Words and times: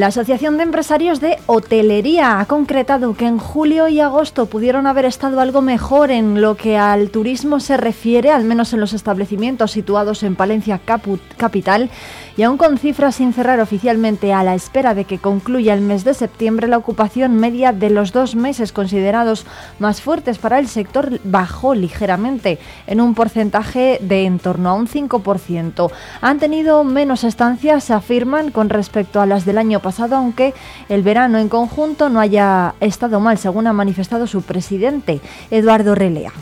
La 0.00 0.06
Asociación 0.06 0.56
de 0.56 0.62
Empresarios 0.62 1.20
de 1.20 1.36
Hotelería 1.44 2.40
ha 2.40 2.46
concretado 2.46 3.12
que 3.12 3.26
en 3.26 3.36
julio 3.36 3.86
y 3.86 4.00
agosto 4.00 4.46
pudieron 4.46 4.86
haber 4.86 5.04
estado 5.04 5.40
algo 5.40 5.60
mejor 5.60 6.10
en 6.10 6.40
lo 6.40 6.56
que 6.56 6.78
al 6.78 7.10
turismo 7.10 7.60
se 7.60 7.76
refiere, 7.76 8.30
al 8.30 8.44
menos 8.44 8.72
en 8.72 8.80
los 8.80 8.94
establecimientos 8.94 9.72
situados 9.72 10.22
en 10.22 10.36
Palencia 10.36 10.80
Capital, 11.36 11.90
y 12.40 12.42
aún 12.42 12.56
con 12.56 12.78
cifras 12.78 13.16
sin 13.16 13.34
cerrar 13.34 13.60
oficialmente 13.60 14.32
a 14.32 14.42
la 14.42 14.54
espera 14.54 14.94
de 14.94 15.04
que 15.04 15.18
concluya 15.18 15.74
el 15.74 15.82
mes 15.82 16.04
de 16.04 16.14
septiembre, 16.14 16.68
la 16.68 16.78
ocupación 16.78 17.36
media 17.36 17.70
de 17.74 17.90
los 17.90 18.12
dos 18.12 18.34
meses 18.34 18.72
considerados 18.72 19.44
más 19.78 20.00
fuertes 20.00 20.38
para 20.38 20.58
el 20.58 20.66
sector 20.66 21.20
bajó 21.22 21.74
ligeramente 21.74 22.58
en 22.86 23.02
un 23.02 23.14
porcentaje 23.14 23.98
de 24.00 24.24
en 24.24 24.38
torno 24.38 24.70
a 24.70 24.72
un 24.72 24.88
5%. 24.88 25.90
Han 26.22 26.38
tenido 26.38 26.82
menos 26.82 27.24
estancias, 27.24 27.84
se 27.84 27.92
afirman, 27.92 28.52
con 28.52 28.70
respecto 28.70 29.20
a 29.20 29.26
las 29.26 29.44
del 29.44 29.58
año 29.58 29.80
pasado, 29.80 30.16
aunque 30.16 30.54
el 30.88 31.02
verano 31.02 31.36
en 31.36 31.50
conjunto 31.50 32.08
no 32.08 32.20
haya 32.20 32.74
estado 32.80 33.20
mal, 33.20 33.36
según 33.36 33.66
ha 33.66 33.74
manifestado 33.74 34.26
su 34.26 34.40
presidente, 34.40 35.20
Eduardo 35.50 35.94
Relea. 35.94 36.32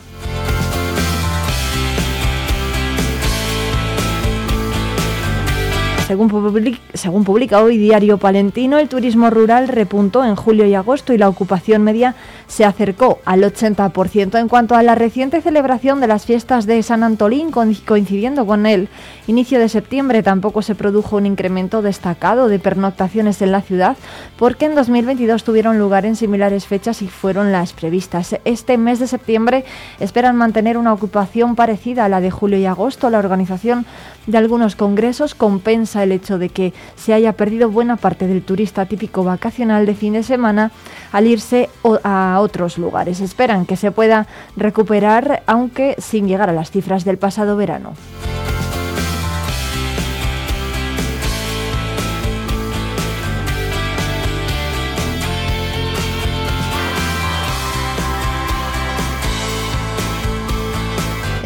Según, 6.09 7.23
publica 7.23 7.61
hoy 7.61 7.77
Diario 7.77 8.17
Palentino, 8.17 8.79
el 8.79 8.89
turismo 8.89 9.29
rural 9.29 9.67
repuntó 9.67 10.25
en 10.25 10.35
julio 10.35 10.65
y 10.65 10.73
agosto 10.73 11.13
y 11.13 11.19
la 11.19 11.29
ocupación 11.29 11.83
media 11.83 12.15
se 12.49 12.65
acercó 12.65 13.19
al 13.25 13.43
80%. 13.43 14.37
En 14.37 14.49
cuanto 14.49 14.75
a 14.75 14.83
la 14.83 14.95
reciente 14.95 15.39
celebración 15.41 16.01
de 16.01 16.07
las 16.07 16.25
fiestas 16.25 16.65
de 16.65 16.83
San 16.83 17.03
Antolín, 17.03 17.51
coincidiendo 17.51 18.45
con 18.45 18.65
el 18.65 18.89
inicio 19.27 19.59
de 19.59 19.69
septiembre, 19.69 20.23
tampoco 20.23 20.61
se 20.61 20.75
produjo 20.75 21.15
un 21.17 21.27
incremento 21.27 21.81
destacado 21.81 22.49
de 22.49 22.59
pernoctaciones 22.59 23.41
en 23.41 23.51
la 23.51 23.61
ciudad, 23.61 23.95
porque 24.37 24.65
en 24.65 24.75
2022 24.75 25.43
tuvieron 25.43 25.77
lugar 25.77 26.05
en 26.05 26.15
similares 26.15 26.65
fechas 26.65 27.01
y 27.03 27.07
fueron 27.07 27.51
las 27.51 27.73
previstas. 27.73 28.35
Este 28.43 28.77
mes 28.77 28.99
de 28.99 29.07
septiembre 29.07 29.63
esperan 29.99 30.35
mantener 30.35 30.77
una 30.77 30.91
ocupación 30.91 31.55
parecida 31.55 32.05
a 32.05 32.09
la 32.09 32.19
de 32.19 32.31
julio 32.31 32.57
y 32.57 32.65
agosto. 32.65 33.11
La 33.11 33.19
organización 33.19 33.85
de 34.25 34.37
algunos 34.39 34.75
congresos 34.75 35.35
compensa 35.35 36.03
el 36.03 36.11
hecho 36.11 36.39
de 36.39 36.49
que 36.49 36.73
se 36.95 37.13
haya 37.13 37.33
perdido 37.33 37.69
buena 37.69 37.95
parte 37.95 38.27
del 38.27 38.41
turista 38.41 38.87
típico 38.87 39.23
vacacional 39.23 39.85
de 39.85 39.93
fin 39.93 40.13
de 40.13 40.23
semana 40.23 40.71
al 41.11 41.27
irse 41.27 41.69
a 42.03 42.38
otros 42.41 42.77
lugares. 42.77 43.21
Esperan 43.21 43.65
que 43.65 43.75
se 43.75 43.91
pueda 43.91 44.27
recuperar, 44.55 45.43
aunque 45.47 45.95
sin 45.97 46.27
llegar 46.27 46.49
a 46.49 46.53
las 46.53 46.71
cifras 46.71 47.05
del 47.05 47.17
pasado 47.17 47.55
verano. 47.55 47.93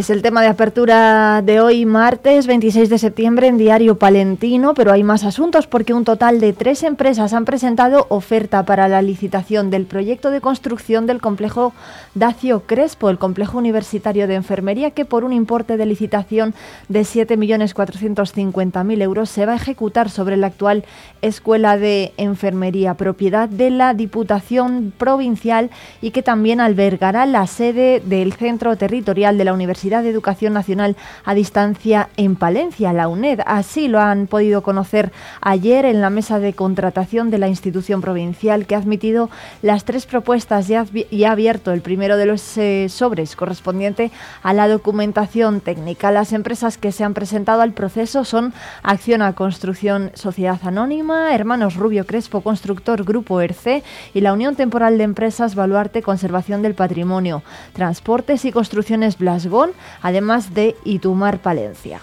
Es 0.03 0.09
el 0.09 0.22
tema 0.22 0.41
de 0.41 0.50
apertura 0.50 1.41
de 1.41 1.62
hoy, 1.62 1.86
martes 1.86 2.46
26 2.46 2.90
de 2.90 2.97
septiembre, 2.97 3.47
en 3.47 3.58
Diario 3.58 3.97
Palentino, 3.97 4.74
pero 4.74 4.91
hay 4.91 5.02
más 5.02 5.24
asuntos 5.24 5.66
porque 5.66 5.94
un 5.94 6.03
total 6.03 6.41
de 6.41 6.52
tres 6.52 6.84
empresas 6.84 7.31
han 7.31 7.46
presentado 7.46 8.06
oferta 8.09 8.66
para 8.66 8.90
la 8.90 9.02
licitación 9.02 9.69
del 9.69 9.86
proyecto 9.86 10.30
de 10.30 10.42
construcción 10.42 11.06
del 11.06 11.22
complejo 11.22 11.72
Dacio 12.16 12.63
Crespo, 12.66 13.09
el 13.09 13.18
complejo 13.18 13.58
universitario 13.58 14.28
de 14.28 14.36
enfermería, 14.36 14.92
que 14.92 15.06
por 15.06 15.24
un 15.24 15.31
importe 15.31 15.78
de 15.78 15.86
licitación 15.86 16.53
de 16.90 17.03
7.450.000 17.03 19.02
euros 19.02 19.30
se 19.30 19.46
va 19.46 19.53
a 19.53 19.56
ejecutar 19.56 20.09
sobre 20.09 20.36
la 20.36 20.47
actual 20.47 20.84
Escuela 21.22 21.78
de 21.78 22.12
Enfermería, 22.18 22.96
propiedad 22.96 23.47
de 23.47 23.69
la 23.69 23.94
Diputación 23.94 24.92
Provincial 24.97 25.69
y 26.02 26.12
que 26.12 26.24
también 26.24 26.59
albergará 26.59 27.25
la 27.25 27.47
sede 27.47 28.02
del 28.03 28.34
Centro 28.34 28.75
Territorial 28.75 29.38
de 29.38 29.46
la 29.46 29.53
Universidad 29.53 29.93
de 30.02 30.09
Educación 30.09 30.54
Nacional 30.54 30.96
a 31.26 31.34
Distancia 31.34 32.09
en 32.18 32.36
Palencia, 32.36 32.94
la 32.94 33.08
UNED. 33.08 33.42
Así 33.46 33.88
lo 33.88 34.00
han 34.00 34.28
podido 34.28 34.64
conocer 34.64 35.12
ayer 35.42 35.86
en 35.86 36.02
la 36.02 36.09
mesa 36.09 36.40
de 36.40 36.54
contratación 36.54 37.30
de 37.30 37.38
la 37.38 37.48
institución 37.48 38.02
provincial 38.02 38.66
que 38.66 38.76
ha 38.76 38.80
admitido 38.80 39.30
las 39.62 39.86
tres 39.86 40.06
propuestas 40.06 40.70
y 40.70 41.24
ha 41.24 41.31
abierto 41.31 41.72
el 41.72 41.81
primero 41.81 42.18
de 42.18 42.26
los 42.26 42.58
eh, 42.58 42.88
sobres 42.90 43.36
correspondiente 43.36 44.12
a 44.42 44.54
la 44.54 44.68
documentación 44.68 45.62
técnica. 45.62 46.12
Las 46.12 46.34
empresas 46.34 46.78
que 46.78 46.92
se 46.92 47.04
han 47.04 47.14
presentado 47.14 47.62
al 47.62 47.74
proceso 47.74 48.24
son 48.24 48.54
Acciona 48.81 49.34
Construcción 49.34 50.12
Sociedad 50.14 50.60
Anónima, 50.64 51.34
Hermanos 51.36 51.75
Rubio 51.75 52.06
Crespo 52.06 52.42
Constructor 52.42 53.04
Grupo 53.04 53.42
ERCE 53.42 53.84
y 54.14 54.22
la 54.22 54.34
Unión 54.34 54.56
Temporal 54.56 54.98
de 54.98 55.04
Empresas 55.04 55.56
Baluarte 55.56 56.02
Conservación 56.02 56.62
del 56.62 56.75
Patrimonio, 56.75 57.44
Transportes 57.74 58.46
y 58.46 58.52
Construcciones 58.52 59.18
Blasgón, 59.18 59.72
además 60.02 60.54
de 60.54 60.76
Itumar 60.84 61.40
Palencia. 61.40 62.00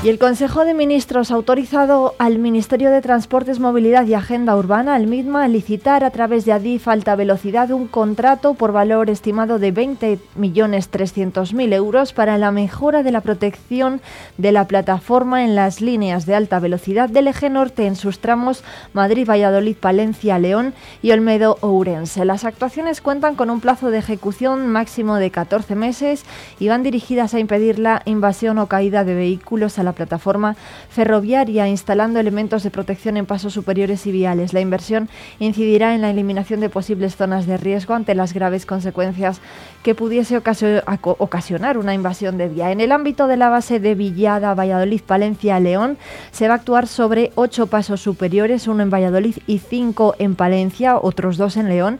Y 0.00 0.10
el 0.10 0.20
Consejo 0.20 0.64
de 0.64 0.74
Ministros 0.74 1.32
ha 1.32 1.34
autorizado 1.34 2.14
al 2.18 2.38
Ministerio 2.38 2.92
de 2.92 3.02
Transportes, 3.02 3.58
Movilidad 3.58 4.06
y 4.06 4.14
Agenda 4.14 4.54
Urbana, 4.56 4.94
al 4.94 5.08
MIDMA, 5.08 5.42
a 5.42 5.48
licitar 5.48 6.04
a 6.04 6.10
través 6.10 6.44
de 6.44 6.52
Adif 6.52 6.86
Alta 6.86 7.16
Velocidad 7.16 7.72
un 7.72 7.88
contrato 7.88 8.54
por 8.54 8.70
valor 8.70 9.10
estimado 9.10 9.58
de 9.58 9.74
20.300.000 9.74 11.72
euros 11.74 12.12
para 12.12 12.38
la 12.38 12.52
mejora 12.52 13.02
de 13.02 13.10
la 13.10 13.22
protección 13.22 14.00
de 14.36 14.52
la 14.52 14.68
plataforma 14.68 15.42
en 15.42 15.56
las 15.56 15.80
líneas 15.80 16.26
de 16.26 16.36
alta 16.36 16.60
velocidad 16.60 17.08
del 17.08 17.26
eje 17.26 17.50
norte 17.50 17.84
en 17.84 17.96
sus 17.96 18.20
tramos 18.20 18.62
Madrid, 18.92 19.28
Valladolid, 19.28 19.76
Palencia, 19.76 20.38
León 20.38 20.74
y 21.02 21.10
Olmedo, 21.10 21.58
Ourense. 21.60 22.24
Las 22.24 22.44
actuaciones 22.44 23.00
cuentan 23.00 23.34
con 23.34 23.50
un 23.50 23.60
plazo 23.60 23.90
de 23.90 23.98
ejecución 23.98 24.68
máximo 24.68 25.16
de 25.16 25.32
14 25.32 25.74
meses 25.74 26.24
y 26.60 26.68
van 26.68 26.84
dirigidas 26.84 27.34
a 27.34 27.40
impedir 27.40 27.80
la 27.80 28.02
invasión 28.04 28.58
o 28.58 28.68
caída 28.68 29.02
de 29.02 29.16
vehículos 29.16 29.80
a 29.80 29.87
la 29.88 29.94
plataforma 29.94 30.54
ferroviaria, 30.90 31.66
instalando 31.66 32.20
elementos 32.20 32.62
de 32.62 32.70
protección 32.70 33.16
en 33.16 33.26
pasos 33.26 33.54
superiores 33.54 34.06
y 34.06 34.12
viales. 34.12 34.52
La 34.52 34.60
inversión 34.60 35.08
incidirá 35.38 35.94
en 35.94 36.02
la 36.02 36.10
eliminación 36.10 36.60
de 36.60 36.68
posibles 36.68 37.16
zonas 37.16 37.46
de 37.46 37.56
riesgo 37.56 37.94
ante 37.94 38.14
las 38.14 38.34
graves 38.34 38.66
consecuencias 38.66 39.40
que 39.82 39.94
pudiese 39.94 40.36
ocasionar 40.36 41.78
una 41.78 41.94
invasión 41.94 42.36
de 42.36 42.48
vía. 42.48 42.70
En 42.70 42.80
el 42.80 42.92
ámbito 42.92 43.26
de 43.26 43.36
la 43.36 43.48
base 43.48 43.80
de 43.80 43.94
Villada, 43.94 44.54
Valladolid, 44.54 45.00
Palencia, 45.00 45.58
León, 45.58 45.96
se 46.32 46.48
va 46.48 46.54
a 46.54 46.56
actuar 46.58 46.86
sobre 46.86 47.32
ocho 47.34 47.68
pasos 47.68 48.02
superiores, 48.02 48.68
uno 48.68 48.82
en 48.82 48.90
Valladolid 48.90 49.36
y 49.46 49.58
cinco 49.58 50.14
en 50.18 50.34
Palencia, 50.34 50.98
otros 50.98 51.38
dos 51.38 51.56
en 51.56 51.68
León 51.68 51.98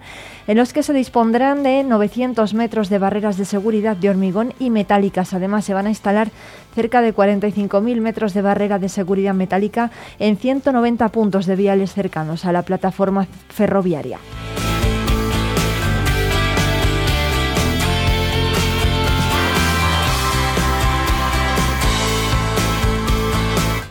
en 0.48 0.56
los 0.56 0.72
que 0.72 0.82
se 0.82 0.92
dispondrán 0.92 1.62
de 1.62 1.84
900 1.84 2.54
metros 2.54 2.88
de 2.88 2.98
barreras 2.98 3.36
de 3.36 3.44
seguridad 3.44 3.96
de 3.96 4.10
hormigón 4.10 4.54
y 4.58 4.70
metálicas. 4.70 5.34
Además, 5.34 5.64
se 5.64 5.74
van 5.74 5.86
a 5.86 5.90
instalar 5.90 6.30
cerca 6.74 7.02
de 7.02 7.14
45.000 7.14 8.00
metros 8.00 8.34
de 8.34 8.42
barrera 8.42 8.78
de 8.78 8.88
seguridad 8.88 9.34
metálica 9.34 9.90
en 10.18 10.36
190 10.38 11.08
puntos 11.10 11.46
de 11.46 11.54
viales 11.54 11.92
cercanos 11.92 12.46
a 12.46 12.52
la 12.52 12.62
plataforma 12.62 13.28
ferroviaria. 13.50 14.18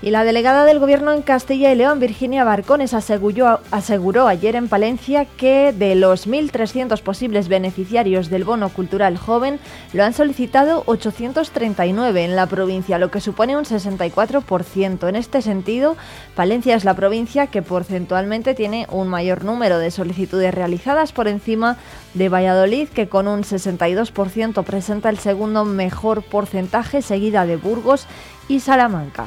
Y 0.07 0.09
la 0.09 0.23
delegada 0.23 0.63
del 0.63 0.79
Gobierno 0.79 1.11
en 1.11 1.21
Castilla 1.21 1.69
y 1.69 1.75
León, 1.75 1.99
Virginia 1.99 2.45
Barcones, 2.45 2.93
aseguró, 2.93 3.59
aseguró 3.71 4.29
ayer 4.29 4.55
en 4.55 4.69
Palencia 4.69 5.25
que 5.25 5.73
de 5.73 5.95
los 5.95 6.29
1.300 6.29 7.01
posibles 7.01 7.49
beneficiarios 7.49 8.29
del 8.29 8.45
bono 8.45 8.69
cultural 8.69 9.17
joven, 9.17 9.59
lo 9.91 10.05
han 10.05 10.13
solicitado 10.13 10.83
839 10.85 12.23
en 12.23 12.37
la 12.37 12.45
provincia, 12.45 12.99
lo 12.99 13.11
que 13.11 13.19
supone 13.19 13.57
un 13.57 13.65
64%. 13.65 15.09
En 15.09 15.17
este 15.17 15.41
sentido, 15.41 15.97
Palencia 16.35 16.77
es 16.77 16.85
la 16.85 16.93
provincia 16.93 17.47
que 17.47 17.61
porcentualmente 17.61 18.53
tiene 18.53 18.87
un 18.89 19.09
mayor 19.09 19.43
número 19.43 19.77
de 19.77 19.91
solicitudes 19.91 20.53
realizadas 20.53 21.11
por 21.11 21.27
encima 21.27 21.75
de 22.13 22.29
Valladolid, 22.29 22.87
que 22.87 23.09
con 23.09 23.27
un 23.27 23.43
62% 23.43 24.63
presenta 24.63 25.09
el 25.09 25.17
segundo 25.17 25.65
mejor 25.65 26.23
porcentaje, 26.23 27.01
seguida 27.01 27.45
de 27.45 27.57
Burgos 27.57 28.07
y 28.47 28.61
Salamanca. 28.61 29.25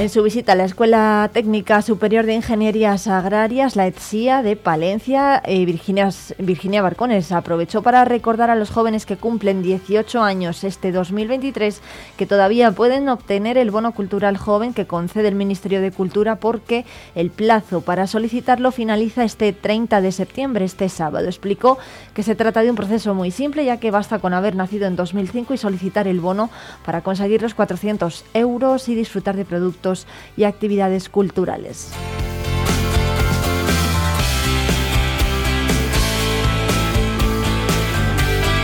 En 0.00 0.08
su 0.08 0.22
visita 0.22 0.52
a 0.52 0.56
la 0.56 0.64
Escuela 0.64 1.28
Técnica 1.30 1.82
Superior 1.82 2.24
de 2.24 2.32
Ingenierías 2.32 3.06
Agrarias, 3.06 3.76
la 3.76 3.86
ETSIA 3.86 4.42
de 4.42 4.56
Palencia, 4.56 5.42
eh, 5.44 5.62
Virginia, 5.66 6.08
Virginia 6.38 6.80
Barcones 6.80 7.32
aprovechó 7.32 7.82
para 7.82 8.06
recordar 8.06 8.48
a 8.48 8.54
los 8.54 8.70
jóvenes 8.70 9.04
que 9.04 9.18
cumplen 9.18 9.62
18 9.62 10.22
años 10.22 10.64
este 10.64 10.90
2023 10.90 11.82
que 12.16 12.24
todavía 12.24 12.72
pueden 12.72 13.10
obtener 13.10 13.58
el 13.58 13.70
bono 13.70 13.92
cultural 13.92 14.38
joven 14.38 14.72
que 14.72 14.86
concede 14.86 15.28
el 15.28 15.34
Ministerio 15.34 15.82
de 15.82 15.92
Cultura 15.92 16.36
porque 16.36 16.86
el 17.14 17.28
plazo 17.28 17.82
para 17.82 18.06
solicitarlo 18.06 18.72
finaliza 18.72 19.22
este 19.22 19.52
30 19.52 20.00
de 20.00 20.12
septiembre, 20.12 20.64
este 20.64 20.88
sábado. 20.88 21.26
Explicó 21.26 21.76
que 22.14 22.22
se 22.22 22.34
trata 22.34 22.62
de 22.62 22.70
un 22.70 22.76
proceso 22.76 23.12
muy 23.12 23.30
simple 23.30 23.66
ya 23.66 23.76
que 23.76 23.90
basta 23.90 24.18
con 24.18 24.32
haber 24.32 24.56
nacido 24.56 24.86
en 24.86 24.96
2005 24.96 25.52
y 25.52 25.58
solicitar 25.58 26.08
el 26.08 26.20
bono 26.20 26.48
para 26.86 27.02
conseguir 27.02 27.42
los 27.42 27.52
400 27.52 28.24
euros 28.32 28.88
y 28.88 28.94
disfrutar 28.94 29.36
de 29.36 29.44
productos 29.44 29.89
y 30.36 30.44
actividades 30.44 31.08
culturales. 31.08 31.92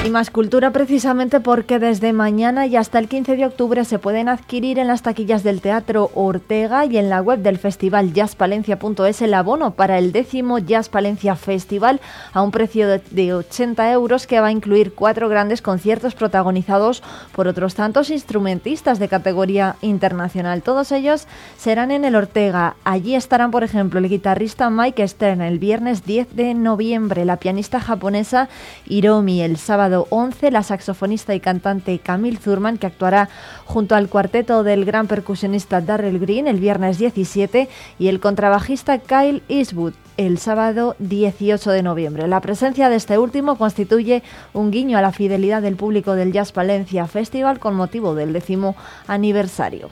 Y 0.06 0.08
más 0.08 0.31
cultura 0.31 0.70
precisamente 0.70 1.41
porque 1.41 1.81
desde 1.81 2.12
mañana 2.12 2.69
y 2.69 2.76
hasta 2.76 3.00
el 3.00 3.08
15 3.08 3.35
de 3.35 3.44
octubre 3.44 3.85
se 3.85 3.99
pueden 3.99 4.29
adquirir 4.29 4.79
en 4.79 4.87
las 4.87 5.03
taquillas 5.03 5.43
del 5.43 5.61
Teatro 5.61 6.12
Ortega 6.14 6.87
y 6.87 6.97
en 6.97 7.11
la 7.11 7.20
web 7.20 7.41
del 7.41 7.58
festival 7.58 8.12
jazzpalencia.es 8.12 9.20
el 9.23 9.35
abono 9.35 9.73
para 9.73 9.99
el 9.99 10.12
décimo 10.12 10.61
Jazz 10.61 10.88
Palencia 10.88 11.35
Festival 11.35 12.00
a 12.32 12.43
un 12.43 12.53
precio 12.53 12.87
de 12.87 13.35
80 13.35 13.91
euros 13.91 14.29
que 14.29 14.38
va 14.38 14.47
a 14.47 14.53
incluir 14.53 14.94
cuatro 14.94 15.29
grandes 15.29 15.61
conciertos 15.61 16.14
protagonizados 16.14 17.03
por 17.32 17.49
otros 17.49 17.75
tantos 17.75 18.11
instrumentistas 18.11 19.00
de 19.00 19.08
categoría 19.08 19.75
internacional. 19.81 20.62
Todos 20.62 20.93
ellos 20.93 21.26
serán 21.58 21.91
en 21.91 22.05
el 22.05 22.14
Ortega. 22.14 22.76
Allí 22.85 23.17
estarán, 23.17 23.50
por 23.50 23.64
ejemplo, 23.64 23.99
el 23.99 24.08
guitarrista 24.08 24.70
Mike 24.70 25.08
Stern 25.08 25.41
el 25.41 25.58
viernes 25.58 26.05
10 26.05 26.37
de 26.37 26.55
noviembre, 26.55 27.25
la 27.25 27.38
pianista 27.38 27.81
japonesa 27.81 28.49
Hiromi 28.87 29.43
el 29.43 29.56
sábado 29.56 29.95
11 30.10 30.50
la 30.50 30.62
saxofonista 30.62 31.34
y 31.34 31.40
cantante 31.40 31.98
Camille 31.98 32.38
Zurman, 32.38 32.76
que 32.76 32.87
actuará 32.87 33.28
junto 33.64 33.94
al 33.94 34.08
cuarteto 34.08 34.62
del 34.62 34.84
gran 34.84 35.06
percusionista 35.06 35.81
Darrell 35.81 36.19
Green 36.19 36.48
el 36.48 36.60
viernes 36.60 36.98
17 36.98 37.69
y 37.98 38.08
el 38.08 38.20
contrabajista 38.20 38.98
Kyle 38.98 39.43
Eastwood 39.48 39.94
el 40.16 40.38
sábado 40.38 40.96
18 40.98 41.70
de 41.70 41.82
noviembre. 41.82 42.26
La 42.26 42.40
presencia 42.40 42.88
de 42.88 42.96
este 42.96 43.19
último 43.19 43.56
constituye 43.56 44.22
un 44.52 44.70
guiño 44.70 44.98
a 44.98 45.02
la 45.02 45.12
fidelidad 45.12 45.62
del 45.62 45.76
público 45.76 46.14
del 46.14 46.32
Jazz 46.32 46.52
Palencia 46.52 47.06
Festival 47.06 47.58
con 47.58 47.75
motivo 47.75 48.14
del 48.14 48.32
décimo 48.32 48.76
aniversario. 49.06 49.90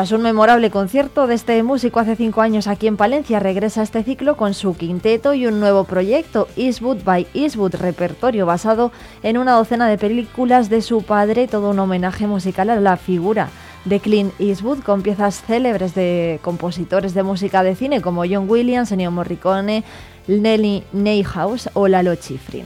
Tras 0.00 0.12
un 0.12 0.22
memorable 0.22 0.70
concierto 0.70 1.26
de 1.26 1.34
este 1.34 1.62
músico 1.62 2.00
hace 2.00 2.16
cinco 2.16 2.40
años 2.40 2.68
aquí 2.68 2.86
en 2.86 2.96
Palencia, 2.96 3.38
regresa 3.38 3.82
este 3.82 4.02
ciclo 4.02 4.34
con 4.34 4.54
su 4.54 4.74
quinteto 4.74 5.34
y 5.34 5.46
un 5.46 5.60
nuevo 5.60 5.84
proyecto, 5.84 6.48
Eastwood 6.56 7.04
by 7.04 7.26
Eastwood, 7.34 7.74
repertorio 7.74 8.46
basado 8.46 8.92
en 9.22 9.36
una 9.36 9.52
docena 9.52 9.90
de 9.90 9.98
películas 9.98 10.70
de 10.70 10.80
su 10.80 11.02
padre, 11.02 11.48
todo 11.48 11.68
un 11.68 11.78
homenaje 11.80 12.26
musical 12.26 12.70
a 12.70 12.80
la 12.80 12.96
figura 12.96 13.50
de 13.84 14.00
Clint 14.00 14.32
Eastwood 14.40 14.78
con 14.78 15.02
piezas 15.02 15.42
célebres 15.42 15.94
de 15.94 16.40
compositores 16.40 17.12
de 17.12 17.22
música 17.22 17.62
de 17.62 17.76
cine 17.76 18.00
como 18.00 18.24
John 18.24 18.48
Williams, 18.48 18.92
Ennio 18.92 19.10
Morricone, 19.10 19.84
Nelly 20.26 20.82
Neyhouse 20.94 21.68
o 21.74 21.88
Lalo 21.88 22.14
Schifrin. 22.14 22.64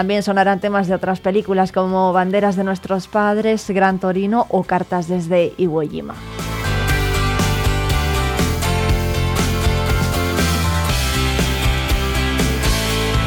También 0.00 0.22
sonarán 0.22 0.60
temas 0.60 0.88
de 0.88 0.94
otras 0.94 1.20
películas 1.20 1.72
como 1.72 2.14
Banderas 2.14 2.56
de 2.56 2.64
nuestros 2.64 3.06
padres, 3.06 3.68
Gran 3.68 3.98
Torino 3.98 4.46
o 4.48 4.62
Cartas 4.62 5.08
desde 5.08 5.52
Iwo 5.58 5.82
Jima. 5.82 6.14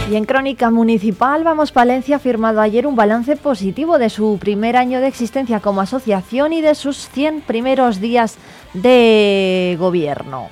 Y 0.09 0.15
en 0.15 0.25
Crónica 0.25 0.71
Municipal, 0.71 1.43
Vamos 1.43 1.71
Palencia 1.71 2.15
ha 2.15 2.19
firmado 2.19 2.59
ayer 2.59 2.87
un 2.87 2.95
balance 2.95 3.35
positivo 3.35 3.99
de 3.99 4.09
su 4.09 4.39
primer 4.39 4.75
año 4.75 4.99
de 4.99 5.05
existencia 5.05 5.59
como 5.59 5.79
asociación 5.79 6.53
y 6.53 6.61
de 6.61 6.73
sus 6.73 7.07
100 7.09 7.41
primeros 7.41 8.01
días 8.01 8.39
de 8.73 9.77
gobierno. 9.79 10.49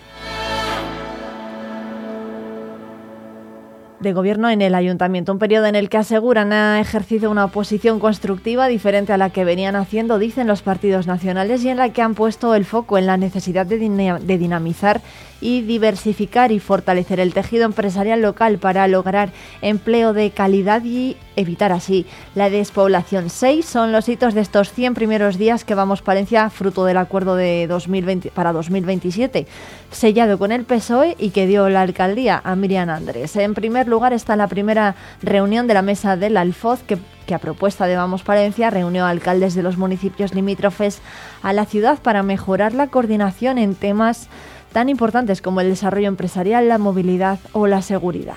De 4.01 4.13
gobierno 4.13 4.49
en 4.49 4.61
el 4.61 4.75
ayuntamiento, 4.75 5.31
un 5.31 5.39
periodo 5.39 5.67
en 5.67 5.75
el 5.75 5.89
que 5.89 5.97
aseguran 5.97 6.51
ha 6.53 6.79
ejercido 6.81 7.29
una 7.31 7.45
oposición 7.45 7.99
constructiva 7.99 8.67
diferente 8.67 9.13
a 9.13 9.17
la 9.17 9.29
que 9.29 9.45
venían 9.45 9.75
haciendo, 9.75 10.19
dicen 10.19 10.47
los 10.47 10.61
partidos 10.61 11.07
nacionales, 11.07 11.63
y 11.63 11.69
en 11.69 11.77
la 11.77 11.89
que 11.89 12.01
han 12.01 12.15
puesto 12.15 12.55
el 12.55 12.65
foco 12.65 12.97
en 12.97 13.05
la 13.05 13.17
necesidad 13.17 13.65
de, 13.65 13.77
de 13.77 14.37
dinamizar 14.37 15.01
y 15.41 15.61
diversificar 15.61 16.51
y 16.51 16.59
fortalecer 16.59 17.19
el 17.19 17.33
tejido 17.33 17.65
empresarial 17.65 18.21
local 18.21 18.59
para 18.59 18.87
lograr 18.87 19.31
empleo 19.61 20.13
de 20.13 20.29
calidad 20.31 20.83
y 20.83 21.17
evitar 21.35 21.71
así 21.71 22.05
la 22.35 22.49
despoblación. 22.49 23.29
Seis 23.29 23.65
son 23.65 23.91
los 23.91 24.07
hitos 24.07 24.33
de 24.33 24.41
estos 24.41 24.71
100 24.71 24.93
primeros 24.93 25.37
días 25.37 25.65
que 25.65 25.75
vamos 25.75 26.01
Palencia, 26.01 26.49
fruto 26.49 26.85
del 26.85 26.97
acuerdo 26.97 27.35
de 27.35 27.67
2020 27.67 28.31
para 28.31 28.53
2027, 28.53 29.47
sellado 29.91 30.37
con 30.37 30.51
el 30.51 30.63
PSOE 30.63 31.15
y 31.17 31.31
que 31.31 31.47
dio 31.47 31.67
la 31.69 31.81
alcaldía 31.81 32.39
a 32.43 32.55
Miriam 32.55 32.89
Andrés. 32.89 33.35
En 33.35 33.53
primer 33.53 33.87
lugar 33.87 34.13
está 34.13 34.35
la 34.35 34.47
primera 34.47 34.95
reunión 35.21 35.67
de 35.67 35.73
la 35.73 35.81
mesa 35.81 36.15
del 36.15 36.37
Alfoz 36.37 36.83
que 36.83 36.97
que 37.25 37.35
a 37.35 37.39
propuesta 37.39 37.87
de 37.87 37.95
Vamos 37.95 38.23
Palencia 38.23 38.69
reunió 38.69 39.05
a 39.05 39.09
alcaldes 39.09 39.53
de 39.53 39.63
los 39.63 39.77
municipios 39.77 40.33
limítrofes 40.33 41.01
a 41.43 41.53
la 41.53 41.65
ciudad 41.65 41.99
para 42.01 42.23
mejorar 42.23 42.73
la 42.73 42.87
coordinación 42.87 43.57
en 43.57 43.75
temas 43.75 44.27
tan 44.71 44.89
importantes 44.89 45.41
como 45.41 45.61
el 45.61 45.69
desarrollo 45.69 46.07
empresarial, 46.07 46.67
la 46.67 46.77
movilidad 46.77 47.39
o 47.53 47.67
la 47.67 47.81
seguridad. 47.81 48.35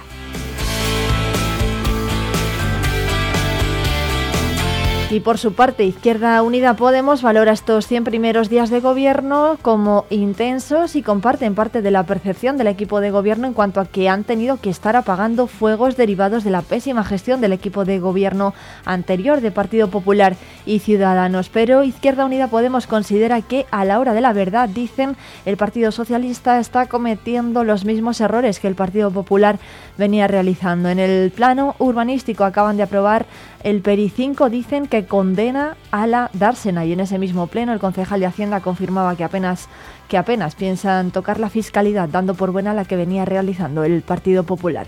Y 5.14 5.20
por 5.20 5.38
su 5.38 5.52
parte, 5.52 5.84
Izquierda 5.84 6.42
Unida 6.42 6.74
Podemos 6.74 7.22
valora 7.22 7.52
estos 7.52 7.86
100 7.86 8.02
primeros 8.02 8.48
días 8.48 8.68
de 8.68 8.80
gobierno 8.80 9.58
como 9.62 10.06
intensos 10.10 10.96
y 10.96 11.02
comparten 11.02 11.54
parte 11.54 11.82
de 11.82 11.92
la 11.92 12.02
percepción 12.02 12.56
del 12.56 12.66
equipo 12.66 13.00
de 13.00 13.12
gobierno 13.12 13.46
en 13.46 13.52
cuanto 13.52 13.78
a 13.80 13.86
que 13.86 14.08
han 14.08 14.24
tenido 14.24 14.56
que 14.56 14.70
estar 14.70 14.96
apagando 14.96 15.46
fuegos 15.46 15.96
derivados 15.96 16.42
de 16.42 16.50
la 16.50 16.62
pésima 16.62 17.04
gestión 17.04 17.40
del 17.40 17.52
equipo 17.52 17.84
de 17.84 18.00
gobierno 18.00 18.54
anterior 18.84 19.40
de 19.40 19.52
Partido 19.52 19.86
Popular 19.86 20.34
y 20.66 20.80
Ciudadanos. 20.80 21.48
Pero 21.48 21.84
Izquierda 21.84 22.24
Unida 22.24 22.48
Podemos 22.48 22.88
considera 22.88 23.40
que 23.40 23.66
a 23.70 23.84
la 23.84 24.00
hora 24.00 24.14
de 24.14 24.20
la 24.20 24.32
verdad, 24.32 24.68
dicen, 24.68 25.16
el 25.46 25.56
Partido 25.56 25.92
Socialista 25.92 26.58
está 26.58 26.86
cometiendo 26.86 27.62
los 27.62 27.84
mismos 27.84 28.20
errores 28.20 28.58
que 28.58 28.66
el 28.66 28.74
Partido 28.74 29.12
Popular 29.12 29.60
venía 29.96 30.26
realizando. 30.26 30.88
En 30.88 30.98
el 30.98 31.30
plano 31.30 31.76
urbanístico 31.78 32.42
acaban 32.42 32.76
de 32.76 32.82
aprobar 32.82 33.26
el 33.64 33.80
PERI 33.80 34.10
5, 34.10 34.50
dicen 34.50 34.86
que 34.86 35.06
condena 35.06 35.76
a 35.90 36.06
la 36.06 36.30
dársena 36.34 36.84
y 36.84 36.92
en 36.92 37.00
ese 37.00 37.18
mismo 37.18 37.46
pleno 37.46 37.72
el 37.72 37.80
concejal 37.80 38.20
de 38.20 38.26
Hacienda 38.26 38.60
confirmaba 38.60 39.16
que 39.16 39.24
apenas 39.24 39.68
que 40.06 40.18
apenas 40.18 40.54
piensan 40.54 41.10
tocar 41.10 41.40
la 41.40 41.48
fiscalidad 41.48 42.10
dando 42.10 42.34
por 42.34 42.52
buena 42.52 42.74
la 42.74 42.84
que 42.84 42.94
venía 42.94 43.24
realizando 43.24 43.82
el 43.82 44.02
Partido 44.02 44.44
Popular. 44.44 44.86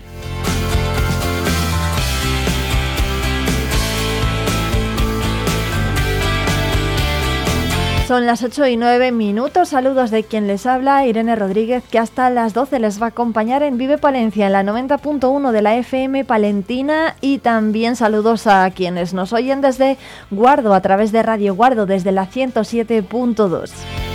Son 8.07 8.25
las 8.25 8.41
8 8.41 8.67
y 8.67 8.77
9 8.77 9.11
minutos. 9.11 9.67
Saludos 9.67 10.11
de 10.11 10.23
quien 10.23 10.47
les 10.47 10.65
habla, 10.65 11.05
Irene 11.05 11.35
Rodríguez, 11.35 11.83
que 11.91 11.99
hasta 11.99 12.29
las 12.29 12.53
12 12.53 12.79
les 12.79 13.01
va 13.01 13.07
a 13.07 13.09
acompañar 13.09 13.63
en 13.63 13.77
Vive 13.77 13.97
Palencia, 13.97 14.45
en 14.45 14.53
la 14.53 14.63
90.1 14.63 15.51
de 15.51 15.61
la 15.61 15.75
FM 15.75 16.23
Palentina. 16.23 17.17
Y 17.19 17.39
también 17.39 17.97
saludos 17.97 18.47
a 18.47 18.71
quienes 18.71 19.13
nos 19.13 19.33
oyen 19.33 19.59
desde 19.59 19.97
Guardo, 20.31 20.73
a 20.73 20.79
través 20.79 21.11
de 21.11 21.21
Radio 21.21 21.53
Guardo, 21.53 21.85
desde 21.85 22.13
la 22.13 22.29
107.2. 22.29 24.06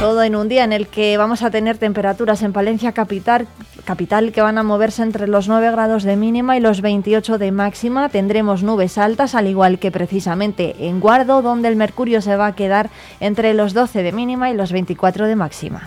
Todo 0.00 0.22
en 0.22 0.34
un 0.34 0.48
día 0.48 0.64
en 0.64 0.72
el 0.72 0.86
que 0.86 1.18
vamos 1.18 1.42
a 1.42 1.50
tener 1.50 1.76
temperaturas 1.76 2.42
en 2.42 2.54
Palencia 2.54 2.92
capital, 2.92 3.46
capital 3.84 4.32
que 4.32 4.40
van 4.40 4.56
a 4.56 4.62
moverse 4.62 5.02
entre 5.02 5.28
los 5.28 5.46
9 5.46 5.70
grados 5.72 6.04
de 6.04 6.16
mínima 6.16 6.56
y 6.56 6.60
los 6.60 6.80
28 6.80 7.36
de 7.36 7.52
máxima. 7.52 8.08
Tendremos 8.08 8.62
nubes 8.62 8.96
altas, 8.96 9.34
al 9.34 9.46
igual 9.46 9.78
que 9.78 9.90
precisamente 9.90 10.74
en 10.86 11.00
Guardo, 11.00 11.42
donde 11.42 11.68
el 11.68 11.76
mercurio 11.76 12.22
se 12.22 12.34
va 12.34 12.46
a 12.46 12.54
quedar 12.54 12.88
entre 13.20 13.52
los 13.52 13.74
12 13.74 14.02
de 14.02 14.12
mínima 14.12 14.50
y 14.50 14.54
los 14.54 14.72
24 14.72 15.26
de 15.26 15.36
máxima. 15.36 15.86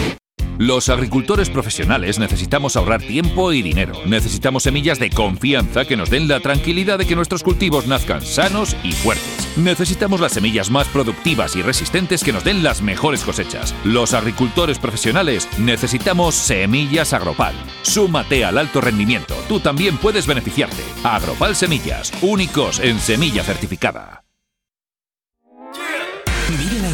Los 0.57 0.89
agricultores 0.89 1.49
profesionales 1.49 2.19
necesitamos 2.19 2.75
ahorrar 2.75 3.01
tiempo 3.01 3.51
y 3.51 3.61
dinero. 3.61 3.93
Necesitamos 4.05 4.63
semillas 4.63 4.99
de 4.99 5.09
confianza 5.09 5.85
que 5.85 5.97
nos 5.97 6.09
den 6.09 6.27
la 6.27 6.39
tranquilidad 6.39 6.99
de 6.99 7.05
que 7.05 7.15
nuestros 7.15 7.43
cultivos 7.43 7.87
nazcan 7.87 8.21
sanos 8.21 8.75
y 8.83 8.91
fuertes. 8.91 9.57
Necesitamos 9.57 10.19
las 10.19 10.33
semillas 10.33 10.69
más 10.69 10.87
productivas 10.87 11.55
y 11.55 11.61
resistentes 11.61 12.23
que 12.23 12.33
nos 12.33 12.43
den 12.43 12.63
las 12.63 12.81
mejores 12.81 13.23
cosechas. 13.23 13.73
Los 13.83 14.13
agricultores 14.13 14.79
profesionales 14.79 15.47
necesitamos 15.57 16.35
semillas 16.35 17.13
Agropal. 17.13 17.55
Súmate 17.81 18.45
al 18.45 18.57
alto 18.57 18.81
rendimiento. 18.81 19.35
Tú 19.47 19.59
también 19.59 19.97
puedes 19.97 20.27
beneficiarte. 20.27 20.83
Agropal 21.03 21.55
Semillas, 21.55 22.11
únicos 22.21 22.79
en 22.79 22.99
semilla 22.99 23.43
certificada. 23.43 24.20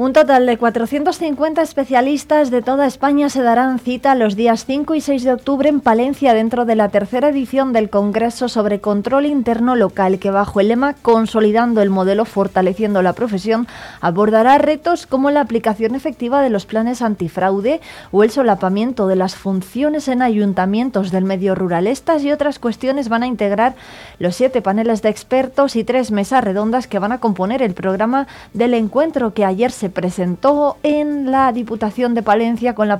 Un 0.00 0.14
total 0.14 0.46
de 0.46 0.56
450 0.56 1.60
especialistas 1.60 2.50
de 2.50 2.62
toda 2.62 2.86
España 2.86 3.28
se 3.28 3.42
darán 3.42 3.78
cita 3.78 4.14
los 4.14 4.34
días 4.34 4.64
5 4.64 4.94
y 4.94 5.02
6 5.02 5.24
de 5.24 5.32
octubre 5.34 5.68
en 5.68 5.82
Palencia 5.82 6.32
dentro 6.32 6.64
de 6.64 6.74
la 6.74 6.88
tercera 6.88 7.28
edición 7.28 7.74
del 7.74 7.90
Congreso 7.90 8.48
sobre 8.48 8.80
Control 8.80 9.26
Interno 9.26 9.76
Local 9.76 10.18
que 10.18 10.30
bajo 10.30 10.58
el 10.58 10.68
lema 10.68 10.94
Consolidando 10.94 11.82
el 11.82 11.90
modelo, 11.90 12.24
fortaleciendo 12.24 13.02
la 13.02 13.12
profesión, 13.12 13.68
abordará 14.00 14.56
retos 14.56 15.06
como 15.06 15.30
la 15.30 15.42
aplicación 15.42 15.94
efectiva 15.94 16.40
de 16.40 16.48
los 16.48 16.64
planes 16.64 17.02
antifraude 17.02 17.82
o 18.10 18.24
el 18.24 18.30
solapamiento 18.30 19.06
de 19.06 19.16
las 19.16 19.34
funciones 19.34 20.08
en 20.08 20.22
ayuntamientos 20.22 21.10
del 21.10 21.24
medio 21.24 21.54
rural. 21.54 21.86
Estas 21.86 22.24
y 22.24 22.32
otras 22.32 22.58
cuestiones 22.58 23.10
van 23.10 23.22
a 23.22 23.26
integrar 23.26 23.74
los 24.18 24.34
siete 24.34 24.62
paneles 24.62 25.02
de 25.02 25.10
expertos 25.10 25.76
y 25.76 25.84
tres 25.84 26.10
mesas 26.10 26.42
redondas 26.42 26.86
que 26.86 26.98
van 26.98 27.12
a 27.12 27.20
componer 27.20 27.60
el 27.60 27.74
programa 27.74 28.28
del 28.54 28.72
encuentro 28.72 29.34
que 29.34 29.44
ayer 29.44 29.70
se 29.70 29.89
presentó 29.90 30.76
en 30.82 31.30
la 31.30 31.52
Diputación 31.52 32.14
de 32.14 32.22
Palencia 32.22 32.74
con 32.74 32.88
la, 32.88 32.98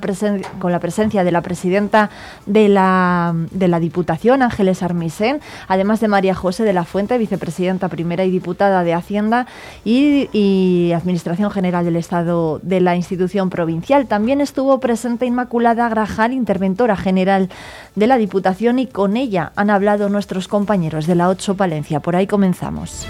con 0.59 0.71
la 0.71 0.79
presencia 0.79 1.23
de 1.23 1.31
la 1.31 1.41
presidenta 1.41 2.09
de 2.45 2.69
la, 2.69 3.33
de 3.51 3.67
la 3.67 3.79
Diputación, 3.79 4.41
Ángeles 4.41 4.83
Armisen, 4.83 5.41
además 5.67 5.99
de 5.99 6.07
María 6.07 6.35
José 6.35 6.63
de 6.63 6.73
la 6.73 6.83
Fuente, 6.83 7.17
vicepresidenta 7.17 7.89
primera 7.89 8.23
y 8.25 8.31
diputada 8.31 8.83
de 8.83 8.93
Hacienda 8.93 9.47
y, 9.83 10.29
y 10.31 10.91
Administración 10.93 11.51
General 11.51 11.85
del 11.85 11.95
Estado 11.95 12.59
de 12.63 12.81
la 12.81 12.95
institución 12.95 13.49
provincial. 13.49 14.07
También 14.07 14.41
estuvo 14.41 14.79
presente 14.79 15.25
Inmaculada 15.25 15.89
Grajal, 15.89 16.33
interventora 16.33 16.95
general 16.95 17.49
de 17.95 18.07
la 18.07 18.17
Diputación, 18.17 18.79
y 18.79 18.87
con 18.87 19.17
ella 19.17 19.51
han 19.55 19.69
hablado 19.69 20.09
nuestros 20.09 20.47
compañeros 20.47 21.07
de 21.07 21.15
la 21.15 21.29
8 21.29 21.55
Palencia. 21.55 21.99
Por 21.99 22.15
ahí 22.15 22.27
comenzamos. 22.27 23.07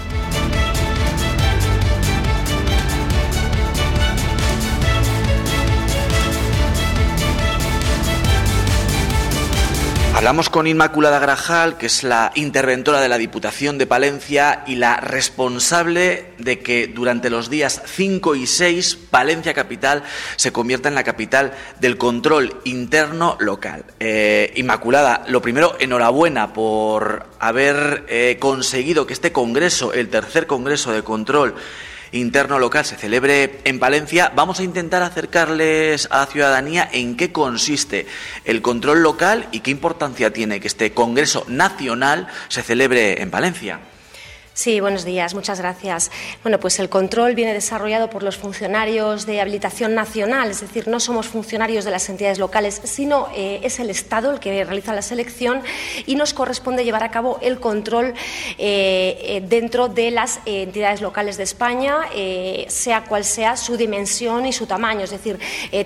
Hablamos 10.22 10.50
con 10.50 10.68
Inmaculada 10.68 11.18
Grajal, 11.18 11.78
que 11.78 11.86
es 11.86 12.04
la 12.04 12.30
interventora 12.36 13.00
de 13.00 13.08
la 13.08 13.18
Diputación 13.18 13.76
de 13.76 13.88
Palencia 13.88 14.62
y 14.68 14.76
la 14.76 14.98
responsable 14.98 16.26
de 16.38 16.60
que 16.60 16.86
durante 16.86 17.28
los 17.28 17.50
días 17.50 17.82
5 17.84 18.36
y 18.36 18.46
6 18.46 18.98
Palencia 19.10 19.52
Capital 19.52 20.04
se 20.36 20.52
convierta 20.52 20.88
en 20.88 20.94
la 20.94 21.02
capital 21.02 21.54
del 21.80 21.98
control 21.98 22.54
interno 22.62 23.36
local. 23.40 23.84
Eh, 23.98 24.52
Inmaculada, 24.54 25.24
lo 25.26 25.42
primero, 25.42 25.74
enhorabuena 25.80 26.52
por 26.52 27.26
haber 27.40 28.04
eh, 28.06 28.36
conseguido 28.38 29.08
que 29.08 29.14
este 29.14 29.32
Congreso, 29.32 29.92
el 29.92 30.08
tercer 30.08 30.46
Congreso 30.46 30.92
de 30.92 31.02
Control, 31.02 31.56
interno 32.12 32.58
local 32.58 32.84
se 32.84 32.96
celebre 32.96 33.60
en 33.64 33.78
Palencia, 33.78 34.32
vamos 34.34 34.60
a 34.60 34.62
intentar 34.62 35.02
acercarles 35.02 36.08
a 36.10 36.18
la 36.18 36.26
ciudadanía 36.26 36.88
en 36.92 37.16
qué 37.16 37.32
consiste 37.32 38.06
el 38.44 38.62
control 38.62 39.02
local 39.02 39.48
y 39.50 39.60
qué 39.60 39.70
importancia 39.70 40.32
tiene 40.32 40.60
que 40.60 40.68
este 40.68 40.92
Congreso 40.92 41.44
Nacional 41.48 42.28
se 42.48 42.62
celebre 42.62 43.22
en 43.22 43.30
Palencia. 43.30 43.80
Sí, 44.54 44.80
buenos 44.80 45.06
días, 45.06 45.34
muchas 45.34 45.60
gracias. 45.60 46.10
Bueno, 46.42 46.60
pues 46.60 46.78
el 46.78 46.90
control 46.90 47.34
viene 47.34 47.54
desarrollado 47.54 48.10
por 48.10 48.22
los 48.22 48.36
funcionarios 48.36 49.24
de 49.24 49.40
habilitación 49.40 49.94
nacional, 49.94 50.50
es 50.50 50.60
decir, 50.60 50.88
no 50.88 51.00
somos 51.00 51.26
funcionarios 51.26 51.86
de 51.86 51.90
las 51.90 52.06
entidades 52.10 52.38
locales, 52.38 52.82
sino 52.84 53.28
eh, 53.34 53.60
es 53.62 53.80
el 53.80 53.88
Estado 53.88 54.30
el 54.30 54.40
que 54.40 54.62
realiza 54.62 54.92
la 54.92 55.00
selección 55.00 55.62
y 56.04 56.16
nos 56.16 56.34
corresponde 56.34 56.84
llevar 56.84 57.02
a 57.02 57.10
cabo 57.10 57.38
el 57.40 57.60
control 57.60 58.12
eh, 58.58 59.18
eh, 59.22 59.42
dentro 59.48 59.88
de 59.88 60.10
las 60.10 60.40
entidades 60.44 61.00
locales 61.00 61.38
de 61.38 61.44
España, 61.44 62.00
sea 62.68 63.04
cual 63.04 63.24
sea 63.24 63.56
su 63.56 63.78
dimensión 63.78 64.44
y 64.44 64.52
su 64.52 64.66
tamaño, 64.66 65.04
es 65.04 65.10
decir, 65.10 65.38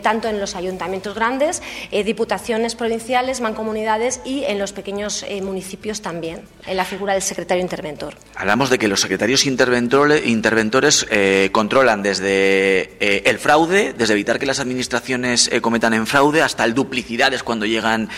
tanto 0.02 0.28
en 0.28 0.40
los 0.40 0.56
ayuntamientos 0.56 1.14
grandes, 1.14 1.62
diputaciones 1.90 2.74
provinciales, 2.74 3.40
mancomunidades 3.40 4.20
y 4.24 4.42
en 4.44 4.58
los 4.58 4.72
pequeños 4.72 5.24
municipios 5.42 6.02
también, 6.02 6.42
en 6.66 6.76
la 6.76 6.84
figura 6.84 7.12
del 7.12 7.22
secretario 7.22 7.62
interventor 7.62 8.14
hablamos 8.56 8.70
de 8.70 8.78
que 8.78 8.88
los 8.88 9.02
secretarios 9.02 9.44
interventores 9.44 11.06
eh, 11.10 11.50
controlan 11.52 12.02
desde 12.02 12.96
eh, 13.00 13.22
el 13.26 13.38
fraude, 13.38 13.92
desde 13.92 14.14
evitar 14.14 14.38
que 14.38 14.46
las 14.46 14.60
administraciones 14.60 15.50
eh, 15.52 15.60
cometan 15.60 15.92
en 15.92 16.06
fraude, 16.06 16.40
hasta 16.40 16.64
el 16.64 16.72
duplicidades 16.72 17.42
cuando 17.42 17.66
llegan 17.66 18.08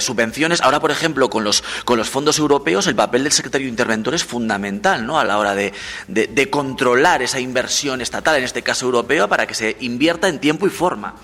subvenciones. 0.00 0.60
Ahora, 0.60 0.80
por 0.80 0.90
ejemplo, 0.90 1.30
con 1.30 1.44
los, 1.44 1.64
con 1.86 1.96
los 1.96 2.10
fondos 2.10 2.38
europeos, 2.38 2.86
el 2.86 2.94
papel 2.94 3.22
del 3.22 3.32
secretario 3.32 3.68
interventor 3.68 4.14
es 4.14 4.22
fundamental 4.22 5.06
¿no? 5.06 5.18
a 5.18 5.24
la 5.24 5.38
hora 5.38 5.54
de, 5.54 5.72
de 6.08 6.50
controlar 6.50 7.22
esa 7.22 7.40
inversión 7.40 8.02
estatal, 8.02 8.36
en 8.36 8.44
este 8.44 8.60
caso 8.60 8.84
europeo, 8.84 9.30
para 9.30 9.46
que 9.46 9.54
se 9.54 9.78
invierta 9.80 10.28
en 10.28 10.40
tiempo 10.40 10.66
y 10.66 10.70
forma. 10.70 11.14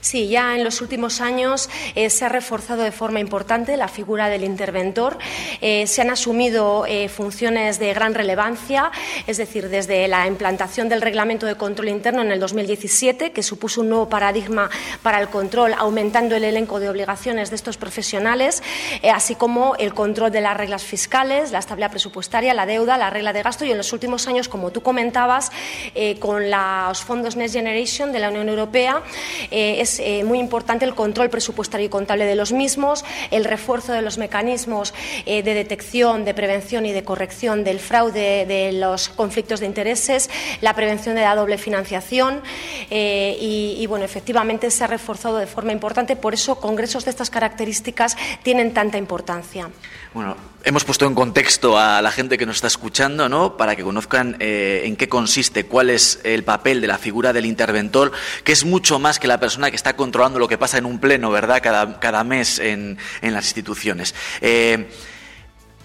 Sí, 0.00 0.28
ya 0.28 0.56
en 0.56 0.64
los 0.64 0.80
últimos 0.80 1.20
años 1.20 1.68
se 1.94 2.24
ha 2.24 2.30
reforzado 2.30 2.82
de 2.82 2.92
forma 2.92 3.20
importante 3.20 3.76
la 3.76 3.88
figura 3.88 4.30
del 4.30 4.44
interventor. 4.44 5.18
se 5.60 6.00
han 6.00 6.08
asumido 6.08 6.86
funciones 7.10 7.78
de 7.78 7.92
gran 7.92 8.14
relevancia, 8.14 8.90
es 9.26 9.36
decir, 9.36 9.68
desde 9.68 10.08
la 10.08 10.26
implantación 10.26 10.88
del 10.88 11.02
Reglamento 11.02 11.46
de 11.46 11.56
Control 11.56 11.88
Interno 11.88 12.22
en 12.22 12.32
el 12.32 12.40
2017, 12.40 13.32
que 13.32 13.42
supuso 13.42 13.80
un 13.80 13.88
nuevo 13.88 14.08
paradigma 14.08 14.70
para 15.02 15.20
el 15.20 15.28
control, 15.28 15.74
aumentando 15.76 16.36
el 16.36 16.44
elenco 16.44 16.80
de 16.80 16.88
obligaciones 16.88 17.50
de 17.50 17.56
estos 17.56 17.76
profesionales, 17.76 18.62
eh, 19.02 19.10
así 19.10 19.34
como 19.34 19.74
el 19.76 19.94
control 19.94 20.30
de 20.30 20.40
las 20.40 20.56
reglas 20.56 20.82
fiscales, 20.82 21.50
la 21.52 21.58
estabilidad 21.58 21.90
presupuestaria, 21.90 22.54
la 22.54 22.66
deuda, 22.66 22.98
la 22.98 23.10
regla 23.10 23.32
de 23.32 23.42
gasto 23.42 23.64
y 23.64 23.70
en 23.70 23.78
los 23.78 23.92
últimos 23.92 24.28
años, 24.28 24.48
como 24.48 24.70
tú 24.70 24.82
comentabas, 24.82 25.50
eh, 25.94 26.18
con 26.18 26.50
los 26.50 27.02
fondos 27.02 27.36
Next 27.36 27.54
Generation 27.54 28.12
de 28.12 28.18
la 28.18 28.30
Unión 28.30 28.48
Europea, 28.48 29.02
es 29.50 30.00
muy 30.24 30.38
importante 30.38 30.84
el 30.84 30.94
control 30.94 31.30
presupuestario 31.30 31.86
y 31.86 31.88
contable 31.88 32.24
de 32.24 32.34
los 32.34 32.52
mismos, 32.52 33.04
el 33.30 33.44
refuerzo 33.44 33.92
de 33.92 34.02
los 34.02 34.18
mecanismos 34.18 34.94
de 35.26 35.42
detección, 35.42 36.24
de 36.24 36.34
prevención 36.34 36.86
y 36.86 36.92
de 36.92 36.99
corrección 37.04 37.64
del 37.64 37.80
fraude, 37.80 38.46
de 38.46 38.72
los 38.72 39.08
conflictos 39.08 39.60
de 39.60 39.66
intereses, 39.66 40.30
la 40.60 40.74
prevención 40.74 41.14
de 41.14 41.22
la 41.22 41.34
doble 41.34 41.58
financiación 41.58 42.42
eh, 42.90 43.36
y, 43.40 43.86
bueno, 43.86 44.04
efectivamente 44.04 44.70
se 44.70 44.84
ha 44.84 44.86
reforzado 44.86 45.38
de 45.38 45.46
forma 45.46 45.72
importante. 45.72 46.16
Por 46.16 46.34
eso 46.34 46.56
congresos 46.56 47.04
de 47.04 47.10
estas 47.10 47.30
características 47.30 48.16
tienen 48.42 48.72
tanta 48.74 48.98
importancia. 48.98 49.70
Bueno, 50.12 50.36
hemos 50.64 50.84
puesto 50.84 51.06
en 51.06 51.14
contexto 51.14 51.78
a 51.78 52.02
la 52.02 52.10
gente 52.10 52.36
que 52.36 52.44
nos 52.44 52.56
está 52.56 52.66
escuchando, 52.66 53.28
¿no? 53.28 53.56
Para 53.56 53.76
que 53.76 53.82
conozcan 53.82 54.36
eh, 54.40 54.82
en 54.84 54.96
qué 54.96 55.08
consiste, 55.08 55.66
cuál 55.66 55.90
es 55.90 56.20
el 56.24 56.42
papel 56.42 56.80
de 56.80 56.88
la 56.88 56.98
figura 56.98 57.32
del 57.32 57.46
interventor, 57.46 58.10
que 58.42 58.52
es 58.52 58.64
mucho 58.64 58.98
más 58.98 59.18
que 59.18 59.28
la 59.28 59.38
persona 59.38 59.70
que 59.70 59.76
está 59.76 59.94
controlando 59.94 60.38
lo 60.38 60.48
que 60.48 60.58
pasa 60.58 60.78
en 60.78 60.86
un 60.86 60.98
pleno, 60.98 61.30
¿verdad? 61.30 61.60
Cada, 61.62 62.00
cada 62.00 62.24
mes 62.24 62.58
en, 62.58 62.98
en 63.22 63.32
las 63.32 63.44
instituciones. 63.44 64.14
Eh, 64.40 64.88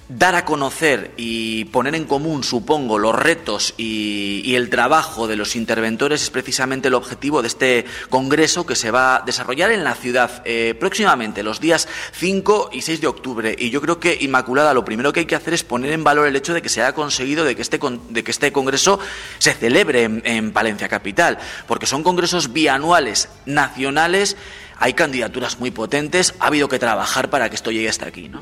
dar 0.07 0.35
a 0.35 0.45
conocer 0.45 1.11
y 1.17 1.65
poner 1.65 1.95
en 1.95 2.05
común, 2.05 2.43
supongo, 2.43 2.99
los 2.99 3.15
retos 3.15 3.73
y, 3.77 4.53
el 4.55 4.69
trabajo 4.69 5.27
de 5.27 5.35
los 5.35 5.57
interventores 5.57 6.21
es 6.21 6.29
precisamente 6.29 6.87
el 6.87 6.93
objetivo 6.93 7.41
de 7.41 7.49
este 7.49 7.85
congreso 8.09 8.65
que 8.65 8.75
se 8.75 8.89
va 8.89 9.17
a 9.17 9.21
desarrollar 9.21 9.71
en 9.71 9.83
la 9.83 9.95
ciudad 9.95 10.41
eh, 10.45 10.75
próximamente, 10.79 11.43
los 11.43 11.59
días 11.59 11.89
5 12.13 12.69
y 12.71 12.81
6 12.81 13.01
de 13.01 13.07
octubre. 13.07 13.55
Y 13.59 13.69
yo 13.69 13.81
creo 13.81 13.99
que, 13.99 14.17
Inmaculada, 14.21 14.73
lo 14.73 14.85
primero 14.85 15.11
que 15.11 15.21
hay 15.21 15.25
que 15.25 15.35
hacer 15.35 15.53
es 15.53 15.63
poner 15.63 15.91
en 15.91 16.05
valor 16.05 16.25
el 16.27 16.35
hecho 16.37 16.53
de 16.53 16.61
que 16.61 16.69
se 16.69 16.81
haya 16.81 16.93
conseguido 16.93 17.43
de 17.43 17.55
que 17.55 17.61
este, 17.61 17.79
de 18.09 18.23
que 18.23 18.31
este 18.31 18.53
congreso 18.53 18.97
se 19.39 19.53
celebre 19.53 20.03
en, 20.03 20.21
en 20.23 20.53
Palencia 20.53 20.87
Capital, 20.87 21.37
porque 21.67 21.85
son 21.85 22.03
congresos 22.03 22.53
bianuales 22.53 23.27
nacionales 23.45 24.37
hay 24.77 24.93
candidaturas 24.93 25.59
muy 25.59 25.71
potentes, 25.71 26.33
ha 26.39 26.47
habido 26.47 26.67
que 26.67 26.79
trabajar 26.79 27.29
para 27.29 27.49
que 27.49 27.55
esto 27.55 27.71
llegue 27.71 27.89
hasta 27.89 28.07
aquí, 28.07 28.29
¿no? 28.29 28.41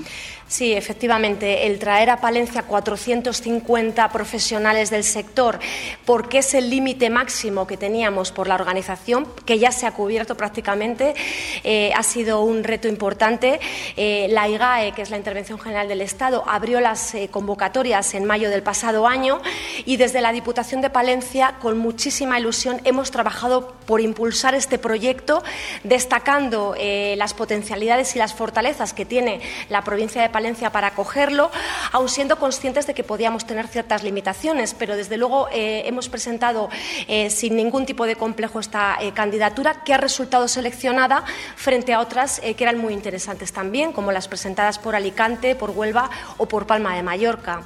Sí, 0.53 0.71
efectivamente, 0.71 1.65
el 1.65 1.79
traer 1.79 2.11
a 2.11 2.17
Palencia 2.21 2.61
450 2.61 4.11
profesionales 4.11 4.91
del 4.91 5.03
sector, 5.03 5.57
porque 6.05 6.37
es 6.37 6.53
el 6.53 6.69
límite 6.69 7.09
máximo 7.09 7.65
que 7.65 7.75
teníamos 7.75 8.31
por 8.31 8.47
la 8.47 8.53
organización, 8.53 9.27
que 9.47 9.57
ya 9.57 9.71
se 9.71 9.87
ha 9.87 9.93
cubierto 9.93 10.37
prácticamente, 10.37 11.15
eh, 11.63 11.91
ha 11.95 12.03
sido 12.03 12.41
un 12.41 12.63
reto 12.63 12.87
importante. 12.87 13.59
Eh, 13.97 14.27
la 14.29 14.47
IGAE, 14.47 14.91
que 14.91 15.01
es 15.01 15.09
la 15.09 15.17
Intervención 15.17 15.57
General 15.57 15.87
del 15.87 16.01
Estado, 16.01 16.43
abrió 16.45 16.79
las 16.81 17.15
eh, 17.15 17.29
convocatorias 17.31 18.13
en 18.13 18.23
mayo 18.25 18.51
del 18.51 18.61
pasado 18.61 19.07
año 19.07 19.41
y 19.85 19.97
desde 19.97 20.21
la 20.21 20.31
Diputación 20.31 20.81
de 20.81 20.91
Palencia, 20.91 21.55
con 21.63 21.79
muchísima 21.79 22.39
ilusión, 22.39 22.79
hemos 22.83 23.09
trabajado 23.09 23.73
por 23.87 24.01
impulsar 24.01 24.53
este 24.53 24.77
proyecto, 24.77 25.43
destacando 25.83 26.75
las 27.17 27.33
potencialidades 27.33 28.15
y 28.15 28.19
las 28.19 28.35
fortalezas 28.35 28.93
que 28.93 29.03
tiene 29.03 29.41
la 29.69 29.83
provincia 29.83 30.21
de 30.21 30.29
Palencia 30.29 30.42
para 30.71 30.87
acogerlo, 30.87 31.51
aun 31.91 32.09
siendo 32.09 32.35
conscientes 32.35 32.85
de 32.85 32.93
que 32.93 33.03
podíamos 33.03 33.47
tener 33.47 33.67
ciertas 33.67 34.03
limitaciones, 34.03 34.73
pero 34.73 34.95
desde 34.95 35.15
luego 35.15 35.47
eh, 35.51 35.83
hemos 35.85 36.09
presentado 36.09 36.69
eh, 37.07 37.29
sin 37.29 37.55
ningún 37.55 37.85
tipo 37.85 38.05
de 38.05 38.15
complejo 38.15 38.59
esta 38.59 38.97
eh, 38.99 39.13
candidatura 39.13 39.83
que 39.83 39.93
ha 39.93 39.97
resultado 39.97 40.47
seleccionada 40.47 41.23
frente 41.55 41.93
a 41.93 42.01
otras 42.01 42.41
que 42.41 42.63
eran 42.63 42.77
muy 42.77 42.93
interesantes 42.93 43.53
también, 43.53 43.93
como 43.93 44.11
las 44.11 44.27
presentadas 44.27 44.79
por 44.79 44.95
Alicante, 44.95 45.55
por 45.55 45.71
Huelva 45.71 46.09
o 46.37 46.45
por 46.45 46.67
Palma 46.67 46.95
de 46.95 47.03
Mallorca. 47.03 47.63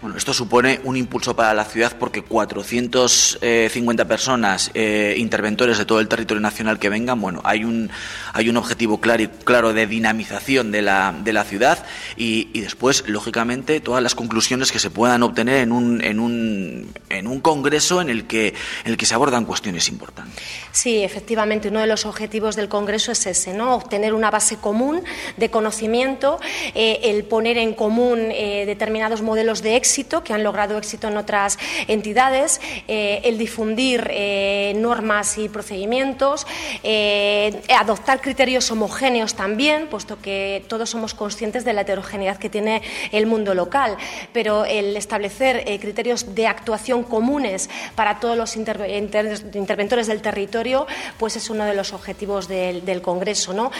Bueno, 0.00 0.16
esto 0.16 0.32
supone 0.32 0.80
un 0.84 0.96
impulso 0.96 1.36
para 1.36 1.52
la 1.52 1.66
ciudad 1.66 1.94
porque 1.98 2.22
450 2.22 4.06
personas, 4.06 4.70
eh, 4.72 5.14
interventores 5.18 5.76
de 5.76 5.84
todo 5.84 6.00
el 6.00 6.08
territorio 6.08 6.40
nacional 6.40 6.78
que 6.78 6.88
vengan, 6.88 7.20
bueno, 7.20 7.42
hay 7.44 7.64
un, 7.64 7.90
hay 8.32 8.48
un 8.48 8.56
objetivo 8.56 8.98
claro, 8.98 9.28
claro 9.44 9.74
de 9.74 9.86
dinamización 9.86 10.72
de 10.72 10.80
la, 10.80 11.14
de 11.22 11.34
la 11.34 11.44
ciudad 11.44 11.84
y, 12.16 12.60
después, 12.60 13.04
lógicamente, 13.08 13.80
todas 13.80 14.02
las 14.02 14.14
conclusiones 14.14 14.72
que 14.72 14.78
se 14.78 14.88
puedan 14.88 15.22
obtener 15.22 15.56
en 15.56 15.70
un, 15.70 16.02
en 16.02 16.18
un, 16.18 16.90
en 17.10 17.26
un 17.26 17.40
congreso 17.40 18.00
en 18.00 18.08
el, 18.08 18.26
que, 18.26 18.54
en 18.84 18.92
el 18.92 18.96
que 18.96 19.04
se 19.04 19.12
abordan 19.12 19.44
cuestiones 19.44 19.90
importantes. 19.90 20.42
Sí, 20.72 21.02
efectivamente, 21.02 21.68
uno 21.68 21.80
de 21.80 21.86
los 21.86 22.06
objetivos 22.06 22.56
del 22.56 22.70
congreso 22.70 23.12
es 23.12 23.26
ese, 23.26 23.52
¿no? 23.52 23.74
Obtener 23.74 24.14
una 24.14 24.30
base 24.30 24.56
común 24.56 25.02
de 25.36 25.50
conocimiento, 25.50 26.40
eh, 26.74 27.00
el 27.02 27.24
poner 27.24 27.58
en 27.58 27.74
común 27.74 28.30
eh, 28.30 28.64
determinados 28.64 29.20
modelos 29.20 29.60
de 29.60 29.76
éxito 29.76 29.89
que 30.24 30.32
han 30.32 30.44
logrado 30.44 30.78
éxito 30.78 31.08
en 31.08 31.16
otras 31.16 31.58
entidades, 31.88 32.60
eh, 32.86 33.20
el 33.24 33.38
difundir 33.38 34.06
eh, 34.10 34.72
normas 34.76 35.36
y 35.36 35.48
procedimientos, 35.48 36.46
eh, 36.82 37.60
adoptar 37.76 38.20
criterios 38.20 38.70
homogéneos 38.70 39.34
también, 39.34 39.88
puesto 39.88 40.20
que 40.20 40.64
todos 40.68 40.90
somos 40.90 41.14
conscientes 41.14 41.64
de 41.64 41.72
la 41.72 41.80
heterogeneidad 41.80 42.36
que 42.38 42.48
tiene 42.48 42.82
el 43.10 43.26
mundo 43.26 43.54
local, 43.54 43.96
pero 44.32 44.64
el 44.64 44.96
establecer 44.96 45.64
criterios 45.80 46.34
de 46.34 46.46
actuación 46.46 47.02
comunes 47.02 47.68
para 47.96 48.20
todos 48.20 48.36
los 48.36 48.56
interventores 48.56 50.06
del 50.06 50.22
territorio, 50.22 50.86
pues 51.18 51.36
es 51.36 51.50
uno 51.50 51.64
de 51.64 51.74
los 51.74 51.92
objetivos 51.92 52.46
del, 52.48 53.00
Congreso, 53.00 53.52
¿no? 53.54 53.70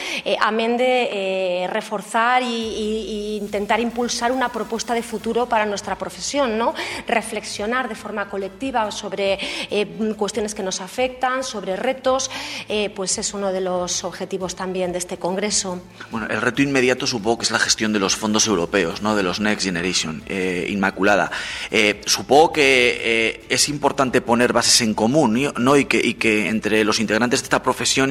amén 0.40 0.76
de 0.76 1.68
reforzar 1.70 2.42
e 2.42 3.38
intentar 3.40 3.80
impulsar 3.80 4.32
una 4.32 4.48
propuesta 4.48 4.94
de 4.94 5.02
futuro 5.02 5.46
para 5.46 5.66
nuestra 5.66 5.96
profesión, 6.00 6.58
¿no? 6.58 6.74
reflexionar 7.06 7.88
de 7.88 7.94
forma 7.94 8.28
colectiva 8.28 8.90
sobre 8.90 9.38
eh, 9.70 9.86
cuestiones 10.16 10.56
que 10.56 10.64
nos 10.64 10.80
afectan, 10.80 11.44
sobre 11.44 11.76
retos, 11.76 12.30
eh, 12.68 12.90
pues 12.90 13.18
es 13.18 13.34
uno 13.34 13.52
de 13.52 13.60
los 13.60 14.02
objetivos 14.02 14.56
también 14.56 14.90
de 14.90 14.98
este 14.98 15.18
Congreso. 15.18 15.80
Bueno, 16.10 16.26
el 16.28 16.40
reto 16.40 16.62
inmediato 16.62 17.06
supongo 17.06 17.38
que 17.38 17.44
es 17.44 17.50
la 17.52 17.58
gestión 17.58 17.92
de 17.92 18.00
los 18.00 18.16
fondos 18.16 18.46
europeos, 18.46 19.02
¿no? 19.02 19.14
de 19.14 19.22
los 19.22 19.38
Next 19.38 19.64
Generation, 19.64 20.22
eh, 20.26 20.66
Inmaculada. 20.70 21.30
Supongo 22.04 22.52
que 22.52 23.46
es 23.48 23.68
importante 23.68 24.20
poner 24.20 24.52
bases 24.52 24.80
en 24.80 24.94
común 24.94 25.52
¿no? 25.56 25.76
y, 25.76 25.84
que, 25.84 26.00
y 26.02 26.14
que 26.14 26.48
entre 26.48 26.84
los 26.84 26.98
integrantes 26.98 27.40
de 27.40 27.44
esta 27.44 27.62
profesión 27.62 28.10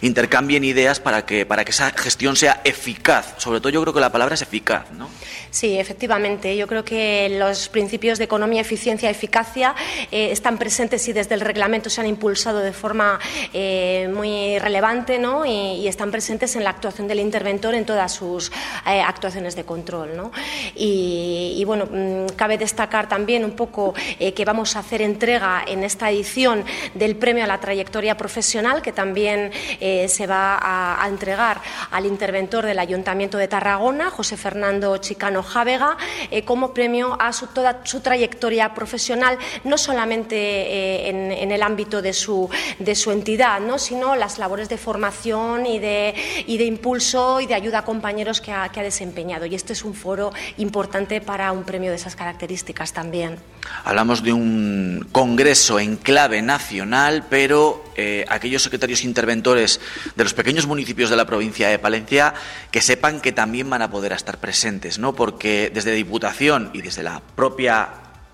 intercambien 0.00 0.64
ideas 0.64 1.00
para 1.00 1.26
que, 1.26 1.46
para 1.46 1.64
que 1.64 1.72
esa 1.72 1.90
gestión 1.90 2.36
sea 2.36 2.60
eficaz. 2.64 3.34
Sobre 3.38 3.60
todo 3.60 3.70
yo 3.70 3.82
creo 3.82 3.94
que 3.94 4.00
la 4.00 4.12
palabra 4.12 4.34
es 4.34 4.42
eficaz. 4.42 4.90
¿no? 4.92 5.08
Sí, 5.50 5.78
efectivamente. 5.78 6.56
Yo 6.56 6.66
creo 6.66 6.84
que 6.84 7.28
los 7.38 7.68
principios 7.68 8.18
de 8.18 8.24
economía, 8.24 8.60
eficiencia 8.60 9.08
y 9.08 9.12
eficacia 9.12 9.74
eh, 10.10 10.30
están 10.30 10.58
presentes 10.58 11.06
y 11.08 11.12
desde 11.12 11.34
el 11.34 11.40
reglamento 11.40 11.90
se 11.90 12.00
han 12.00 12.06
impulsado 12.06 12.58
de 12.58 12.72
forma 12.72 13.18
eh, 13.52 14.10
muy 14.12 14.58
relevante 14.58 15.18
¿no? 15.18 15.44
y, 15.46 15.86
están 15.88 16.10
presentes 16.10 16.56
en 16.56 16.64
la 16.64 16.70
actuación 16.70 17.06
del 17.06 17.20
interventor 17.20 17.74
en 17.74 17.84
todas 17.84 18.12
sus 18.12 18.50
eh, 18.86 19.00
actuaciones 19.00 19.54
de 19.54 19.64
control. 19.64 20.16
¿no? 20.16 20.32
Y, 20.74 21.62
bueno, 21.66 21.86
mm, 21.86 22.34
cabe 22.36 22.58
destacar 22.58 22.83
también 23.08 23.44
un 23.44 23.52
poco 23.52 23.94
que 24.18 24.44
vamos 24.44 24.76
a 24.76 24.80
hacer 24.80 25.02
entrega 25.02 25.64
en 25.66 25.84
esta 25.84 26.10
edición 26.10 26.64
del 26.94 27.16
premio 27.16 27.44
a 27.44 27.46
la 27.46 27.60
trayectoria 27.60 28.16
profesional 28.16 28.82
que 28.82 28.92
también 28.92 29.52
se 29.80 30.26
va 30.26 30.58
a, 30.60 31.08
entregar 31.08 31.60
al 31.90 32.06
interventor 32.06 32.64
del 32.64 32.78
Ayuntamiento 32.78 33.38
de 33.38 33.48
Tarragona, 33.48 34.10
José 34.10 34.36
Fernando 34.36 34.96
Chicano 34.98 35.42
Javega 35.42 35.96
eh, 36.30 36.44
como 36.44 36.74
premio 36.74 37.16
a 37.20 37.32
su, 37.32 37.46
toda 37.48 37.80
su 37.84 38.00
trayectoria 38.00 38.74
profesional, 38.74 39.38
no 39.64 39.78
solamente 39.78 40.36
eh, 40.36 41.08
en, 41.08 41.52
el 41.52 41.62
ámbito 41.62 42.02
de 42.02 42.12
su, 42.12 42.48
de 42.78 42.94
su 42.94 43.10
entidad, 43.10 43.60
¿no? 43.60 43.78
sino 43.78 44.16
las 44.16 44.38
labores 44.38 44.68
de 44.68 44.76
formación 44.76 45.66
y 45.66 45.78
de, 45.78 46.14
y 46.46 46.58
de 46.58 46.64
impulso 46.64 47.40
y 47.40 47.46
de 47.46 47.54
ayuda 47.54 47.80
a 47.80 47.84
compañeros 47.84 48.40
que 48.40 48.52
ha, 48.52 48.68
que 48.70 48.80
ha 48.80 48.82
desempeñado. 48.82 49.46
Y 49.46 49.54
este 49.54 49.72
es 49.72 49.84
un 49.84 49.94
foro 49.94 50.32
importante 50.58 51.20
para 51.20 51.52
un 51.52 51.64
premio 51.64 51.90
de 51.90 51.96
esas 51.96 52.16
características 52.16 52.73
también. 52.92 53.38
Hablamos 53.84 54.22
de 54.22 54.32
un 54.32 55.08
congreso 55.12 55.78
en 55.80 55.96
clave 55.96 56.42
nacional, 56.42 57.24
pero 57.30 57.84
eh, 57.96 58.24
aquellos 58.28 58.62
secretarios 58.62 59.04
interventores 59.04 59.80
de 60.14 60.24
los 60.24 60.34
pequeños 60.34 60.66
municipios 60.66 61.10
de 61.10 61.16
la 61.16 61.24
provincia 61.24 61.68
de 61.68 61.78
Palencia 61.78 62.34
que 62.70 62.82
sepan 62.82 63.20
que 63.20 63.32
también 63.32 63.70
van 63.70 63.82
a 63.82 63.90
poder 63.90 64.12
estar 64.12 64.38
presentes, 64.38 64.98
¿no? 64.98 65.14
Porque 65.14 65.70
desde 65.72 65.92
Diputación 65.92 66.70
y 66.74 66.82
desde 66.82 67.02
la 67.02 67.22
propia 67.34 67.88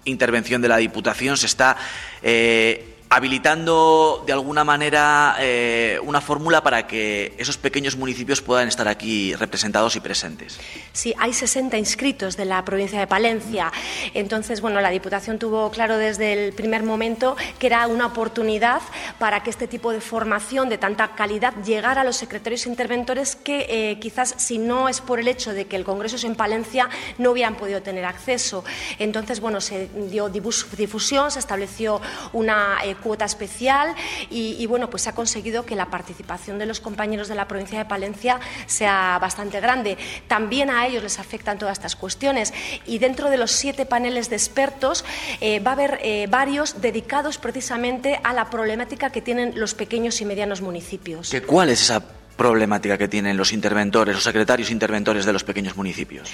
intervención 0.05 0.63
de 0.63 0.69
la 0.69 0.79
Diputación 0.79 1.37
se 1.37 1.47
está 1.47 1.77
eh, 2.23 2.97
habilitando 3.13 4.23
de 4.25 4.33
alguna 4.33 4.63
manera 4.63 5.35
eh, 5.41 5.99
una 6.05 6.21
fórmula 6.21 6.63
para 6.63 6.87
que 6.87 7.35
esos 7.39 7.59
pequeños 7.59 7.97
municipios 7.97 8.41
puedan 8.41 8.69
estar 8.69 8.87
aquí 8.87 9.35
representados 9.35 9.97
y 9.97 10.01
presentes. 10.01 10.61
Sí, 10.93 11.13
hay 11.19 11.33
60 11.33 11.77
inscritos 11.77 12.37
de 12.37 12.45
la 12.45 12.65
provincia 12.65 13.01
de 13.01 13.09
Palencia. 13.09 13.73
Entonces, 14.15 14.61
bueno, 14.61 14.81
la 14.81 14.91
Diputación 14.91 15.41
tuvo 15.41 15.73
claro 15.73 15.99
desde 15.99 16.33
el 16.33 16.53
primer 16.53 16.85
momento 16.85 17.37
que 17.59 17.67
era 17.67 17.89
una 17.89 18.07
oportunidad 18.07 18.81
para 19.19 19.43
que 19.43 19.51
este 19.51 19.67
tipo 19.67 19.91
de 19.91 20.01
formación 20.01 20.69
de 20.69 20.79
tanta 20.79 21.17
calidad 21.17 21.53
llegara 21.65 22.03
a 22.03 22.05
los 22.05 22.17
secretarios 22.17 22.65
interventores 22.67 23.35
que 23.35 23.67
eh, 23.69 23.99
quizás 23.99 24.37
si 24.37 24.59
no 24.59 24.89
es 24.89 25.01
por 25.01 25.19
el 25.19 25.27
hecho 25.27 25.53
de 25.53 25.67
que 25.67 25.75
el 25.75 25.85
Congreso 25.85 26.15
es 26.15 26.23
en 26.23 26.37
Palencia 26.37 26.89
no 27.19 27.33
hubieran 27.33 27.57
podido 27.57 27.83
tener 27.83 28.05
acceso. 28.05 28.65
Entonces, 29.01 29.41
bueno, 29.41 29.61
se 29.61 29.89
dio 30.09 30.29
difusión, 30.29 31.33
se 31.33 31.41
estableció 31.41 32.01
una 32.33 32.79
eh, 32.85 32.95
cuota 33.01 33.25
especial 33.25 33.95
y, 34.31 34.65
bueno, 34.67 34.91
pues 34.91 35.03
se 35.03 35.11
ha 35.11 35.15
conseguido 35.15 35.67
que 35.67 35.77
la 35.77 35.87
participación 35.87 36.59
de 36.59 36.67
los 36.67 36.81
compañeros 36.81 37.29
de 37.29 37.35
la 37.35 37.49
provincia 37.49 37.79
de 37.79 37.85
Palencia 37.85 38.41
sea 38.67 39.19
bastante 39.21 39.61
grande. 39.61 39.99
También 40.29 40.71
a 40.71 40.87
ellos 40.87 41.03
les 41.03 41.19
afectan 41.19 41.59
todas 41.59 41.79
estas 41.79 41.97
cuestiones 41.97 42.53
y 42.87 42.99
dentro 42.99 43.31
de 43.31 43.37
los 43.37 43.53
siete 43.53 43.87
paneles 43.87 44.31
de 44.31 44.37
expertos 44.37 45.05
eh, 45.41 45.61
va 45.61 45.73
a 45.73 45.75
haber 45.75 45.99
eh, 46.03 46.27
varios 46.29 46.81
dedicados 46.81 47.39
precisamente 47.39 48.21
a 48.23 48.33
la 48.33 48.51
problemática 48.51 49.11
que 49.11 49.21
tienen 49.21 49.53
los 49.57 49.75
pequeños 49.75 50.21
y 50.21 50.25
medianos 50.25 50.61
municipios. 50.61 51.33
¿Cuál 51.47 51.71
es 51.71 51.83
esa 51.83 52.20
problemática 52.41 52.97
que 52.97 53.07
tienen 53.07 53.37
los 53.37 53.53
interventores, 53.53 54.15
los 54.15 54.25
secretarios 54.25 54.71
interventores 54.71 55.27
de 55.27 55.33
los 55.35 55.45
pequeños 55.45 55.77
municipios? 55.77 56.31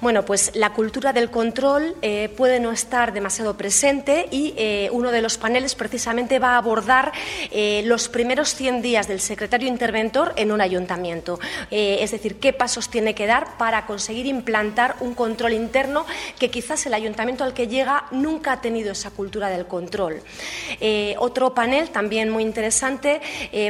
Bueno, 0.00 0.24
pues 0.24 0.52
la 0.54 0.72
cultura 0.72 1.12
del 1.12 1.30
control 1.30 1.96
eh, 2.00 2.32
puede 2.36 2.60
no 2.60 2.70
estar 2.70 3.12
demasiado 3.12 3.56
presente 3.56 4.28
y 4.30 4.54
eh, 4.56 4.88
uno 4.92 5.10
de 5.10 5.20
los 5.20 5.36
paneles 5.36 5.74
precisamente 5.74 6.38
va 6.38 6.50
a 6.50 6.58
abordar 6.58 7.10
eh, 7.50 7.82
los 7.86 8.08
primeros 8.08 8.54
100 8.54 8.82
días 8.82 9.08
del 9.08 9.18
secretario 9.18 9.66
interventor 9.66 10.32
en 10.36 10.52
un 10.52 10.60
ayuntamiento. 10.60 11.40
es 11.72 12.12
decir, 12.12 12.36
qué 12.36 12.52
pasos 12.52 12.88
tiene 12.88 13.16
que 13.16 13.26
dar 13.26 13.58
para 13.58 13.84
conseguir 13.84 14.26
implantar 14.26 14.94
un 15.00 15.14
control 15.14 15.54
interno 15.54 16.06
que 16.38 16.50
quizás 16.50 16.86
el 16.86 16.94
ayuntamiento 16.94 17.42
al 17.42 17.52
que 17.52 17.66
llega 17.66 18.04
nunca 18.12 18.52
ha 18.52 18.60
tenido 18.60 18.92
esa 18.92 19.10
cultura 19.10 19.48
del 19.48 19.66
control. 19.66 20.22
otro 21.18 21.52
panel 21.52 21.90
también 21.90 22.30
muy 22.30 22.44
interesante 22.44 23.20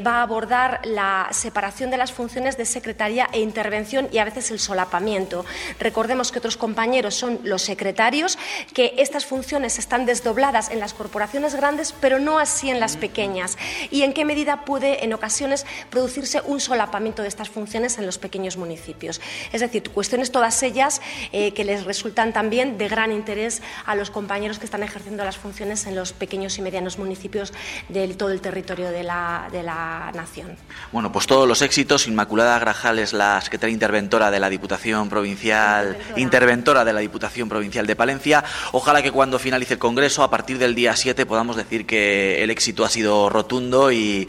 va 0.06 0.16
a 0.16 0.22
abordar 0.22 0.80
la 0.84 1.28
separación 1.30 1.77
de 1.86 1.96
las 1.96 2.12
funciones 2.12 2.56
de 2.56 2.66
secretaría 2.66 3.28
e 3.32 3.40
intervención 3.40 4.08
y 4.10 4.18
a 4.18 4.24
veces 4.24 4.50
el 4.50 4.58
solapamiento. 4.58 5.44
Recordemos 5.78 6.32
que 6.32 6.40
otros 6.40 6.56
compañeros 6.56 7.14
son 7.14 7.38
los 7.44 7.62
secretarios, 7.62 8.38
que 8.74 8.94
estas 8.98 9.26
funciones 9.26 9.78
están 9.78 10.04
desdobladas 10.04 10.70
en 10.70 10.80
las 10.80 10.92
corporaciones 10.92 11.54
grandes, 11.54 11.94
pero 12.00 12.18
no 12.18 12.38
así 12.38 12.68
en 12.70 12.80
las 12.80 12.96
pequeñas. 12.96 13.56
Y 13.90 14.02
en 14.02 14.12
qué 14.12 14.24
medida 14.24 14.64
puede 14.64 15.04
en 15.04 15.12
ocasiones 15.12 15.66
producirse 15.90 16.40
un 16.44 16.60
solapamiento 16.60 17.22
de 17.22 17.28
estas 17.28 17.48
funciones 17.48 17.98
en 17.98 18.06
los 18.06 18.18
pequeños 18.18 18.56
municipios. 18.56 19.20
Es 19.52 19.60
decir, 19.60 19.88
cuestiones 19.90 20.32
todas 20.32 20.62
ellas 20.62 21.00
eh, 21.32 21.52
que 21.54 21.64
les 21.64 21.84
resultan 21.84 22.32
también 22.32 22.76
de 22.78 22.88
gran 22.88 23.12
interés 23.12 23.62
a 23.86 23.94
los 23.94 24.10
compañeros 24.10 24.58
que 24.58 24.64
están 24.64 24.82
ejerciendo 24.82 25.24
las 25.24 25.36
funciones 25.36 25.86
en 25.86 25.94
los 25.94 26.12
pequeños 26.12 26.58
y 26.58 26.62
medianos 26.62 26.98
municipios 26.98 27.52
de 27.88 28.08
todo 28.14 28.30
el 28.30 28.40
territorio 28.40 28.90
de 28.90 29.02
la, 29.02 29.48
de 29.52 29.62
la 29.62 30.10
nación. 30.14 30.56
Bueno, 30.92 31.12
pues 31.12 31.26
todos 31.26 31.46
los 31.46 31.62
éxitos. 31.68 32.08
Inmaculada 32.08 32.58
Grajal 32.58 32.98
es 32.98 33.12
la 33.12 33.38
secretaria 33.42 33.74
interventora 33.74 34.30
de 34.30 34.40
la 34.40 34.48
Diputación 34.48 35.10
Provincial, 35.10 35.98
interventora. 36.16 36.84
de 36.84 36.92
la 36.94 37.00
Diputación 37.00 37.48
Provincial 37.48 37.86
de 37.86 37.94
Palencia. 37.94 38.42
Ojalá 38.72 39.02
que 39.02 39.12
cuando 39.12 39.38
finalice 39.38 39.74
el 39.74 39.78
Congreso, 39.78 40.22
a 40.22 40.30
partir 40.30 40.56
del 40.56 40.74
día 40.74 40.96
7, 40.96 41.26
podamos 41.26 41.56
decir 41.56 41.84
que 41.84 42.42
el 42.42 42.50
éxito 42.50 42.86
ha 42.86 42.88
sido 42.88 43.28
rotundo 43.28 43.92
y, 43.92 44.26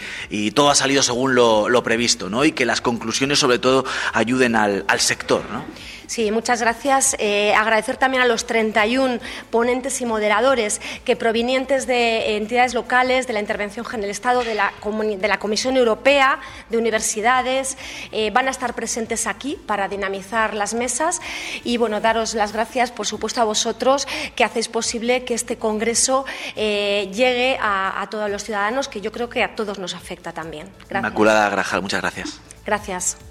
todo 0.54 0.70
ha 0.70 0.76
salido 0.76 1.02
según 1.02 1.34
lo, 1.34 1.82
previsto, 1.84 2.30
¿no? 2.30 2.44
Y 2.44 2.52
que 2.52 2.66
las 2.66 2.82
conclusiones, 2.82 3.40
sobre 3.40 3.58
todo, 3.58 3.86
ayuden 4.12 4.58
al, 4.58 4.84
al 4.90 5.00
sector, 5.00 5.44
¿no? 5.50 5.64
Sí, 6.10 6.32
muchas 6.32 6.60
gracias. 6.60 7.16
Eh, 7.20 7.54
agradecer 7.54 7.98
también 7.98 8.24
a 8.24 8.26
los 8.26 8.48
31 8.48 9.20
ponentes 9.52 10.02
y 10.02 10.08
moderadores 10.08 10.82
que 11.06 11.16
provenientes 11.16 11.86
de 11.86 12.36
entidades 12.36 12.74
locales, 12.74 13.28
de 13.28 13.34
la 13.34 13.40
Intervención 13.40 13.86
General 13.86 14.10
Estado, 14.10 14.44
de 14.44 14.56
la, 14.56 14.74
de 14.84 15.28
la 15.28 15.38
Comisión 15.38 15.78
Europea, 15.78 16.40
de 16.72 16.80
universidades, 16.80 17.78
eh, 18.12 18.32
van 18.32 18.48
a 18.48 18.50
estar 18.50 18.74
presentes 18.74 19.28
aquí 19.28 19.60
para 19.68 19.88
dinamizar 19.88 20.56
las 20.56 20.74
mesas 20.74 21.22
y 21.64 21.78
bueno, 21.78 22.02
daros 22.02 22.34
las 22.34 22.54
gracias, 22.54 22.90
por 22.90 23.06
supuesto, 23.06 23.42
a 23.42 23.44
vosotros 23.44 24.08
que 24.36 24.44
hacéis 24.44 24.68
posible 24.68 25.26
que 25.26 25.36
este 25.36 25.58
Congreso 25.60 26.26
eh, 26.56 27.08
llegue 27.14 27.60
a, 27.62 28.02
a, 28.02 28.10
todos 28.10 28.32
los 28.32 28.44
ciudadanos, 28.44 28.88
que 28.88 29.00
yo 29.00 29.12
creo 29.12 29.30
que 29.30 29.44
a 29.44 29.56
todos 29.56 29.78
nos 29.78 29.94
afecta 29.94 30.32
también. 30.32 30.70
Gracias. 30.90 31.12
Inmaculada 31.12 31.48
Grajal, 31.50 31.84
muchas 31.84 32.02
gracias. 32.02 32.42
Gracias. 32.66 33.29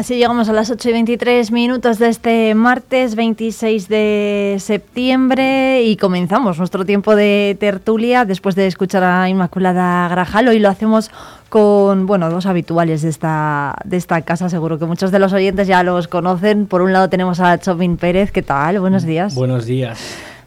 Así 0.00 0.16
llegamos 0.16 0.48
a 0.48 0.54
las 0.54 0.70
8 0.70 0.88
y 0.88 0.92
23 0.92 1.52
minutos 1.52 1.98
de 1.98 2.08
este 2.08 2.54
martes 2.54 3.16
26 3.16 3.86
de 3.86 4.56
septiembre 4.58 5.82
y 5.82 5.98
comenzamos 5.98 6.56
nuestro 6.56 6.86
tiempo 6.86 7.14
de 7.14 7.54
tertulia 7.60 8.24
después 8.24 8.54
de 8.54 8.66
escuchar 8.66 9.04
a 9.04 9.28
Inmaculada 9.28 10.08
Grajal. 10.08 10.48
Hoy 10.48 10.58
lo 10.58 10.70
hacemos 10.70 11.10
con 11.50 12.06
bueno 12.06 12.30
dos 12.30 12.46
habituales 12.46 13.02
de 13.02 13.10
esta 13.10 13.76
de 13.84 13.98
esta 13.98 14.22
casa. 14.22 14.48
Seguro 14.48 14.78
que 14.78 14.86
muchos 14.86 15.10
de 15.10 15.18
los 15.18 15.34
oyentes 15.34 15.68
ya 15.68 15.82
los 15.82 16.08
conocen. 16.08 16.64
Por 16.64 16.80
un 16.80 16.94
lado 16.94 17.10
tenemos 17.10 17.38
a 17.38 17.58
Chomín 17.58 17.98
Pérez. 17.98 18.32
Qué 18.32 18.40
tal 18.40 18.80
buenos 18.80 19.02
días. 19.02 19.34
buenos 19.34 19.66
días 19.66 19.98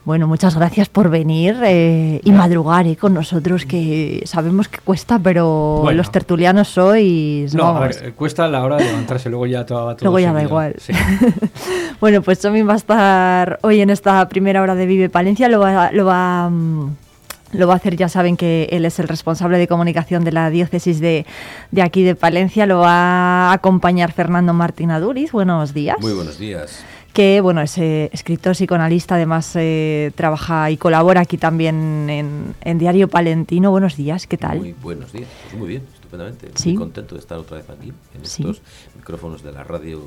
bueno, 0.05 0.27
muchas 0.27 0.55
gracias 0.55 0.89
por 0.89 1.09
venir 1.09 1.57
eh, 1.63 2.19
y 2.23 2.31
madrugar 2.33 2.85
eh, 2.87 2.97
con 2.97 3.13
nosotros, 3.13 3.65
que 3.65 4.21
sabemos 4.25 4.67
que 4.67 4.79
cuesta, 4.79 5.17
pero 5.17 5.89
los 5.93 6.11
tertulianos 6.11 6.67
sois... 6.67 7.55
No, 7.55 7.67
a 7.67 7.79
ver, 7.79 8.13
cuesta 8.13 8.47
la 8.49 8.63
hora 8.63 8.75
de 8.75 8.85
levantarse, 8.85 9.29
luego 9.29 9.45
ya 9.45 9.65
todo, 9.65 9.95
Luego 10.01 10.19
ya 10.19 10.33
da 10.33 10.43
igual. 10.43 10.75
bueno, 12.01 12.21
pues 12.21 12.39
Tommy 12.39 12.63
va 12.63 12.73
a 12.73 12.77
estar 12.77 13.59
hoy 13.61 13.79
en 13.79 13.89
esta 13.89 14.27
primera 14.27 14.61
hora 14.61 14.75
de 14.75 14.85
Vive 14.85 15.09
Palencia, 15.09 15.47
lo 15.47 15.59
va... 15.59 15.91
Lo 15.91 16.05
va 16.05 16.49
mm, 16.49 16.95
lo 17.53 17.67
va 17.67 17.73
a 17.73 17.77
hacer, 17.77 17.95
ya 17.95 18.09
saben 18.09 18.35
que 18.35 18.67
él 18.71 18.83
es 18.83 18.97
el 18.97 19.07
responsable 19.07 19.59
de 19.59 19.67
comunicación 19.67 20.23
de 20.23 20.31
la 20.31 20.49
diócesis 20.49 20.99
de, 20.99 21.27
de 21.69 21.81
aquí 21.83 22.01
de 22.01 22.15
Palencia. 22.15 22.65
Lo 22.65 22.79
va 22.79 23.51
a 23.51 23.53
acompañar 23.53 24.11
Fernando 24.11 24.53
Martín 24.53 24.89
Aduriz. 24.89 25.31
Buenos 25.31 25.71
días. 25.71 25.97
Muy 26.01 26.13
buenos 26.13 26.39
días 26.39 26.83
que 27.13 27.41
bueno, 27.41 27.61
es 27.61 27.77
eh, 27.77 28.09
escritor, 28.11 28.55
psicoanalista, 28.55 29.15
además 29.15 29.51
eh, 29.55 30.11
trabaja 30.15 30.71
y 30.71 30.77
colabora 30.77 31.21
aquí 31.21 31.37
también 31.37 32.09
en, 32.09 32.77
Diario 32.79 33.07
Palentino. 33.07 33.69
Buenos 33.69 33.95
días, 33.95 34.25
¿qué 34.25 34.37
tal? 34.37 34.57
Muy 34.57 34.73
buenos 34.73 35.13
días, 35.13 35.29
pues 35.43 35.55
muy 35.55 35.67
bien, 35.67 35.83
estupendamente. 35.93 36.51
Muy 36.65 36.75
contento 36.75 37.15
de 37.15 37.21
estar 37.21 37.37
otra 37.37 37.57
vez 37.57 37.69
aquí, 37.69 37.93
en 38.15 38.21
estos 38.23 38.61
micrófonos 38.95 39.43
de 39.43 39.51
la 39.51 39.63
radio 39.63 40.01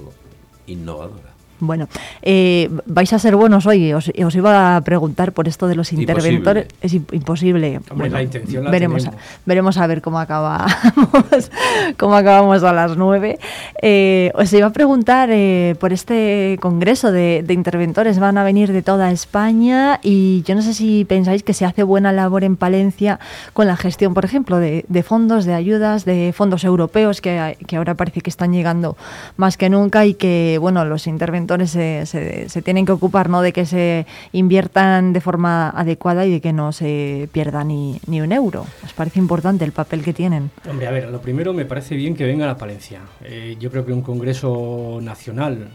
innovadora. 0.67 1.36
Bueno, 1.59 1.89
eh, 2.23 2.69
vais 2.85 3.13
a 3.13 3.19
ser 3.19 3.35
buenos 3.37 3.67
hoy. 3.67 3.93
Os, 3.93 4.11
iba 4.35 4.77
a 4.77 4.81
preguntar 4.83 5.33
por 5.33 5.49
esto 5.49 5.67
de 5.67 5.75
los 5.75 5.93
interventores. 5.93 6.67
Es 6.83 6.93
imposible. 6.93 7.81
la 7.97 8.23
intención 8.23 8.71
veremos, 8.71 9.07
a, 9.07 9.13
veremos 9.47 9.79
a 9.79 9.87
ver 9.87 10.03
cómo 10.03 10.19
acabamos, 10.19 10.71
cómo 11.99 12.15
acabamos 12.15 12.63
a 12.63 12.73
las 12.73 12.97
nueve. 12.97 13.39
Eh, 13.81 14.33
os 14.35 14.53
iba 14.53 14.67
a 14.67 14.71
preguntar 14.71 15.31
eh, 15.33 15.77
por 15.81 15.93
este 15.93 16.59
congreso 16.61 17.11
de, 17.11 17.45
interventores. 17.49 18.19
Van 18.19 18.37
a 18.37 18.45
venir 18.45 18.73
de 18.73 18.83
toda 18.83 19.11
España 19.11 19.99
y 20.03 20.43
yo 20.43 20.55
no 20.55 20.63
sé 20.63 20.75
si 20.75 21.07
pensáis 21.07 21.43
que 21.43 21.55
se 21.55 21.65
hace 21.65 21.83
buena 21.83 22.13
labor 22.13 22.45
en 22.45 22.57
Palencia 22.57 23.19
con 23.55 23.67
la 23.67 23.77
gestión, 23.77 24.13
por 24.13 24.27
ejemplo, 24.27 24.59
de, 24.59 24.85
fondos, 25.03 25.47
de 25.47 25.55
ayudas, 25.55 26.05
de 26.05 26.35
fondos 26.37 26.65
europeos 26.65 27.23
que, 27.23 27.57
que 27.67 27.77
ahora 27.77 27.95
parece 27.95 28.21
que 28.21 28.29
están 28.29 28.53
llegando 28.53 28.97
más 29.39 29.57
que 29.57 29.71
nunca 29.71 30.05
y 30.05 30.15
que, 30.15 30.59
bueno, 30.61 30.85
los 30.85 31.07
interventores 31.07 31.46
se, 31.67 32.07
se, 32.07 32.63
tienen 32.63 32.87
que 32.87 32.93
ocupar 32.93 33.29
¿no? 33.29 33.43
de 33.43 33.53
que 33.53 33.67
se 33.67 34.07
inviertan 34.33 35.13
de 35.13 35.21
forma 35.21 35.71
adecuada 35.71 36.27
y 36.27 36.31
de 36.31 36.41
que 36.41 36.53
no 36.53 36.73
se 36.73 37.29
pierda 37.33 37.65
ni, 37.65 38.01
ni 38.07 38.21
un 38.21 38.33
euro. 38.33 38.67
¿Os 38.85 38.93
parece 38.93 39.19
importante 39.19 39.65
el 39.65 39.73
papel 39.73 40.03
que 40.03 40.13
tienen? 40.13 40.51
Hombre, 40.69 40.87
a 40.87 40.91
ver, 40.91 41.09
lo 41.11 41.21
primero 41.21 41.53
me 41.53 41.65
parece 41.65 41.97
bien 41.97 42.15
que 42.15 42.25
venga 42.25 42.51
a 42.51 42.57
Palencia. 42.57 43.01
Eh, 43.25 43.57
yo 43.59 43.71
creo 43.71 43.85
que 43.85 43.93
un 43.93 44.03
congreso 44.03 44.99
nacional 45.03 45.69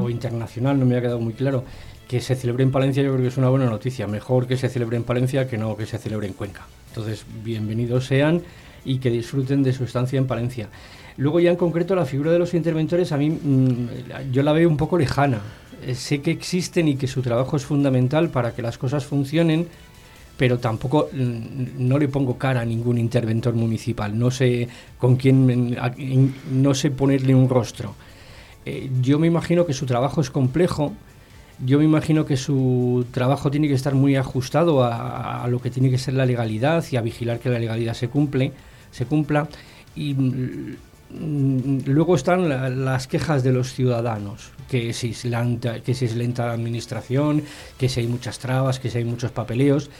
o, 0.00 0.10
internacional, 0.10 0.78
no 0.78 0.86
me 0.86 0.96
ha 0.96 1.00
quedado 1.00 1.20
muy 1.20 1.32
claro, 1.32 1.64
que 2.06 2.20
se 2.20 2.34
celebre 2.34 2.64
en 2.64 2.70
Palencia 2.70 3.02
yo 3.02 3.10
creo 3.10 3.22
que 3.22 3.28
es 3.28 3.36
una 3.36 3.48
buena 3.48 3.66
noticia. 3.66 4.06
Mejor 4.06 4.46
que 4.46 4.56
se 4.56 4.68
celebre 4.68 4.96
en 4.96 5.04
Palencia 5.04 5.46
que 5.46 5.58
no 5.58 5.76
que 5.76 5.86
se 5.86 5.98
celebre 5.98 6.26
en 6.26 6.32
Cuenca. 6.32 6.66
Entonces, 6.88 7.24
bienvenidos 7.44 8.06
sean 8.06 8.42
y 8.84 8.98
que 8.98 9.10
disfruten 9.10 9.62
de 9.62 9.72
su 9.72 9.84
estancia 9.84 10.18
en 10.18 10.26
Palencia. 10.26 10.68
Luego 11.18 11.40
ya 11.40 11.50
en 11.50 11.56
concreto 11.56 11.96
la 11.96 12.06
figura 12.06 12.30
de 12.30 12.38
los 12.38 12.54
interventores 12.54 13.10
a 13.10 13.16
mí 13.16 13.28
mm, 13.28 14.30
yo 14.32 14.42
la 14.44 14.52
veo 14.52 14.68
un 14.68 14.76
poco 14.76 14.96
lejana. 14.96 15.40
Eh, 15.84 15.96
sé 15.96 16.20
que 16.22 16.30
existen 16.30 16.86
y 16.86 16.96
que 16.96 17.08
su 17.08 17.22
trabajo 17.22 17.56
es 17.56 17.64
fundamental 17.64 18.30
para 18.30 18.54
que 18.54 18.62
las 18.62 18.78
cosas 18.78 19.04
funcionen, 19.04 19.66
pero 20.36 20.58
tampoco 20.58 21.08
mm, 21.12 21.88
no 21.88 21.98
le 21.98 22.06
pongo 22.06 22.38
cara 22.38 22.60
a 22.60 22.64
ningún 22.64 22.98
interventor 22.98 23.54
municipal. 23.54 24.16
No 24.16 24.30
sé 24.30 24.68
con 24.96 25.16
quién, 25.16 25.76
no 26.52 26.74
sé 26.74 26.92
ponerle 26.92 27.34
un 27.34 27.48
rostro. 27.48 27.96
Eh, 28.64 28.88
yo 29.02 29.18
me 29.18 29.26
imagino 29.26 29.66
que 29.66 29.72
su 29.72 29.86
trabajo 29.86 30.20
es 30.20 30.30
complejo. 30.30 30.92
Yo 31.66 31.78
me 31.78 31.84
imagino 31.84 32.24
que 32.26 32.36
su 32.36 33.04
trabajo 33.10 33.50
tiene 33.50 33.66
que 33.66 33.74
estar 33.74 33.96
muy 33.96 34.14
ajustado 34.14 34.84
a, 34.84 35.42
a 35.42 35.48
lo 35.48 35.60
que 35.60 35.70
tiene 35.70 35.90
que 35.90 35.98
ser 35.98 36.14
la 36.14 36.26
legalidad 36.26 36.84
y 36.92 36.96
a 36.96 37.00
vigilar 37.00 37.40
que 37.40 37.48
la 37.48 37.58
legalidad 37.58 37.94
se 37.94 38.06
cumple, 38.06 38.52
se 38.92 39.04
cumpla. 39.04 39.48
Y 39.96 40.14
Mm, 40.14 40.76
luego 41.10 42.14
están 42.14 42.84
las 42.84 43.06
quejas 43.06 43.42
de 43.42 43.52
los 43.52 43.72
ciudadanos, 43.72 44.50
que 44.68 44.92
si, 44.92 45.10
es 45.10 45.24
lenta, 45.24 45.80
que 45.80 45.94
si 45.94 46.04
es 46.04 46.14
lenta 46.14 46.46
la 46.46 46.52
administración, 46.52 47.42
que 47.78 47.88
si 47.88 48.00
hay 48.00 48.06
muchas 48.06 48.38
trabas, 48.38 48.78
que 48.78 48.90
si 48.90 48.98
hay 48.98 49.04
muchos 49.04 49.30
papeleos. 49.30 49.90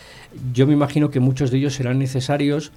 Yo 0.53 0.67
me 0.67 0.75
imagino 0.75 1.11
que 1.11 1.21
muchos 1.21 1.51
de 1.51 1.59
ellos 1.59 1.75
serán 1.75 1.99
necesarios 1.99 2.73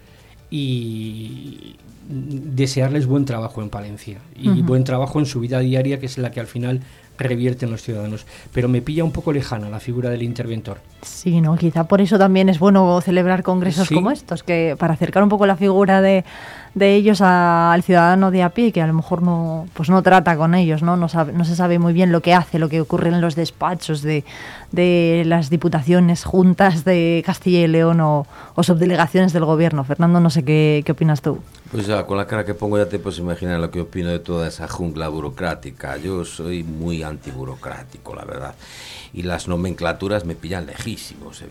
y 0.50 1.76
desearles 2.08 3.06
buen 3.06 3.26
trabajo 3.26 3.62
en 3.62 3.70
Palencia 3.70 4.20
y 4.36 4.62
buen 4.62 4.84
trabajo 4.84 5.20
en 5.20 5.26
su 5.26 5.40
vida 5.40 5.60
diaria, 5.60 6.00
que 6.00 6.06
es 6.06 6.18
la 6.18 6.32
que 6.32 6.40
al 6.40 6.48
final 6.48 6.82
revierten 7.18 7.70
los 7.70 7.82
ciudadanos. 7.84 8.26
Pero 8.54 8.68
me 8.68 8.82
pilla 8.82 9.04
un 9.04 9.12
poco 9.12 9.32
lejana 9.32 9.70
la 9.70 9.80
figura 9.80 10.10
del 10.10 10.24
interventor. 10.24 10.80
Sí, 11.02 11.42
¿no? 11.42 11.56
Quizá 11.56 11.86
por 11.86 12.02
eso 12.02 12.18
también 12.18 12.50
es 12.50 12.60
bueno 12.60 13.00
celebrar 13.02 13.44
congresos 13.44 13.90
como 13.90 14.12
estos, 14.12 14.44
que 14.44 14.76
para 14.78 14.94
acercar 14.94 15.24
un 15.24 15.30
poco 15.30 15.46
la 15.46 15.56
figura 15.56 16.02
de, 16.02 16.26
de 16.74 16.96
ellos 16.96 17.22
al 17.22 17.84
ciudadano 17.84 18.32
de 18.32 18.44
a 18.44 18.50
pie, 18.50 18.72
que 18.72 18.82
a 18.82 18.88
lo 18.88 18.94
mejor 18.94 19.22
no, 19.22 19.68
pues 19.74 19.90
no 19.90 20.02
trata 20.02 20.38
con 20.38 20.56
ellos, 20.56 20.84
¿no? 20.84 20.96
No, 20.96 21.10
sabe, 21.10 21.34
no 21.34 21.44
se 21.44 21.56
sabe 21.56 21.80
muy 21.80 21.94
bien 21.94 22.12
lo 22.12 22.22
que 22.22 22.34
hace, 22.34 22.60
lo 22.60 22.70
que 22.70 22.80
ocurre 22.80 23.10
en 23.10 23.20
los 23.20 23.36
despachos 23.36 24.02
de, 24.02 24.24
de 24.72 25.24
las 25.26 25.50
diputaciones 25.50 26.24
juntas 26.24 26.86
de 26.86 27.24
Castilla 27.26 27.60
y 27.60 27.68
León 27.68 28.00
o, 28.00 28.26
subdelegaciones 28.62 29.34
del 29.34 29.46
gobierno. 29.46 29.84
Fernando, 29.84 30.20
no 30.20 30.30
sé 30.30 30.46
qué, 30.46 30.84
qué 30.86 30.92
opinas 30.92 31.22
tú. 31.22 31.40
Pues 31.72 31.88
ya, 31.88 32.06
con 32.06 32.18
la 32.18 32.28
cara 32.28 32.46
que 32.46 32.54
pongo 32.54 32.78
ya 32.78 32.88
te 32.88 33.00
puedes 33.00 33.20
imaginar 33.20 33.60
lo 33.60 33.72
que 33.72 33.82
opino 33.82 34.10
de 34.10 34.20
toda 34.20 34.48
esa 34.48 34.68
jungla 34.68 35.08
burocrática. 35.08 35.98
Yo 35.98 36.26
soy 36.26 36.64
muy 36.64 37.02
antiburocrático, 37.02 38.14
la 38.14 38.26
verdad. 38.26 38.56
Y 39.14 39.24
las 39.24 39.48
nomenclaturas 39.48 40.26
me 40.26 40.36
pillan 40.36 40.66
lejísimos. 40.66 41.44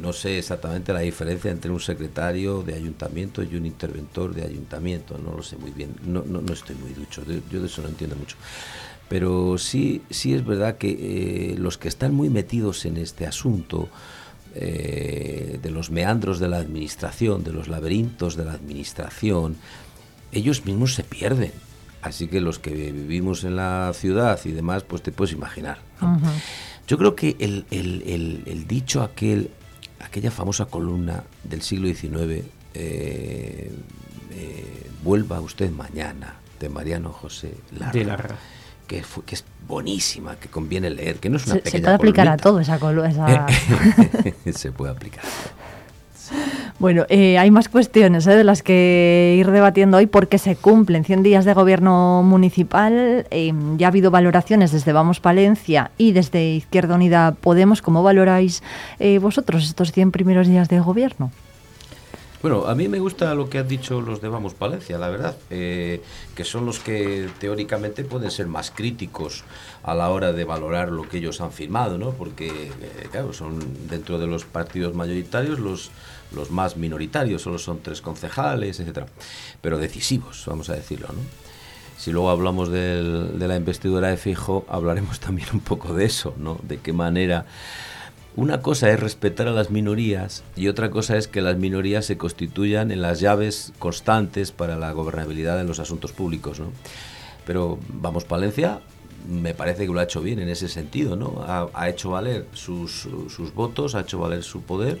No 0.00 0.12
sé 0.12 0.38
exactamente 0.38 0.92
la 0.92 1.00
diferencia 1.00 1.50
entre 1.50 1.70
un 1.70 1.80
secretario 1.80 2.62
de 2.62 2.74
ayuntamiento 2.74 3.42
y 3.42 3.56
un 3.56 3.64
interventor 3.64 4.34
de 4.34 4.44
ayuntamiento. 4.44 5.16
No 5.16 5.34
lo 5.36 5.42
sé 5.42 5.56
muy 5.56 5.70
bien. 5.70 5.94
No, 6.04 6.22
no, 6.26 6.42
no 6.42 6.52
estoy 6.52 6.76
muy 6.76 6.92
ducho. 6.92 7.22
Yo 7.50 7.60
de 7.60 7.66
eso 7.66 7.80
no 7.80 7.88
entiendo 7.88 8.16
mucho. 8.16 8.36
Pero 9.08 9.56
sí, 9.56 10.02
sí 10.10 10.34
es 10.34 10.44
verdad 10.44 10.78
que 10.78 10.90
eh, 11.52 11.58
los 11.58 11.78
que 11.78 11.88
están 11.88 12.12
muy 12.14 12.28
metidos 12.28 12.84
en 12.84 12.96
este 12.96 13.26
asunto, 13.26 13.88
eh, 14.54 15.58
de 15.62 15.70
los 15.70 15.90
meandros 15.90 16.38
de 16.38 16.48
la 16.48 16.56
administración, 16.56 17.44
de 17.44 17.52
los 17.52 17.68
laberintos 17.68 18.36
de 18.36 18.44
la 18.44 18.52
administración, 18.52 19.56
ellos 20.32 20.64
mismos 20.64 20.94
se 20.94 21.04
pierden. 21.04 21.52
Así 22.06 22.28
que 22.28 22.40
los 22.40 22.58
que 22.58 22.70
vivimos 22.70 23.44
en 23.44 23.56
la 23.56 23.92
ciudad 23.94 24.38
y 24.44 24.52
demás, 24.52 24.84
pues 24.84 25.02
te 25.02 25.12
puedes 25.12 25.34
imaginar. 25.34 25.78
Yo 26.86 26.98
creo 26.98 27.14
que 27.14 27.36
el, 27.38 28.64
dicho 28.66 29.02
aquel, 29.02 29.50
aquella 30.00 30.30
famosa 30.30 30.66
columna 30.66 31.24
del 31.44 31.62
siglo 31.62 31.88
XIX, 31.88 32.44
eh, 32.74 33.72
vuelva 35.02 35.40
usted 35.40 35.70
mañana, 35.70 36.36
de 36.60 36.68
Mariano 36.68 37.12
José 37.12 37.54
Larra 37.78 38.36
que, 38.86 39.02
que 39.24 39.34
es 39.34 39.44
buenísima, 39.66 40.36
que 40.36 40.48
conviene 40.48 40.90
leer, 40.90 41.16
que 41.16 41.28
no 41.28 41.36
es 41.36 41.46
una 41.46 41.56
se, 41.56 41.70
Se 41.70 41.80
puede 41.80 41.94
aplicar 41.94 42.28
a 42.28 42.36
todo 42.36 42.60
esa 42.60 42.78
columna. 42.78 43.46
se 44.52 44.72
puede 44.72 44.92
aplicar 44.92 45.24
Bueno, 46.78 47.06
eh, 47.08 47.38
hay 47.38 47.50
más 47.50 47.70
cuestiones 47.70 48.26
eh, 48.26 48.36
de 48.36 48.44
las 48.44 48.62
que 48.62 49.34
ir 49.38 49.50
debatiendo 49.50 49.96
hoy 49.96 50.06
porque 50.06 50.36
se 50.36 50.56
cumplen 50.56 51.04
100 51.04 51.22
días 51.22 51.44
de 51.46 51.54
gobierno 51.54 52.22
municipal. 52.22 53.26
Eh, 53.30 53.52
ya 53.78 53.86
ha 53.86 53.88
habido 53.88 54.10
valoraciones 54.10 54.72
desde 54.72 54.92
Vamos 54.92 55.20
Palencia 55.20 55.90
y 55.96 56.12
desde 56.12 56.44
Izquierda 56.50 56.96
Unida 56.96 57.34
Podemos. 57.40 57.80
¿Cómo 57.80 58.02
valoráis 58.02 58.62
vosotros 59.20 59.64
estos 59.64 59.92
100 59.92 60.12
primeros 60.12 60.48
días 60.48 60.68
de 60.68 60.80
gobierno? 60.80 61.30
Bueno, 62.42 62.66
a 62.66 62.76
mí 62.76 62.86
me 62.86 63.00
gusta 63.00 63.34
lo 63.34 63.50
que 63.50 63.58
han 63.58 63.66
dicho 63.66 64.00
los 64.00 64.20
de 64.20 64.28
Vamos 64.28 64.54
Palencia, 64.54 64.98
la 64.98 65.08
verdad, 65.08 65.36
eh, 65.50 66.00
que 66.34 66.44
son 66.44 66.66
los 66.66 66.78
que 66.78 67.28
teóricamente 67.40 68.04
pueden 68.04 68.30
ser 68.30 68.46
más 68.46 68.70
críticos 68.70 69.42
a 69.82 69.94
la 69.96 70.10
hora 70.10 70.32
de 70.32 70.44
valorar 70.44 70.92
lo 70.92 71.08
que 71.08 71.18
ellos 71.18 71.40
han 71.40 71.50
firmado, 71.50 71.98
¿no? 71.98 72.10
Porque, 72.10 72.46
eh, 72.46 73.08
claro, 73.10 73.32
son 73.32 73.88
dentro 73.88 74.18
de 74.18 74.28
los 74.28 74.44
partidos 74.44 74.94
mayoritarios 74.94 75.58
los, 75.58 75.90
los 76.36 76.50
más 76.50 76.76
minoritarios, 76.76 77.42
solo 77.42 77.58
son 77.58 77.80
tres 77.80 78.00
concejales, 78.00 78.78
etcétera, 78.78 79.06
pero 79.60 79.78
decisivos, 79.78 80.44
vamos 80.46 80.70
a 80.70 80.74
decirlo, 80.74 81.08
¿no? 81.08 81.20
Si 81.98 82.12
luego 82.12 82.28
hablamos 82.28 82.70
de 82.70 83.34
la 83.38 83.56
investidura 83.56 84.08
de 84.08 84.18
Fijo, 84.18 84.66
hablaremos 84.68 85.18
también 85.26 85.48
un 85.52 85.60
poco 85.60 85.94
de 85.94 86.04
eso, 86.04 86.34
¿no? 86.36 86.60
De 86.62 86.78
qué 86.78 86.92
manera 86.92 87.46
una 88.36 88.60
cosa 88.60 88.90
es 88.90 89.00
respetar 89.00 89.48
a 89.48 89.52
las 89.52 89.70
minorías 89.70 90.44
y 90.56 90.68
otra 90.68 90.90
cosa 90.90 91.16
es 91.16 91.26
que 91.26 91.40
las 91.40 91.56
minorías 91.56 92.04
se 92.04 92.18
constituyan 92.18 92.90
en 92.90 93.00
las 93.00 93.18
llaves 93.20 93.72
constantes 93.78 94.52
para 94.52 94.76
la 94.76 94.92
gobernabilidad 94.92 95.58
en 95.58 95.66
los 95.66 95.78
asuntos 95.78 96.12
públicos. 96.12 96.60
¿no? 96.60 96.66
Pero 97.46 97.78
vamos, 97.88 98.24
Palencia 98.24 98.80
me 99.26 99.54
parece 99.54 99.86
que 99.86 99.92
lo 99.92 99.98
ha 100.00 100.04
hecho 100.04 100.20
bien 100.20 100.38
en 100.38 100.50
ese 100.50 100.68
sentido, 100.68 101.16
¿no? 101.16 101.44
Ha, 101.74 101.88
hecho 101.88 102.10
valer 102.10 102.46
sus, 102.52 103.08
sus, 103.28 103.54
votos, 103.54 103.94
ha 103.94 104.00
hecho 104.00 104.18
valer 104.18 104.44
su 104.44 104.60
poder 104.60 105.00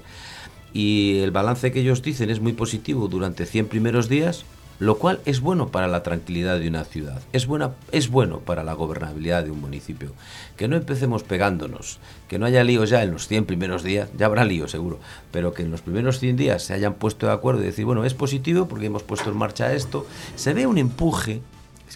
y 0.76 1.20
el 1.20 1.30
balance 1.30 1.72
que 1.72 1.80
ellos 1.80 2.02
dicen 2.02 2.28
es 2.28 2.40
muy 2.40 2.52
positivo 2.52 3.08
durante 3.08 3.46
100 3.46 3.68
primeros 3.68 4.10
días 4.10 4.44
lo 4.78 4.98
cual 4.98 5.20
es 5.24 5.40
bueno 5.40 5.68
para 5.68 5.88
la 5.88 6.02
tranquilidad 6.02 6.60
de 6.60 6.68
una 6.68 6.84
ciudad, 6.84 7.22
es, 7.32 7.46
buena, 7.46 7.70
es 7.92 8.10
bueno 8.10 8.40
para 8.40 8.62
la 8.62 8.74
gobernabilidad 8.74 9.42
de 9.42 9.50
un 9.50 9.58
municipio. 9.58 10.12
Que 10.58 10.68
no 10.68 10.76
empecemos 10.76 11.22
pegándonos, 11.22 11.98
que 12.28 12.38
no 12.38 12.44
haya 12.44 12.62
líos 12.62 12.90
ya 12.90 13.02
en 13.02 13.12
los 13.12 13.26
100 13.26 13.46
primeros 13.46 13.82
días, 13.82 14.10
ya 14.18 14.26
habrá 14.26 14.44
líos 14.44 14.72
seguro, 14.72 14.98
pero 15.30 15.54
que 15.54 15.62
en 15.62 15.70
los 15.70 15.80
primeros 15.80 16.18
100 16.18 16.36
días 16.36 16.62
se 16.62 16.74
hayan 16.74 16.92
puesto 16.92 17.24
de 17.24 17.32
acuerdo 17.32 17.62
y 17.62 17.64
decir, 17.64 17.86
bueno, 17.86 18.04
es 18.04 18.12
positivo 18.12 18.68
porque 18.68 18.84
hemos 18.84 19.02
puesto 19.02 19.30
en 19.30 19.38
marcha 19.38 19.72
esto, 19.72 20.06
se 20.34 20.52
ve 20.52 20.66
un 20.66 20.76
empuje, 20.76 21.40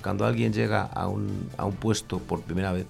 cuando 0.03 0.25
alguien 0.25 0.53
llega 0.53 0.83
a 0.83 1.09
un, 1.09 1.49
a 1.57 1.65
un 1.65 1.75
puesto 1.75 2.19
por 2.19 2.43
primera 2.43 2.73
vez, 2.73 2.87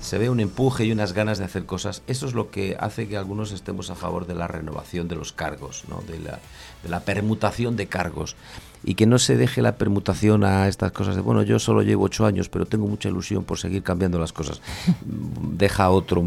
se 0.00 0.18
ve 0.18 0.30
un 0.30 0.40
empuje 0.40 0.84
y 0.84 0.92
unas 0.92 1.12
ganas 1.12 1.38
de 1.38 1.44
hacer 1.44 1.66
cosas. 1.66 2.02
Eso 2.06 2.26
es 2.26 2.34
lo 2.34 2.50
que 2.50 2.76
hace 2.78 3.08
que 3.08 3.16
algunos 3.16 3.52
estemos 3.52 3.90
a 3.90 3.94
favor 3.94 4.26
de 4.26 4.34
la 4.34 4.48
renovación 4.48 5.08
de 5.08 5.16
los 5.16 5.32
cargos, 5.32 5.84
¿no? 5.88 6.02
de, 6.10 6.18
la, 6.18 6.38
de 6.82 6.88
la 6.88 7.00
permutación 7.00 7.76
de 7.76 7.86
cargos 7.86 8.36
y 8.84 8.94
que 8.94 9.06
no 9.06 9.18
se 9.18 9.36
deje 9.36 9.62
la 9.62 9.76
permutación 9.76 10.44
a 10.44 10.68
estas 10.68 10.92
cosas 10.92 11.16
de, 11.16 11.22
bueno, 11.22 11.42
yo 11.42 11.58
solo 11.58 11.82
llevo 11.82 12.04
ocho 12.04 12.26
años, 12.26 12.48
pero 12.48 12.66
tengo 12.66 12.86
mucha 12.86 13.08
ilusión 13.08 13.44
por 13.44 13.58
seguir 13.58 13.82
cambiando 13.82 14.18
las 14.18 14.32
cosas. 14.32 14.60
Deja 15.04 15.84
a 15.84 15.90
otro 15.90 16.24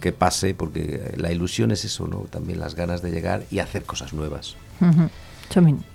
que 0.00 0.12
pase, 0.12 0.54
porque 0.54 1.14
la 1.16 1.32
ilusión 1.32 1.70
es 1.70 1.84
eso, 1.84 2.06
¿no? 2.06 2.18
También 2.30 2.60
las 2.60 2.74
ganas 2.74 3.02
de 3.02 3.10
llegar 3.10 3.44
y 3.50 3.58
hacer 3.58 3.84
cosas 3.84 4.12
nuevas. 4.12 4.56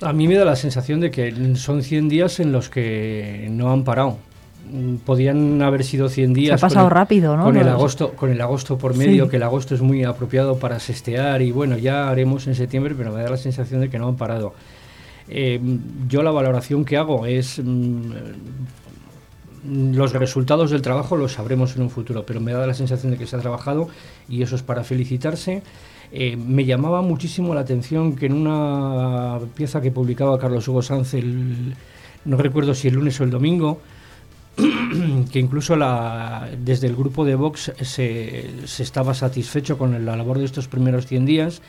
A 0.02 0.14
mí 0.14 0.28
me 0.28 0.36
da 0.36 0.46
la 0.46 0.56
sensación 0.56 1.00
de 1.00 1.12
que 1.12 1.56
son 1.56 1.84
100 1.84 2.10
días 2.10 2.40
en 2.40 2.52
los 2.52 2.70
que 2.70 3.48
no 3.52 3.72
han 3.72 3.84
parado 3.84 4.18
podían 5.06 5.62
haber 5.62 5.84
sido 5.84 6.10
100 6.10 6.34
días. 6.34 6.60
Se 6.60 6.66
ha 6.66 6.70
pasado 6.70 6.90
rápido, 6.90 7.36
¿no? 7.36 7.44
Con 7.44 7.58
el, 7.58 7.68
agosto, 7.68 8.12
con 8.14 8.30
el 8.30 8.40
agosto 8.42 8.78
por 8.78 8.96
medio, 8.96 9.30
que 9.30 9.38
el 9.38 9.44
agosto 9.44 9.76
es 9.76 9.82
muy 9.82 10.04
apropiado 10.04 10.58
para 10.58 10.80
sestear 10.80 11.42
y 11.42 11.52
bueno, 11.52 11.78
ya 11.78 12.10
haremos 12.10 12.48
en 12.48 12.56
septiembre, 12.56 12.94
pero 12.98 13.12
me 13.12 13.22
da 13.22 13.30
la 13.30 13.38
sensación 13.38 13.82
de 13.82 13.90
que 13.90 13.98
no 13.98 14.08
han 14.08 14.16
parado. 14.16 14.54
Eh, 15.28 15.60
yo 16.08 16.24
la 16.24 16.32
valoración 16.32 16.86
que 16.86 16.98
hago 16.98 17.26
es 17.26 17.62
mm, 17.64 18.12
los 19.94 20.14
resultados 20.14 20.72
del 20.72 20.82
trabajo 20.82 21.18
los 21.18 21.34
sabremos 21.34 21.76
en 21.76 21.84
un 21.84 21.90
futuro, 21.90 22.26
pero 22.26 22.40
me 22.40 22.54
da 22.54 22.66
la 22.66 22.74
sensación 22.74 23.12
de 23.12 23.18
que 23.18 23.28
se 23.28 23.36
ha 23.36 23.40
trabajado 23.40 23.90
y 24.28 24.42
eso 24.42 24.56
es 24.56 24.64
para 24.64 24.84
felicitarse. 24.84 25.62
Eh, 26.12 26.36
me 26.36 26.66
llamaba 26.66 27.02
muchísimo 27.02 27.54
la 27.54 27.62
atención 27.62 28.16
que 28.16 28.26
en 28.26 28.34
una 28.34 29.40
pieza 29.56 29.82
que 29.82 29.92
publicaba 29.92 30.40
Carlos 30.40 30.68
Hugo 30.68 30.82
Sanz, 30.82 31.14
no 32.26 32.38
recuerdo 32.38 32.74
si 32.74 32.88
el 32.88 32.96
lunes 32.96 33.20
o 33.22 33.24
el 33.24 33.30
domingo, 33.30 33.80
que 35.32 35.40
incluso 35.40 35.76
la, 35.76 36.50
desde 36.60 36.88
el 36.88 36.96
grupo 36.96 37.26
de 37.26 37.36
Vox 37.36 37.72
se, 37.82 38.50
estaba 38.82 39.14
satisfecho 39.14 39.78
con 39.78 40.06
la 40.06 40.16
labor 40.16 40.40
de 40.40 40.46
estos 40.46 40.68
primeros 40.68 41.06
100 41.06 41.26
días 41.26 41.62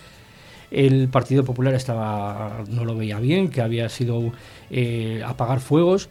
el 0.71 1.09
Partido 1.09 1.45
Popular 1.45 1.75
estaba 1.75 2.65
no 2.69 2.85
lo 2.85 2.95
veía 2.95 3.19
bien, 3.19 3.49
que 3.49 3.61
había 3.61 3.89
sido 3.89 4.33
eh, 4.71 5.23
apagar 5.27 5.61
fuegos. 5.61 6.09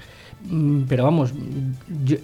Mm, 0.47 0.83
pero 0.87 1.03
vamos, 1.03 1.33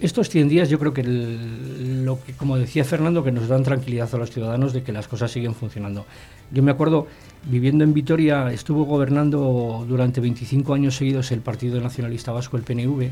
estos 0.00 0.30
100 0.30 0.48
días 0.48 0.70
yo 0.70 0.78
creo 0.78 0.94
que 0.94 1.02
lo 1.02 2.22
que, 2.24 2.32
como 2.32 2.56
decía 2.56 2.84
Fernando, 2.84 3.22
que 3.22 3.32
nos 3.32 3.48
dan 3.48 3.62
tranquilidad 3.62 4.08
a 4.14 4.16
los 4.16 4.30
ciudadanos 4.30 4.72
de 4.72 4.82
que 4.82 4.92
las 4.92 5.06
cosas 5.06 5.30
siguen 5.30 5.54
funcionando. 5.54 6.06
Yo 6.50 6.62
me 6.62 6.70
acuerdo, 6.70 7.06
viviendo 7.44 7.84
en 7.84 7.92
Vitoria, 7.92 8.50
estuvo 8.52 8.84
gobernando 8.84 9.84
durante 9.86 10.20
25 10.20 10.72
años 10.74 10.96
seguidos 10.96 11.30
el 11.32 11.40
Partido 11.40 11.80
Nacionalista 11.80 12.32
Vasco, 12.32 12.56
el 12.56 12.62
PNV, 12.62 13.10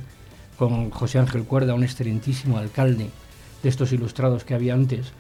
con 0.57 0.91
José 0.91 1.19
Ángel 1.19 1.45
Cuerda, 1.45 1.75
un 1.75 1.83
excelentísimo 1.83 2.59
alcalde 2.59 3.09
de 3.63 3.69
estos 3.69 3.93
ilustrados 3.93 4.45
que 4.45 4.55
había 4.55 4.75
antes, 4.75 5.13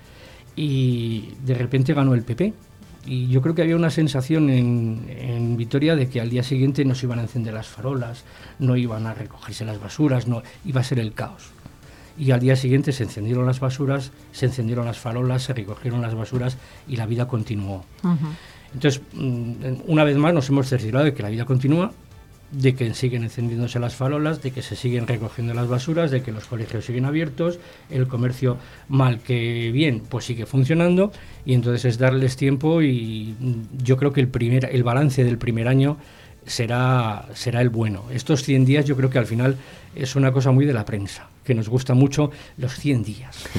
y 0.57 1.31
de 1.45 1.55
repente 1.55 1.93
ganó 1.93 2.15
el 2.15 2.23
PP 2.23 2.55
y 3.07 3.29
yo 3.29 3.43
creo 3.43 3.55
que 3.55 3.63
había 3.63 3.77
una 3.77 3.91
sensación 3.91 4.49
en, 4.49 5.05
en, 5.09 5.44
Vitoria 5.57 5.97
de 5.97 6.09
que 6.09 6.21
al 6.21 6.31
día 6.31 6.43
siguiente 6.43 6.85
no 6.85 6.95
se 6.95 7.07
iban 7.07 7.19
a 7.19 7.23
encender 7.23 7.55
las 7.55 7.67
farolas, 7.67 8.25
no 8.59 8.77
iban 8.77 9.07
a 9.07 9.15
recogerse 9.15 9.65
las 9.65 9.81
basuras, 9.81 10.27
no 10.27 10.43
iba 10.65 10.81
a 10.81 10.85
ser 10.85 10.99
el 10.99 11.13
caos. 11.13 11.51
Y 12.17 12.31
al 12.31 12.41
día 12.41 12.57
siguiente 12.57 12.93
se 12.93 13.05
encendieron 13.05 13.47
las 13.47 13.61
basuras, 13.61 14.13
se 14.33 14.47
encendieron 14.47 14.87
las 14.87 14.99
farolas, 14.99 15.43
se 15.43 15.53
recogieron 15.53 16.01
las 16.01 16.15
basuras 16.15 16.57
y 16.87 16.97
la 16.97 17.07
vida 17.07 17.27
continuó. 17.27 17.85
Entonces, 18.73 19.03
mm, 19.13 19.53
una 19.87 20.05
vez 20.05 20.17
más 20.17 20.35
nos 20.35 20.49
hemos 20.49 20.69
cerciorado 20.69 21.05
de 21.05 21.15
que 21.15 21.23
la 21.23 21.29
vida 21.29 21.45
continúa 21.45 21.93
de 22.51 22.75
que 22.75 22.93
siguen 22.95 23.25
encendiéndose 23.25 23.79
las 23.79 23.95
farolas, 23.95 24.43
de 24.43 24.51
que 24.51 24.63
se 24.63 24.77
siguen 24.77 25.07
recogiendo 25.07 25.55
las 25.55 25.69
basuras, 25.69 26.11
de 26.11 26.23
que 26.23 26.33
los 26.33 26.47
colegios 26.47 26.85
siguen 26.85 27.05
abiertos, 27.05 27.59
el 27.91 28.07
comercio 28.07 28.59
mal 28.89 29.21
que 29.21 29.71
bien, 29.73 30.03
pues 30.09 30.25
sigue 30.25 30.47
funcionando 30.47 31.13
y 31.45 31.55
entonces 31.55 31.85
es 31.85 31.99
darles 31.99 32.37
tiempo 32.37 32.83
y 32.83 33.35
yo 33.83 33.97
creo 33.97 34.13
que 34.13 34.21
el 34.21 34.29
primer 34.29 34.69
el 34.73 34.83
balance 34.83 35.25
del 35.25 35.39
primer 35.39 35.69
año 35.69 35.97
será 36.47 37.27
será 37.35 37.61
el 37.61 37.71
bueno. 37.71 38.05
Estos 38.13 38.43
100 38.43 38.65
días 38.65 38.85
yo 38.85 38.97
creo 38.97 39.11
que 39.11 39.19
al 39.19 39.27
final 39.27 39.57
es 39.95 40.17
una 40.17 40.33
cosa 40.33 40.51
muy 40.51 40.67
de 40.67 40.73
la 40.73 40.85
prensa, 40.85 41.29
que 41.45 41.55
nos 41.55 41.69
gusta 41.69 41.95
mucho 41.95 42.31
los 42.59 42.75
100 42.75 43.05
días. 43.05 43.45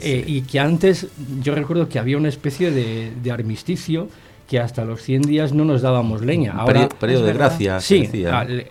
Eh, 0.00 0.24
y 0.26 0.42
que 0.42 0.60
antes 0.60 1.06
yo 1.42 1.54
recuerdo 1.54 1.88
que 1.88 1.98
había 1.98 2.16
una 2.16 2.28
especie 2.28 2.70
de, 2.70 3.12
de 3.22 3.30
armisticio 3.30 4.08
que 4.48 4.60
hasta 4.60 4.84
los 4.84 5.02
100 5.02 5.22
días 5.22 5.52
no 5.52 5.64
nos 5.64 5.82
dábamos 5.82 6.22
leña. 6.22 6.52
Ahora, 6.52 6.88
periodo 6.88 7.24
de 7.24 7.32
gracia. 7.32 7.80
Sí, 7.80 8.10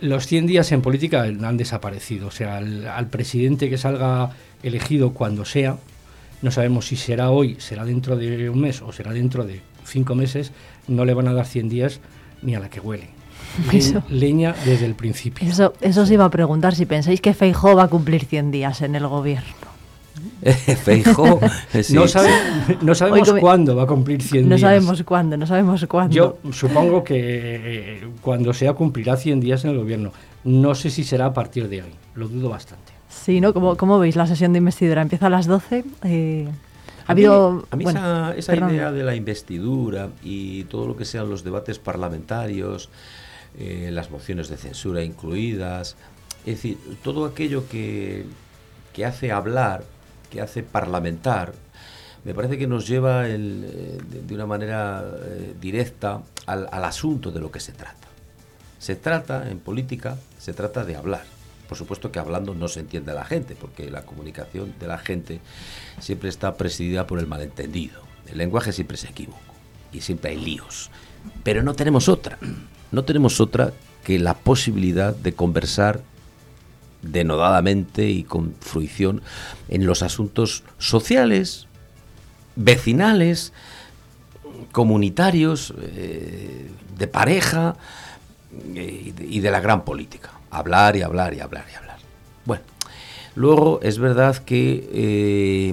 los 0.00 0.26
100 0.26 0.46
días 0.46 0.70
en 0.72 0.82
política 0.82 1.22
han 1.22 1.56
desaparecido. 1.56 2.28
O 2.28 2.30
sea, 2.30 2.58
al, 2.58 3.06
presidente 3.08 3.68
que 3.68 3.78
salga 3.78 4.30
elegido 4.62 5.12
cuando 5.12 5.44
sea, 5.44 5.76
no 6.42 6.50
sabemos 6.50 6.86
si 6.86 6.96
será 6.96 7.30
hoy, 7.30 7.56
será 7.58 7.84
dentro 7.84 8.16
de 8.16 8.48
un 8.50 8.60
mes 8.60 8.82
o 8.82 8.92
será 8.92 9.12
dentro 9.12 9.44
de 9.44 9.60
cinco 9.84 10.14
meses, 10.14 10.52
no 10.88 11.04
le 11.04 11.14
van 11.14 11.28
a 11.28 11.32
dar 11.32 11.46
100 11.46 11.68
días 11.68 12.00
ni 12.42 12.54
a 12.54 12.60
la 12.60 12.70
que 12.70 12.80
huele. 12.80 13.08
Leña 14.08 14.54
desde 14.64 14.86
el 14.86 14.94
principio. 14.94 15.48
Eso, 15.48 15.74
eso 15.80 16.02
os 16.02 16.10
iba 16.10 16.24
a 16.24 16.30
preguntar, 16.30 16.74
si 16.74 16.86
pensáis 16.86 17.20
que 17.20 17.34
Feijó 17.34 17.76
va 17.76 17.84
a 17.84 17.88
cumplir 17.88 18.24
100 18.24 18.50
días 18.50 18.82
en 18.82 18.94
el 18.94 19.06
gobierno. 19.06 19.73
Feijó. 20.84 21.40
no, 22.82 22.94
sabemos 22.94 23.34
cuándo 23.40 23.76
va 23.76 23.84
a 23.84 23.86
cumplir 23.86 24.22
100 24.22 24.48
no 24.48 24.56
días. 24.56 24.60
No 24.60 24.68
sabemos 24.68 25.02
cuándo, 25.02 25.36
no 25.36 25.46
sabemos 25.46 25.86
cuándo. 25.86 26.14
Yo 26.14 26.38
supongo 26.52 27.02
que 27.02 27.16
eh, 27.18 28.08
cuando 28.20 28.52
sea 28.52 28.74
cumplirá 28.74 29.16
100 29.16 29.40
días 29.40 29.64
en 29.64 29.70
el 29.70 29.78
gobierno. 29.78 30.12
No 30.44 30.74
sé 30.74 30.90
si 30.90 31.04
será 31.04 31.26
a 31.26 31.32
partir 31.32 31.68
de 31.68 31.82
hoy, 31.82 31.90
lo 32.14 32.28
dudo 32.28 32.50
bastante. 32.50 32.92
Sí, 33.08 33.40
¿no? 33.40 33.54
¿Cómo, 33.54 33.98
veis 33.98 34.16
la 34.16 34.26
sesión 34.26 34.52
de 34.52 34.58
investidura? 34.58 35.00
Empieza 35.00 35.26
a 35.26 35.30
las 35.30 35.46
12. 35.46 35.84
Eh, 36.04 36.48
ha 37.06 37.12
habido, 37.12 37.66
a 37.70 37.76
mí 37.76 37.84
esa, 37.84 38.56
idea 38.56 38.92
de 38.92 39.02
la 39.02 39.14
investidura 39.14 40.08
y 40.22 40.64
todo 40.64 40.86
lo 40.86 40.96
que 40.96 41.04
sean 41.04 41.30
los 41.30 41.44
debates 41.44 41.78
parlamentarios, 41.78 42.90
eh, 43.58 43.90
las 43.92 44.10
mociones 44.10 44.48
de 44.48 44.56
censura 44.56 45.02
incluidas, 45.02 45.96
es 46.46 46.56
decir, 46.56 46.78
todo 47.02 47.24
aquello 47.24 47.68
que, 47.68 48.24
que 48.92 49.04
hace 49.04 49.32
hablar 49.32 49.84
que 50.34 50.40
hace 50.40 50.64
parlamentar, 50.64 51.52
me 52.24 52.34
parece 52.34 52.58
que 52.58 52.66
nos 52.66 52.88
lleva 52.88 53.28
eh, 53.28 53.38
de, 53.38 54.34
una 54.34 54.46
manera 54.46 55.04
eh, 55.04 55.54
directa 55.60 56.22
al, 56.46 56.66
asunto 56.72 57.30
de 57.30 57.38
lo 57.38 57.52
que 57.52 57.60
se 57.60 57.70
trata. 57.70 58.08
Se 58.80 58.96
trata, 58.96 59.48
en 59.48 59.60
política, 59.60 60.18
se 60.38 60.52
trata 60.52 60.84
de 60.84 60.96
hablar. 60.96 61.22
Por 61.68 61.78
supuesto 61.78 62.10
que 62.10 62.18
hablando 62.18 62.52
no 62.52 62.66
se 62.66 62.80
entiende 62.80 63.12
a 63.12 63.14
la 63.14 63.24
gente, 63.24 63.54
porque 63.54 63.90
la 63.92 64.02
comunicación 64.02 64.74
de 64.80 64.88
la 64.88 64.98
gente 64.98 65.40
siempre 66.00 66.28
está 66.28 66.56
presidida 66.56 67.06
por 67.06 67.20
el 67.20 67.28
malentendido. 67.28 68.02
El 68.26 68.38
lenguaje 68.38 68.72
siempre 68.72 68.96
se 68.96 69.10
equivoca 69.10 69.38
y 69.92 70.00
siempre 70.00 70.32
hay 70.32 70.38
líos. 70.38 70.90
Pero 71.44 71.62
no 71.62 71.74
tenemos 71.74 72.08
otra. 72.08 72.38
No 72.90 73.04
tenemos 73.04 73.40
otra 73.40 73.72
que 74.02 74.18
la 74.18 74.34
posibilidad 74.34 75.14
de 75.14 75.32
conversar 75.34 76.02
denodadamente 77.04 78.08
y 78.08 78.24
con 78.24 78.54
fruición 78.60 79.22
en 79.68 79.86
los 79.86 80.02
asuntos 80.02 80.64
sociales, 80.78 81.66
vecinales, 82.56 83.52
comunitarios, 84.72 85.74
eh, 85.80 86.70
de 86.98 87.08
pareja 87.08 87.76
eh, 88.74 89.12
y 89.20 89.40
de 89.40 89.50
la 89.50 89.60
gran 89.60 89.84
política. 89.84 90.30
Hablar 90.50 90.96
y 90.96 91.02
hablar 91.02 91.34
y 91.34 91.40
hablar 91.40 91.64
y 91.72 91.76
hablar. 91.76 91.96
Bueno, 92.44 92.62
luego 93.34 93.80
es 93.82 93.98
verdad 93.98 94.36
que 94.36 94.88
eh, 94.92 95.68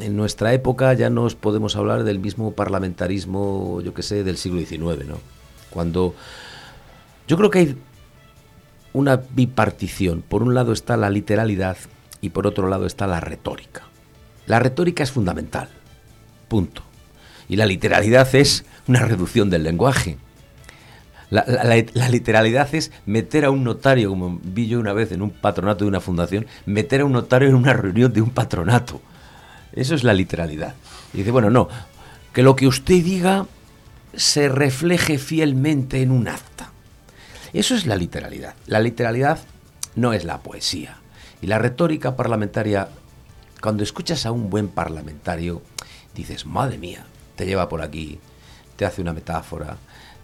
en 0.00 0.16
nuestra 0.16 0.52
época 0.52 0.92
ya 0.94 1.10
no 1.10 1.28
podemos 1.28 1.76
hablar 1.76 2.04
del 2.04 2.18
mismo 2.18 2.52
parlamentarismo, 2.52 3.80
yo 3.82 3.94
que 3.94 4.02
sé, 4.02 4.24
del 4.24 4.36
siglo 4.36 4.60
XIX, 4.60 5.06
¿no? 5.06 5.18
Cuando 5.70 6.14
yo 7.28 7.36
creo 7.36 7.50
que 7.50 7.58
hay 7.60 7.76
una 8.92 9.16
bipartición. 9.16 10.22
Por 10.22 10.42
un 10.42 10.54
lado 10.54 10.72
está 10.72 10.96
la 10.96 11.10
literalidad 11.10 11.76
y 12.20 12.30
por 12.30 12.46
otro 12.46 12.68
lado 12.68 12.86
está 12.86 13.06
la 13.06 13.20
retórica. 13.20 13.82
La 14.46 14.58
retórica 14.58 15.02
es 15.02 15.12
fundamental, 15.12 15.68
punto. 16.48 16.82
Y 17.48 17.56
la 17.56 17.66
literalidad 17.66 18.34
es 18.34 18.64
una 18.86 19.00
reducción 19.00 19.50
del 19.50 19.62
lenguaje. 19.64 20.18
La, 21.30 22.08
literalidad 22.08 22.74
es 22.74 22.90
meter 23.06 23.44
a 23.44 23.50
un 23.50 23.62
notario, 23.62 24.10
como 24.10 24.40
vi 24.42 24.66
yo 24.66 24.80
una 24.80 24.92
vez 24.92 25.12
en 25.12 25.22
un 25.22 25.30
patronato 25.30 25.84
de 25.84 25.88
una 25.88 26.00
fundación, 26.00 26.46
meter 26.66 27.02
a 27.02 27.04
un 27.04 27.12
notario 27.12 27.48
en 27.48 27.54
una 27.54 27.72
reunión 27.72 28.12
de 28.12 28.20
un 28.20 28.30
patronato. 28.30 29.00
Eso 29.72 29.94
es 29.94 30.02
la 30.02 30.12
literalidad. 30.12 30.74
Y 31.14 31.18
dice, 31.18 31.30
bueno, 31.30 31.48
no, 31.48 31.68
que 32.32 32.42
lo 32.42 32.56
que 32.56 32.66
usted 32.66 33.04
diga 33.04 33.46
se 34.14 34.48
refleje 34.48 35.18
fielmente 35.18 36.02
en 36.02 36.10
un 36.10 36.26
acta. 36.26 36.72
Eso 37.52 37.74
es 37.74 37.86
la 37.86 37.96
literalidad. 37.96 38.54
La 38.66 38.80
literalidad 38.80 39.40
no 39.96 40.12
es 40.12 40.24
la 40.24 40.38
poesía. 40.40 40.98
Y 41.42 41.46
la 41.46 41.58
retórica 41.58 42.16
parlamentaria, 42.16 42.88
cuando 43.60 43.82
escuchas 43.82 44.26
a 44.26 44.32
un 44.32 44.50
buen 44.50 44.68
parlamentario, 44.68 45.62
dices, 46.14 46.46
madre 46.46 46.78
mía, 46.78 47.04
te 47.36 47.46
lleva 47.46 47.68
por 47.68 47.82
aquí, 47.82 48.18
te 48.76 48.84
hace 48.84 49.00
una 49.00 49.12
metáfora, 49.12 49.76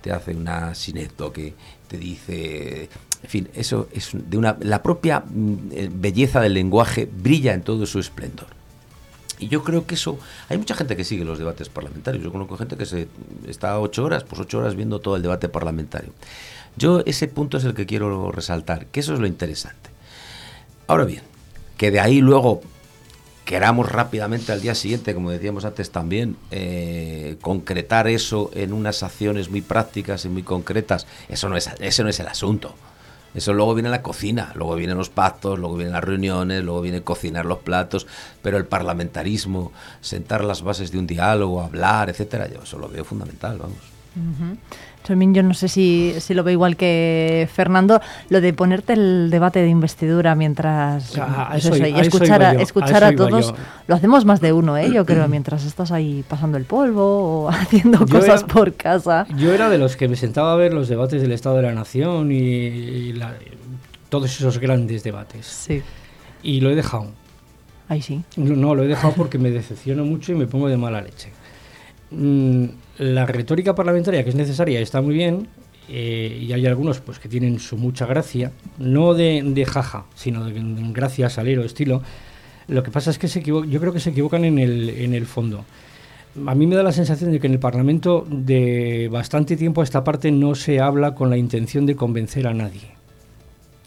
te 0.03 0.13
hace 0.13 0.33
una 0.33 0.75
sinécdoque, 0.75 1.55
te 1.89 1.99
dice, 1.99 2.89
en 3.23 3.31
fin, 3.31 3.49
eso 3.55 3.89
es 3.93 4.11
de 4.13 4.37
una 4.37 4.57
la 4.61 4.83
propia 4.83 5.21
mm, 5.21 5.55
eh, 5.73 5.91
belleza 5.93 6.41
del 6.41 6.55
lenguaje 6.55 7.09
brilla 7.11 7.55
en 7.55 7.63
todo 7.63 7.87
su 7.87 7.99
esplendor. 7.99 8.49
Y 9.39 9.49
yo 9.49 9.63
creo 9.63 9.87
que 9.87 9.97
eso, 9.97 10.19
hay 10.49 10.57
mucha 10.57 10.75
gente 10.75 10.97
que 10.97 11.05
sigue 11.05 11.25
los 11.25 11.39
debates 11.39 11.69
parlamentarios. 11.69 12.25
Yo 12.25 12.33
conozco 12.33 12.57
gente 12.57 12.77
que 12.77 12.87
se 12.87 13.09
está 13.47 13.79
ocho 13.79 14.05
horas, 14.05 14.25
pues 14.25 14.41
ocho 14.41 14.59
horas 14.59 14.75
viendo 14.75 15.01
todo 15.01 15.17
el 15.17 15.23
debate 15.23 15.49
parlamentario. 15.49 16.13
Yo 16.77 17.03
ese 17.07 17.27
punto 17.29 17.57
es 17.57 17.65
el 17.65 17.75
que 17.75 17.87
quiero 17.87 18.31
resaltar, 18.31 18.87
que 18.87 19.01
eso 19.01 19.15
es 19.15 19.21
lo 19.21 19.27
interesante. 19.27 19.91
Ahora 20.87 21.05
bien, 21.05 21.23
que 21.77 21.91
de 21.91 22.01
ahí 22.01 22.21
luego 22.21 22.61
queramos 23.47 23.91
rápidamente 23.91 24.53
al 24.53 24.61
día 24.61 24.75
siguiente, 24.75 25.15
como 25.15 25.31
decíamos 25.31 25.65
antes 25.65 25.91
también, 25.91 26.37
eh, 26.51 27.37
concretar 27.41 28.09
eso 28.09 28.51
en 28.55 28.73
unas 28.73 29.03
acciones 29.03 29.49
muy 29.49 29.63
prácticas 29.63 30.25
y 30.25 30.29
muy 30.29 30.43
concretas, 30.43 31.07
eso 31.29 31.49
no 31.49 31.57
es, 31.57 31.71
ese 31.79 32.03
no 32.03 32.11
es 32.11 32.21
el 32.21 32.29
asunto. 32.29 32.75
Eso 33.35 33.53
luego 33.53 33.75
viene 33.75 33.91
la 33.91 34.03
cocina, 34.03 34.53
luego 34.55 34.77
vienen 34.77 34.97
los 34.97 35.11
pactos, 35.11 35.59
luego 35.59 35.77
vienen 35.77 35.93
las 35.93 36.05
reuniones, 36.05 36.65
luego 36.65 36.81
viene 36.81 37.03
cocinar 37.03 37.45
los 37.45 37.59
platos, 37.59 38.07
pero 38.43 38.57
el 38.57 38.65
parlamentarismo, 38.65 39.73
sentar 40.01 40.43
las 40.43 40.63
bases 40.63 40.91
de 40.91 40.99
un 40.99 41.07
diálogo, 41.07 41.61
hablar, 41.61 42.09
etcétera, 42.09 42.49
yo 42.49 42.63
eso 42.63 42.79
lo 42.79 42.89
veo 42.89 43.05
fundamental, 43.05 43.59
vamos 43.59 43.96
yo 45.09 45.43
no 45.43 45.55
sé 45.55 45.69
si, 45.69 46.15
lo 46.31 46.43
ve 46.43 46.53
igual 46.53 46.77
que 46.77 47.49
Fernando, 47.53 48.01
lo 48.29 48.41
de 48.41 48.53
ponerte 48.53 48.95
el 48.95 49.31
debate 49.31 49.61
de 49.61 49.69
investidura 49.69 50.35
mientras 50.35 51.15
y 51.15 52.01
escuchar 52.01 52.43
a, 52.43 52.53
escuchar 52.55 53.05
a, 53.05 53.15
todos, 53.15 53.55
lo 53.87 53.95
hacemos 53.95 54.25
más 54.25 54.41
de 54.41 54.53
uno, 54.53 54.77
¿eh? 54.77 54.91
yo 54.93 55.07
creo, 55.07 55.29
mientras 55.29 55.65
estás 55.65 55.93
ahí 55.93 56.25
pasando 56.29 56.59
el 56.59 56.65
polvo 56.65 57.45
o 57.45 57.49
haciendo 57.51 58.07
cosas 58.07 58.43
por 58.45 58.75
casa. 58.75 59.27
Yo 59.37 59.53
era 59.55 59.69
de 59.69 59.79
los 59.79 59.97
que 59.97 60.09
me 60.09 60.17
sentaba 60.17 60.53
a 60.53 60.57
ver 60.57 60.75
los 60.75 60.89
debates 60.89 61.23
del 61.23 61.33
Estado 61.33 61.57
de 61.57 61.63
la 61.63 61.73
Nación 61.73 62.33
y, 62.33 63.15
todos 64.09 64.31
esos 64.31 64.59
grandes 64.59 65.03
debates. 65.03 65.47
Sí. 65.47 65.83
Y 66.43 66.61
lo 66.61 66.71
he 66.71 66.75
dejado. 66.77 67.11
Ahí 67.89 68.03
sí. 68.03 68.23
No, 68.37 68.75
lo 68.75 68.85
he 68.85 68.87
dejado 68.87 69.15
porque 69.15 69.37
me 69.37 69.51
decepciono 69.51 70.05
mucho 70.05 70.33
y 70.33 70.37
me 70.37 70.47
pongo 70.47 70.69
de 70.69 70.77
mala 70.77 71.01
leche. 71.03 71.31
mm, 72.11 72.67
la 72.99 73.27
retórica 73.27 73.75
parlamentaria 73.75 74.25
que 74.25 74.31
es 74.31 74.37
necesaria 74.37 74.81
está 74.81 75.01
muy 75.01 75.15
bien, 75.15 75.49
eh, 75.89 76.43
y 76.43 76.53
hay 76.53 76.67
algunos 76.67 77.01
pues 77.01 77.19
que 77.19 77.29
tienen 77.29 77.61
su 77.61 77.77
mucha 77.77 78.07
gracia, 78.07 78.53
no 78.79 79.15
de, 79.15 79.43
de 79.45 79.65
jaja, 79.65 80.07
sino 80.15 80.45
de, 80.45 80.53
de 80.53 80.93
gracia, 80.93 81.31
salero, 81.31 81.65
estilo. 81.65 82.03
Lo 82.69 82.83
que 82.83 82.91
pasa 82.91 83.11
es 83.11 83.19
que 83.19 83.29
se 83.29 83.43
yo 83.43 83.63
creo 83.63 83.93
que 83.93 84.01
se 84.01 84.11
equivocan 84.11 84.45
en 84.45 84.59
el, 84.59 84.91
en 84.91 85.15
el 85.15 85.27
fondo. 85.27 85.65
A 86.47 86.55
mí 86.55 86.67
me 86.67 86.77
da 86.77 86.83
la 86.83 86.93
sensación 86.93 87.33
de 87.33 87.41
que 87.41 87.47
en 87.47 87.55
el 87.55 87.59
Parlamento 87.59 88.27
de 88.29 89.09
bastante 89.11 89.57
tiempo 89.57 89.81
a 89.81 89.85
esta 89.85 90.05
parte 90.05 90.31
no 90.33 90.55
se 90.55 90.81
habla 90.81 91.15
con 91.15 91.31
la 91.31 91.37
intención 91.37 91.87
de 91.87 91.97
convencer 91.97 92.47
a 92.47 92.53
nadie 92.53 92.97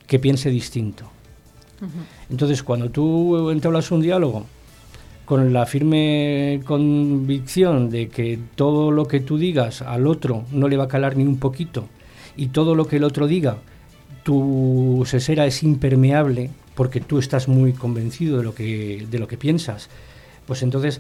que 0.07 0.17
piense 0.17 0.49
distinto. 0.49 1.05
Entonces, 2.29 2.63
cuando 2.63 2.89
tú 2.89 3.51
entablas 3.51 3.91
un 3.91 4.01
diálogo 4.01 4.45
con 5.29 5.53
la 5.53 5.67
firme 5.67 6.59
convicción 6.65 7.91
de 7.91 8.09
que 8.09 8.39
todo 8.55 8.89
lo 8.89 9.05
que 9.05 9.19
tú 9.19 9.37
digas 9.37 9.83
al 9.83 10.07
otro 10.07 10.45
no 10.51 10.67
le 10.67 10.75
va 10.75 10.85
a 10.85 10.87
calar 10.87 11.15
ni 11.15 11.23
un 11.23 11.37
poquito 11.37 11.85
y 12.35 12.47
todo 12.47 12.73
lo 12.73 12.87
que 12.87 12.95
el 12.95 13.03
otro 13.03 13.27
diga, 13.27 13.57
tu 14.23 15.03
sesera 15.05 15.45
es 15.45 15.61
impermeable 15.61 16.49
porque 16.73 16.99
tú 16.99 17.19
estás 17.19 17.47
muy 17.47 17.73
convencido 17.73 18.39
de 18.39 18.43
lo 18.43 18.55
que, 18.55 19.05
de 19.07 19.19
lo 19.19 19.27
que 19.27 19.37
piensas, 19.37 19.91
pues 20.47 20.63
entonces 20.63 20.99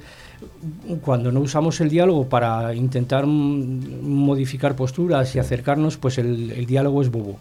cuando 1.01 1.31
no 1.31 1.39
usamos 1.39 1.81
el 1.81 1.89
diálogo 1.89 2.29
para 2.29 2.75
intentar 2.75 3.25
modificar 3.25 4.75
posturas 4.75 5.35
y 5.35 5.39
acercarnos, 5.39 5.97
pues 5.97 6.19
el, 6.19 6.51
el 6.51 6.67
diálogo 6.67 7.01
es 7.01 7.09
bobo. 7.09 7.39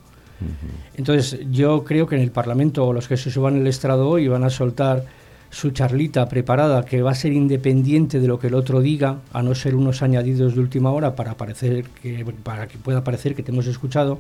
Entonces 0.97 1.39
yo 1.51 1.84
creo 1.84 2.07
que 2.07 2.16
en 2.16 2.22
el 2.22 2.30
Parlamento 2.30 2.95
los 2.95 3.09
que 3.09 3.18
se 3.18 3.30
suban 3.30 3.57
el 3.57 3.66
estrado 3.66 4.09
hoy 4.09 4.26
van 4.26 4.45
a 4.45 4.49
soltar 4.49 5.05
su 5.51 5.70
charlita 5.70 6.28
preparada 6.28 6.84
que 6.84 7.03
va 7.03 7.12
a 7.12 7.14
ser 7.14 7.32
independiente 7.32 8.20
de 8.20 8.28
lo 8.28 8.38
que 8.38 8.49
el 8.49 8.55
otro 8.55 8.80
diga, 8.80 9.18
a 9.32 9.42
no 9.42 9.55
ser 9.55 9.74
unos 9.74 10.03
añadidos 10.03 10.55
de 10.55 10.61
última 10.61 10.90
hora 10.92 11.16
para, 11.16 11.34
parecer 11.34 11.84
que, 12.03 12.24
para 12.42 12.66
que 12.66 12.78
pueda 12.78 13.03
parecer 13.03 13.34
que 13.34 13.42
te 13.42 13.51
hemos 13.51 13.66
escuchado, 13.66 14.18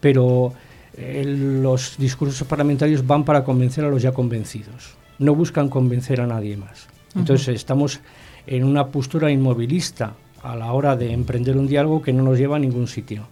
pero 0.00 0.52
eh, 0.96 1.24
los 1.24 1.96
discursos 1.98 2.46
parlamentarios 2.46 3.06
van 3.06 3.24
para 3.24 3.44
convencer 3.44 3.84
a 3.84 3.88
los 3.88 4.02
ya 4.02 4.12
convencidos, 4.12 4.94
no 5.18 5.34
buscan 5.34 5.68
convencer 5.68 6.20
a 6.20 6.26
nadie 6.26 6.56
más. 6.56 6.88
Entonces 7.14 7.48
uh 7.48 7.50
-huh. 7.52 7.56
estamos 7.56 8.00
en 8.46 8.64
una 8.64 8.88
postura 8.88 9.30
inmovilista 9.30 10.14
a 10.42 10.56
la 10.56 10.72
hora 10.72 10.96
de 10.96 11.12
emprender 11.12 11.56
un 11.56 11.66
diálogo 11.66 12.02
que 12.02 12.12
no 12.12 12.22
nos 12.22 12.38
lleva 12.38 12.56
a 12.56 12.58
ningún 12.58 12.86
sitio. 12.86 13.26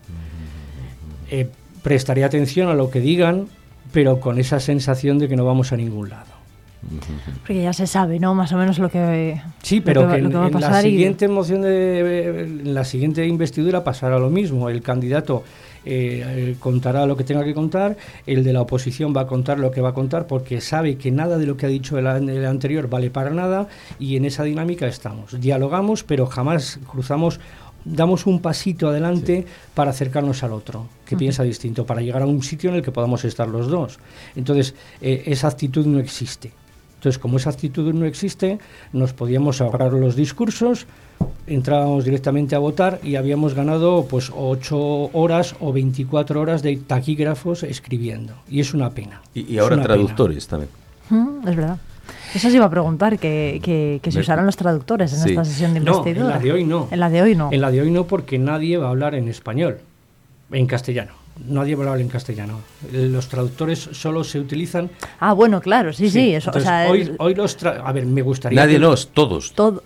Eh, 1.31 1.49
prestaría 1.83 2.27
atención 2.27 2.69
a 2.69 2.75
lo 2.75 2.91
que 2.91 3.01
digan, 3.01 3.49
pero 3.93 4.21
con 4.21 4.39
esa 4.39 4.61
sensación 4.61 5.19
de 5.19 5.29
que 5.29 5.37
no 5.37 5.45
vamos 5.45 5.73
a 5.73 5.77
ningún 5.77 6.11
lado. 6.11 6.38
Porque 7.41 7.63
ya 7.63 7.73
se 7.73 7.87
sabe, 7.87 8.19
¿no? 8.21 8.35
Más 8.35 8.53
o 8.53 8.57
menos 8.57 8.79
lo 8.79 8.89
que. 8.89 9.41
Sí, 9.63 9.81
pero 9.81 10.03
que, 10.03 10.15
que, 10.15 10.21
en, 10.21 10.31
que 10.31 10.37
en 10.37 10.61
la 10.61 10.81
siguiente 10.81 11.25
y... 11.25 11.29
moción 11.29 11.63
de. 11.63 12.43
En 12.43 12.75
la 12.75 12.85
siguiente 12.85 13.27
investidura 13.27 13.83
pasará 13.83 14.19
lo 14.19 14.31
mismo. 14.31 14.69
El 14.69 14.81
candidato 14.83 15.43
eh, 15.85 16.57
contará 16.61 17.07
lo 17.07 17.17
que 17.17 17.25
tenga 17.25 17.45
que 17.45 17.55
contar, 17.55 17.97
el 18.27 18.45
de 18.45 18.53
la 18.53 18.61
oposición 18.61 19.15
va 19.17 19.23
a 19.23 19.27
contar 19.27 19.59
lo 19.59 19.71
que 19.71 19.81
va 19.81 19.91
a 19.91 19.95
contar, 19.95 20.27
porque 20.27 20.61
sabe 20.61 20.97
que 20.97 21.11
nada 21.11 21.39
de 21.39 21.47
lo 21.47 21.57
que 21.57 21.67
ha 21.67 21.69
dicho 21.69 21.99
el, 21.99 22.07
el 22.07 22.47
anterior 22.47 22.89
vale 22.89 23.11
para 23.11 23.31
nada, 23.31 23.69
y 23.99 24.17
en 24.17 24.25
esa 24.25 24.45
dinámica 24.45 24.87
estamos. 24.87 25.41
Dialogamos, 25.41 26.05
pero 26.05 26.27
jamás 26.27 26.79
cruzamos 26.87 27.41
damos 27.85 28.27
un 28.27 28.41
pasito 28.41 28.89
adelante 28.89 29.45
sí. 29.47 29.53
para 29.75 29.91
acercarnos 29.91 30.43
al 30.43 30.53
otro, 30.53 30.89
que 31.07 31.15
uh 31.15 31.17
-huh. 31.17 31.21
piensa 31.21 31.43
distinto, 31.43 31.87
para 31.87 32.03
llegar 32.03 32.23
a 32.23 32.27
un 32.27 32.43
sitio 32.43 32.71
en 32.71 32.77
el 32.77 32.83
que 32.83 32.93
podamos 32.93 33.25
estar 33.25 33.49
los 33.49 33.69
dos. 33.69 33.99
Entonces, 34.37 34.75
eh, 35.01 35.23
esa 35.27 35.49
actitud 35.49 35.87
no 35.87 35.99
existe. 35.99 36.53
Entonces, 36.99 37.21
como 37.21 37.37
esa 37.37 37.51
actitud 37.51 37.95
no 37.95 38.07
existe, 38.07 38.59
nos 38.93 39.13
podíamos 39.13 39.61
ahorrar 39.61 39.93
los 39.93 40.17
discursos, 40.17 40.87
entrábamos 41.47 42.05
directamente 42.05 42.57
a 42.57 42.59
votar 42.59 42.99
y 43.05 43.15
habíamos 43.15 43.55
ganado 43.55 44.07
pues 44.11 44.33
8 44.35 45.11
horas 45.13 45.55
o 45.61 45.73
24 45.73 46.41
horas 46.41 46.63
de 46.63 46.77
taquígrafos 46.77 47.63
escribiendo. 47.63 48.35
Y 48.49 48.59
es 48.59 48.75
una 48.75 48.91
pena. 48.91 49.23
Y, 49.33 49.55
y 49.55 49.59
ahora 49.59 49.81
traductores 49.81 50.49
pena. 50.49 50.67
también. 51.09 51.33
Mm, 51.41 51.49
es 51.49 51.57
verdad. 51.57 51.79
Eso 52.35 52.51
se 52.51 52.57
iba 52.57 52.67
a 52.67 52.71
preguntar, 52.71 53.17
que, 53.21 53.61
que, 53.63 54.01
que 54.03 54.11
se 54.11 54.19
usaran 54.19 54.45
los 54.45 54.57
traductores 54.57 55.13
en 55.13 55.21
sí. 55.21 55.31
esta 55.31 55.45
sesión 55.45 55.75
de 55.75 55.79
investidura. 55.79 56.25
No, 56.25 56.31
en 56.31 56.35
la 56.35 56.41
de 56.41 56.53
hoy 56.53 56.65
no. 56.65 56.89
En 56.91 57.01
la 57.01 57.11
de 57.11 57.23
hoy 57.23 57.37
no. 57.37 57.49
En 57.53 57.61
la 57.61 57.71
de 57.71 57.81
hoy 57.81 57.91
no, 57.93 58.09
porque 58.09 58.39
nadie 58.39 58.77
va 58.77 58.89
a 58.89 58.91
hablar 58.91 59.15
en 59.15 59.29
español, 59.29 59.79
en 60.51 60.67
castellano. 60.67 61.13
Nadie 61.47 61.75
va 61.77 61.85
a 61.85 61.87
hablar 61.89 62.01
en 62.01 62.09
castellano. 62.09 62.61
Los 62.93 63.29
traductores 63.29 63.79
solo 63.93 64.25
se 64.25 64.41
utilizan. 64.41 64.91
Ah, 65.21 65.33
bueno, 65.33 65.61
claro, 65.61 65.93
sí, 65.93 66.07
sí. 66.07 66.11
sí 66.11 66.35
eso, 66.35 66.51
Entonces, 66.51 66.69
o 66.69 66.73
sea, 66.73 66.91
hoy, 66.91 67.15
hoy 67.19 67.35
los. 67.35 67.57
A 67.65 67.93
ver, 67.93 68.07
me 68.07 68.23
gustaría. 68.23 68.61
Nadie, 68.61 68.75
que... 68.75 68.81
no, 68.81 68.95
todos. 68.97 69.53
Todo. 69.53 69.83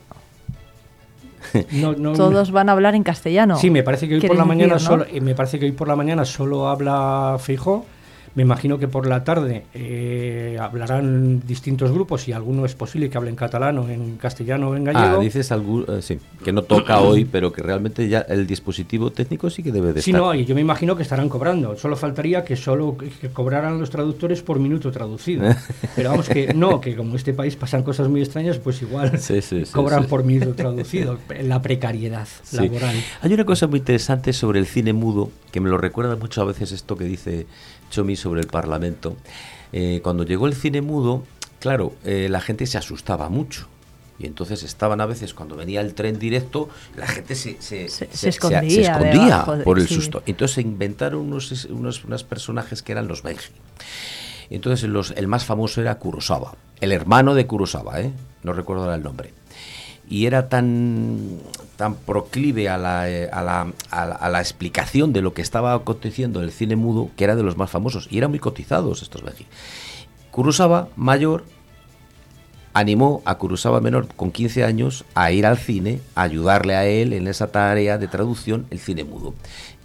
No, 1.72 1.92
no, 1.92 2.14
todos 2.14 2.50
van 2.50 2.70
a 2.70 2.72
hablar 2.72 2.94
en 2.94 3.03
castellano. 3.03 3.57
Sí, 3.57 3.68
me 3.68 3.82
parece 3.82 4.09
que 4.09 4.14
hoy 4.14 4.20
por 4.22 4.36
la 4.36 4.46
mañana 4.46 4.74
decir, 4.74 4.90
¿no? 4.90 5.05
solo, 5.05 5.20
me 5.20 5.34
parece 5.34 5.59
que 5.59 5.66
hoy 5.66 5.72
por 5.72 5.86
la 5.86 5.96
mañana 5.96 6.24
solo 6.24 6.68
habla 6.68 7.36
Feijó 7.38 7.84
me 8.34 8.42
imagino 8.42 8.78
que 8.78 8.88
por 8.88 9.06
la 9.06 9.24
tarde 9.24 9.64
eh, 9.74 10.56
hablarán 10.60 11.40
distintos 11.46 11.92
grupos 11.92 12.28
y 12.28 12.32
alguno 12.32 12.64
es 12.64 12.74
posible 12.74 13.10
que 13.10 13.18
hablen 13.18 13.36
catalán 13.36 13.78
o 13.78 13.88
en 13.88 14.16
castellano 14.16 14.70
o 14.70 14.76
en 14.76 14.84
gallego. 14.84 15.18
Ah, 15.18 15.22
dices 15.22 15.52
sí, 16.00 16.18
que 16.42 16.52
no 16.52 16.62
toca 16.62 17.00
hoy, 17.02 17.24
pero 17.24 17.52
que 17.52 17.62
realmente 17.62 18.08
ya 18.08 18.20
el 18.20 18.46
dispositivo 18.46 19.10
técnico 19.10 19.50
sí 19.50 19.62
que 19.62 19.70
debe 19.70 19.92
de 19.92 20.00
sí, 20.00 20.10
estar. 20.10 20.20
Sí, 20.20 20.26
no, 20.26 20.34
y 20.34 20.44
yo 20.46 20.54
me 20.54 20.62
imagino 20.62 20.96
que 20.96 21.02
estarán 21.02 21.28
cobrando. 21.28 21.76
Solo 21.76 21.96
faltaría 21.96 22.44
que 22.44 22.56
solo 22.56 22.96
que 22.96 23.28
cobraran 23.30 23.78
los 23.78 23.90
traductores 23.90 24.42
por 24.42 24.58
minuto 24.58 24.90
traducido. 24.90 25.54
pero 25.96 26.10
vamos, 26.10 26.28
que 26.28 26.54
no, 26.54 26.80
que 26.80 26.96
como 26.96 27.10
en 27.10 27.16
este 27.16 27.34
país 27.34 27.56
pasan 27.56 27.82
cosas 27.82 28.08
muy 28.08 28.22
extrañas, 28.22 28.58
pues 28.58 28.80
igual 28.80 29.18
sí, 29.18 29.42
sí, 29.42 29.66
sí, 29.66 29.72
cobran 29.72 30.06
por 30.06 30.24
minuto 30.24 30.54
traducido. 30.54 31.18
la 31.42 31.60
precariedad 31.60 32.28
laboral. 32.52 32.96
Hay 33.20 33.34
una 33.34 33.44
cosa 33.44 33.66
muy 33.66 33.80
interesante 33.80 34.32
sobre 34.32 34.58
el 34.58 34.66
cine 34.66 34.92
mudo, 34.92 35.30
que 35.50 35.60
me 35.60 35.68
lo 35.68 35.76
recuerda 35.76 36.16
mucho 36.16 36.40
a 36.40 36.44
veces 36.44 36.72
esto 36.72 36.96
que 36.96 37.04
dice 37.04 37.46
Chomi 37.93 38.16
sobre 38.16 38.40
el 38.40 38.49
Parlamento. 38.49 39.16
Eh, 39.72 40.01
cuando 40.03 40.24
llegó 40.24 40.47
el 40.47 40.55
cine 40.55 40.80
mudo, 40.80 41.24
claro, 41.61 41.93
eh, 42.05 42.26
la 42.28 42.40
gente 42.40 42.66
se 42.66 42.78
asustaba 42.78 43.28
mucho. 43.28 43.68
Y 44.18 44.26
entonces 44.26 44.62
estaban 44.62 45.01
a 45.01 45.07
veces, 45.07 45.34
cuando 45.34 45.57
venía 45.57 45.80
el 45.80 45.95
tren 45.95 46.18
directo, 46.18 46.68
la 46.97 47.07
gente 47.07 47.34
se, 47.34 47.61
se, 47.61 47.88
se, 47.88 48.09
se 48.11 48.28
escondía, 48.28 48.70
se 48.70 48.82
escondía 48.82 49.45
de, 49.59 49.64
por 49.64 49.78
el 49.78 49.88
sí. 49.88 49.95
susto. 49.95 50.22
Entonces 50.26 50.57
se 50.57 50.62
inventaron 50.62 51.20
unos, 51.20 51.64
unos, 51.66 52.05
unos 52.05 52.24
personajes 52.24 52.82
que 52.82 52.93
eran 52.93 53.09
los 53.09 53.22
Benji. 53.22 53.53
Entonces 54.51 54.88
los, 54.88 55.12
el 55.12 55.28
más 55.28 55.45
famoso 55.45 55.80
era 55.80 55.99
Kurosawa, 55.99 56.57
el 56.80 56.93
hermano 56.93 57.34
de 57.34 57.47
Kurosawa, 57.47 58.01
¿eh? 58.01 58.12
no 58.43 58.53
recuerdo 58.53 58.84
ahora 58.84 58.97
el 58.97 59.03
nombre 59.03 59.32
y 60.12 60.26
era 60.26 60.51
tan, 60.51 61.38
tan 61.82 61.96
proclive 61.96 62.68
a 62.68 62.78
la, 62.78 63.02
a, 63.02 63.42
la, 63.42 63.72
a, 63.90 64.06
la, 64.06 64.14
a 64.14 64.30
la, 64.30 64.38
explicación 64.38 65.12
de 65.12 65.20
lo 65.20 65.34
que 65.34 65.42
estaba 65.42 65.74
aconteciendo 65.74 66.38
en 66.38 66.44
el 66.44 66.52
cine 66.52 66.76
mudo 66.76 67.10
que 67.16 67.24
era 67.24 67.34
de 67.34 67.42
los 67.42 67.56
más 67.56 67.70
famosos 67.70 68.06
y 68.08 68.18
eran 68.18 68.30
muy 68.30 68.38
cotizados 68.38 69.02
estos 69.02 69.24
Beji. 69.24 69.46
Kurosawa, 70.30 70.90
mayor, 70.94 71.42
animó 72.72 73.20
a 73.24 73.36
Kurosawa 73.36 73.80
menor 73.80 74.06
con 74.14 74.30
15 74.30 74.62
años 74.62 75.04
a 75.16 75.32
ir 75.32 75.44
al 75.44 75.58
cine, 75.58 76.00
a 76.14 76.22
ayudarle 76.22 76.76
a 76.76 76.86
él 76.86 77.12
en 77.14 77.26
esa 77.26 77.48
tarea 77.50 77.98
de 77.98 78.06
traducción, 78.06 78.64
el 78.70 78.78
cine 78.78 79.02
mudo. 79.02 79.34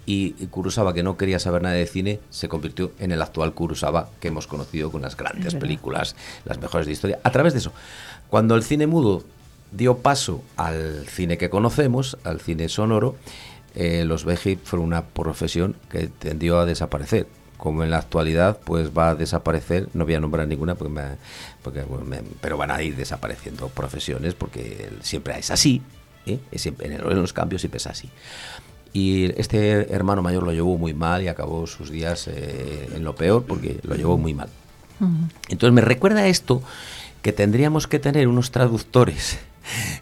Y 0.06 0.34
Kurosawa, 0.52 0.94
que 0.94 1.02
no 1.02 1.18
quería 1.18 1.40
saber 1.40 1.64
nada 1.64 1.74
de 1.74 1.88
cine, 1.88 2.20
se 2.30 2.48
convirtió 2.48 2.92
en 3.00 3.12
el 3.12 3.24
actual 3.24 3.56
Kurosawa 3.56 4.12
que 4.20 4.28
hemos 4.28 4.46
conocido 4.46 4.92
con 4.92 5.02
las 5.02 5.18
grandes 5.18 5.56
películas, 5.56 6.16
las 6.46 6.60
mejores 6.60 6.86
de 6.86 6.94
historia. 6.94 7.20
A 7.24 7.32
través 7.32 7.54
de 7.54 7.60
eso, 7.60 7.74
cuando 8.30 8.54
el 8.54 8.62
cine 8.62 8.86
mudo 8.86 9.24
dio 9.72 9.98
paso 9.98 10.44
al 10.56 11.06
cine 11.08 11.38
que 11.38 11.50
conocemos, 11.50 12.18
al 12.24 12.40
cine 12.42 12.70
sonoro, 12.70 13.16
eh, 13.76 14.06
los 14.06 14.26
VG 14.26 14.58
fueron 14.64 14.88
una 14.88 15.06
profesión 15.06 15.76
que 15.90 16.08
tendió 16.08 16.60
a 16.60 16.66
desaparecer. 16.66 17.28
Como 17.58 17.84
en 17.84 17.90
la 17.90 17.98
actualidad, 17.98 18.60
pues 18.64 18.92
va 18.96 19.10
a 19.10 19.16
desaparecer, 19.16 19.90
no 19.94 20.06
voy 20.06 20.14
a 20.14 20.20
nombrar 20.20 20.48
ninguna, 20.48 20.76
porque 20.76 20.94
me, 20.94 21.02
porque, 21.64 21.82
bueno, 21.82 22.06
me, 22.06 22.22
pero 22.40 22.56
van 22.56 22.70
a 22.70 22.82
ir 22.84 22.96
desapareciendo 22.96 23.70
profesiones, 23.70 24.36
porque 24.36 24.90
siempre 25.02 25.38
es 25.40 25.50
así, 25.50 25.82
¿eh? 26.28 26.40
es 26.52 26.68
en, 26.68 26.76
el, 26.80 27.02
en 27.12 27.22
los 27.22 27.34
cambios 27.34 27.62
siempre 27.62 27.78
es 27.78 27.88
así. 27.88 28.12
Y 28.94 29.26
este 29.40 29.94
hermano 29.94 30.22
mayor 30.22 30.44
lo 30.44 30.54
llevó 30.54 30.78
muy 30.78 30.94
mal 30.94 31.24
y 31.24 31.28
acabó 31.28 31.68
sus 31.68 31.90
días 31.90 32.28
eh, 32.28 32.90
en 32.96 33.04
lo 33.04 33.16
peor, 33.16 33.44
porque 33.44 33.80
lo 33.84 33.96
llevó 33.96 34.18
muy 34.18 34.34
mal. 34.34 34.50
Entonces 35.50 35.74
me 35.74 35.82
recuerda 35.82 36.28
esto 36.28 36.64
que 37.22 37.32
tendríamos 37.32 37.88
que 37.88 38.00
tener 38.00 38.28
unos 38.28 38.50
traductores 38.50 39.38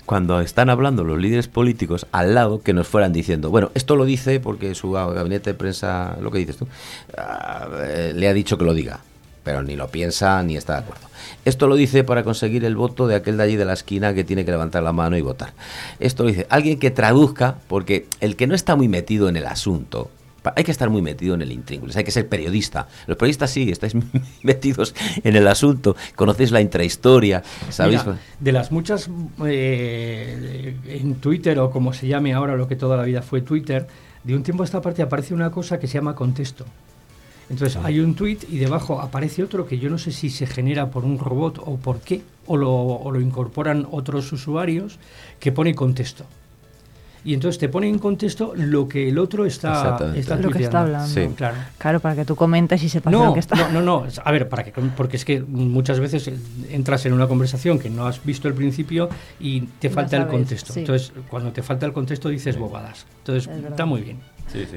cuando 0.06 0.40
están 0.42 0.70
hablando 0.70 1.04
los 1.04 1.20
líderes 1.20 1.48
políticos 1.48 2.08
al 2.12 2.36
lado 2.36 2.62
que 2.62 2.74
nos 2.74 2.88
fueran 2.88 3.14
diciendo, 3.14 3.50
bueno, 3.50 3.72
esto 3.74 3.96
lo 3.96 4.06
dice 4.06 4.40
porque 4.40 4.76
su 4.76 4.92
gabinete 4.92 5.52
de 5.52 5.54
prensa, 5.54 6.18
lo 6.22 6.32
que 6.32 6.40
dices 6.40 6.58
tú, 6.58 6.66
uh, 6.66 8.14
le 8.14 8.28
ha 8.28 8.34
dicho 8.34 8.58
que 8.58 8.66
lo 8.66 8.74
diga, 8.74 9.00
pero 9.44 9.64
ni 9.64 9.76
lo 9.76 9.88
piensa 9.88 10.42
ni 10.44 10.58
está 10.58 10.74
de 10.74 10.80
acuerdo. 10.80 11.06
Esto 11.46 11.68
lo 11.68 11.76
dice 11.76 12.04
para 12.04 12.24
conseguir 12.24 12.66
el 12.66 12.76
voto 12.76 13.08
de 13.08 13.16
aquel 13.16 13.38
de 13.38 13.44
allí 13.44 13.56
de 13.56 13.66
la 13.66 13.74
esquina 13.74 14.14
que 14.14 14.24
tiene 14.24 14.46
que 14.46 14.52
levantar 14.52 14.84
la 14.84 14.94
mano 14.94 15.18
y 15.18 15.22
votar. 15.22 15.54
Esto 16.00 16.24
lo 16.24 16.30
dice 16.30 16.48
alguien 16.50 16.80
que 16.80 16.92
traduzca, 16.92 17.58
porque 17.68 18.08
el 18.20 18.36
que 18.36 18.48
no 18.48 18.56
está 18.56 18.76
muy 18.76 18.88
metido 18.88 19.30
en 19.30 19.38
el 19.38 19.46
asunto, 19.46 20.10
hay 20.56 20.64
que 20.64 20.72
estar 20.72 20.90
muy 20.90 21.02
metido 21.02 21.36
en 21.36 21.42
el 21.42 21.52
intríngulis, 21.52 21.96
hay 21.96 22.04
que 22.04 22.12
ser 22.12 22.28
periodista. 22.28 22.88
Los 23.08 23.18
periodistas 23.18 23.52
sí, 23.52 23.70
estáis 23.72 23.96
metidos 24.44 24.94
en 25.24 25.36
el 25.36 25.48
asunto, 25.48 25.96
conocéis 26.16 26.52
la 26.52 26.62
intrahistoria, 26.62 27.44
¿sabéis? 27.70 28.02
de 28.40 28.52
las 28.52 28.72
muchas 28.72 29.10
eh, 29.46 30.76
en 30.88 31.16
Twitter 31.16 31.58
o 31.60 31.72
como 31.72 31.94
se 31.94 32.08
llame 32.08 32.34
ahora 32.34 32.56
lo 32.56 32.68
que 32.68 32.76
toda 32.76 32.98
la 32.98 33.04
vida 33.04 33.22
fue 33.22 33.42
Twitter, 33.42 33.88
de 34.24 34.36
un 34.36 34.44
tiempo 34.44 34.64
a 34.64 34.66
esta 34.66 34.82
parte 34.82 35.02
aparece 35.02 35.34
una 35.34 35.52
cosa 35.52 35.80
que 35.80 35.88
se 35.88 35.96
llama 35.96 36.16
contexto. 36.16 36.66
Entonces 37.50 37.78
hay 37.84 38.00
un 38.00 38.16
tweet 38.16 38.40
y 38.50 38.58
debajo 38.58 39.00
aparece 39.02 39.44
otro 39.44 39.68
que 39.68 39.78
yo 39.78 39.90
no 39.90 40.00
sé 40.00 40.12
si 40.12 40.32
se 40.32 40.48
genera 40.48 40.90
por 40.90 41.06
un 41.06 41.20
robot 41.20 41.62
o 41.64 41.78
por 41.78 42.00
qué, 42.00 42.24
o 42.48 42.58
lo, 42.58 42.72
o 42.72 43.12
lo 43.12 43.22
incorporan 43.22 43.88
otros 43.92 44.32
usuarios, 44.32 44.98
que 45.40 45.52
pone 45.52 45.76
contexto 45.76 46.26
y 47.26 47.34
entonces 47.34 47.58
te 47.58 47.70
pone 47.70 47.90
en 47.90 47.98
contexto 47.98 48.54
lo 48.56 48.88
que 48.88 49.10
el 49.10 49.18
otro 49.18 49.48
está, 49.48 50.14
está 50.16 50.36
lo 50.36 50.52
que 50.52 50.64
está 50.64 50.82
hablando. 50.82 51.36
Claro. 51.36 51.58
claro, 51.80 52.00
para 52.00 52.16
que 52.16 52.24
tú 52.24 52.36
comentes 52.36 52.84
y 52.84 52.90
sepas 52.90 53.12
lo 53.12 53.34
que 53.34 53.40
está. 53.40 53.56
No, 53.56 53.82
no, 53.82 53.82
no. 53.82 54.08
A 54.24 54.32
ver, 54.32 54.48
para 54.48 54.64
que, 54.64 54.72
porque 54.96 55.18
es 55.18 55.26
que 55.26 55.42
muchas 55.42 56.00
veces 56.00 56.30
entras 56.70 57.04
en 57.08 57.14
una 57.14 57.28
conversación 57.28 57.80
que 57.80 57.90
no 57.90 58.06
has 58.06 58.24
visto 58.24 58.48
al 58.48 58.54
principio 58.54 59.10
y 59.40 59.62
te 59.62 59.90
falta 59.90 60.18
el 60.18 60.28
contexto. 60.28 60.74
Entonces, 60.78 61.12
cuando 61.28 61.52
te 61.52 61.64
falta 61.64 61.88
el 61.88 61.94
contexto 61.94 62.30
dices 62.30 62.60
bobadas. 62.60 63.08
Entonces, 63.20 63.50
está 63.68 63.86
muy 63.86 64.02
bien. 64.02 64.20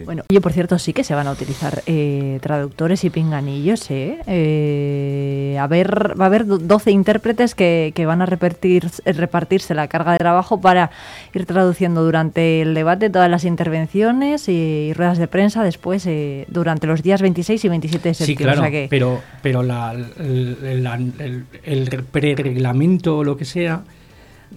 Bueno, 0.04 0.24
yo 0.28 0.40
por 0.40 0.52
cierto 0.52 0.78
sí 0.78 0.92
que 0.92 1.04
se 1.04 1.14
van 1.14 1.26
a 1.26 1.32
utilizar 1.32 1.82
eh, 1.86 2.38
traductores 2.40 3.04
y 3.04 3.10
pinganillos, 3.10 3.90
¿eh? 3.90 4.18
¿eh? 4.26 5.56
a 5.60 5.66
ver, 5.66 6.18
va 6.18 6.24
a 6.24 6.26
haber 6.26 6.46
12 6.46 6.90
intérpretes 6.90 7.54
que, 7.54 7.92
que, 7.94 8.06
van 8.06 8.22
a 8.22 8.26
repartir, 8.26 8.88
repartirse 9.04 9.74
la 9.74 9.88
carga 9.88 10.12
de 10.12 10.18
trabajo 10.18 10.60
para 10.60 10.90
ir 11.34 11.46
traduciendo 11.46 12.02
durante 12.02 12.62
el 12.62 12.74
debate 12.74 13.10
todas 13.10 13.30
las 13.30 13.44
intervenciones 13.44 14.48
y, 14.48 14.92
ruedas 14.94 15.18
de 15.18 15.28
prensa 15.28 15.62
después 15.62 16.06
eh, 16.06 16.46
durante 16.48 16.86
los 16.86 17.02
días 17.02 17.22
26 17.22 17.64
y 17.64 17.68
27 17.68 18.08
de 18.08 18.14
septiembre. 18.14 18.54
Sí, 18.54 18.60
claro, 18.60 18.86
pero, 18.90 19.22
pero 19.42 19.62
la, 19.62 19.92
el, 19.92 20.56
el, 20.62 21.46
el 21.64 22.04
prereglamento 22.04 23.18
o 23.18 23.24
lo 23.24 23.36
que 23.36 23.44
sea 23.44 23.82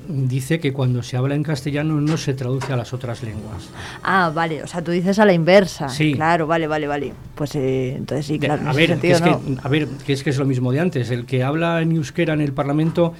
dice 0.07 0.59
que 0.59 0.73
cuando 0.73 1.03
se 1.03 1.17
habla 1.17 1.35
en 1.35 1.43
castellano 1.43 1.99
no 2.01 2.17
se 2.17 2.33
traduce 2.33 2.71
a 2.73 2.77
las 2.77 2.93
otras 2.93 3.23
lenguas. 3.23 3.69
Ah, 4.03 4.31
vale, 4.33 4.63
o 4.63 4.67
sea, 4.67 4.81
tú 4.81 4.91
dices 4.91 5.19
a 5.19 5.25
la 5.25 5.33
inversa. 5.33 5.89
Sí. 5.89 6.13
Claro, 6.13 6.47
vale, 6.47 6.67
vale, 6.67 6.87
vale. 6.87 7.13
Pues 7.35 7.55
eh, 7.55 7.95
entonces 7.97 8.25
sí, 8.25 8.39
claro. 8.39 8.67
a, 8.67 8.73
ver, 8.73 8.97
que 8.99 9.11
es 9.11 9.21
que, 9.21 9.37
a 9.61 9.69
ver, 9.69 9.87
que 10.05 10.13
es 10.13 10.23
que 10.23 10.29
es 10.29 10.37
lo 10.37 10.45
mismo 10.45 10.71
de 10.71 10.79
antes. 10.79 11.11
El 11.11 11.25
que 11.25 11.43
habla 11.43 11.81
en 11.81 11.91
euskera 11.93 12.33
en 12.33 12.41
el 12.41 12.53
Parlamento, 12.53 13.13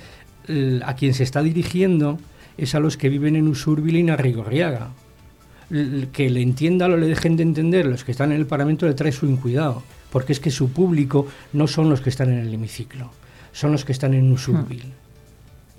a 0.84 0.95
quien 0.95 1.13
se 1.13 1.24
está 1.24 1.41
dirigiendo 1.41 2.19
es 2.57 2.76
a 2.76 2.80
los 2.80 2.97
que 2.97 3.09
viven 3.09 3.36
en 3.36 3.47
Usurbil 3.47 3.97
y 3.97 4.03
Narrigorriaga. 4.03 4.89
Que 6.11 6.30
le 6.30 6.41
entiendan 6.41 6.91
o 6.91 6.97
le 6.97 7.07
dejen 7.07 7.38
de 7.38 7.43
entender 7.43 7.86
los 7.86 8.03
que 8.03 8.11
están 8.11 8.34
en 8.34 8.39
el 8.39 8.45
Parlamento 8.45 8.86
le 8.86 8.93
trae 8.93 9.13
su 9.13 9.26
incuidado, 9.26 9.84
porque 10.11 10.34
es 10.34 10.41
que 10.41 10.51
su 10.51 10.72
público 10.72 11.28
no 11.53 11.65
son 11.67 11.89
los 11.89 12.01
que 12.01 12.09
están 12.09 12.30
en 12.30 12.39
el 12.39 12.53
hemiciclo, 12.53 13.11
son 13.53 13.72
los 13.72 13.86
que 13.86 13.93
están 13.93 14.13
en 14.13 14.30
Usurbil. 14.34 14.84
Hmm. 14.84 15.01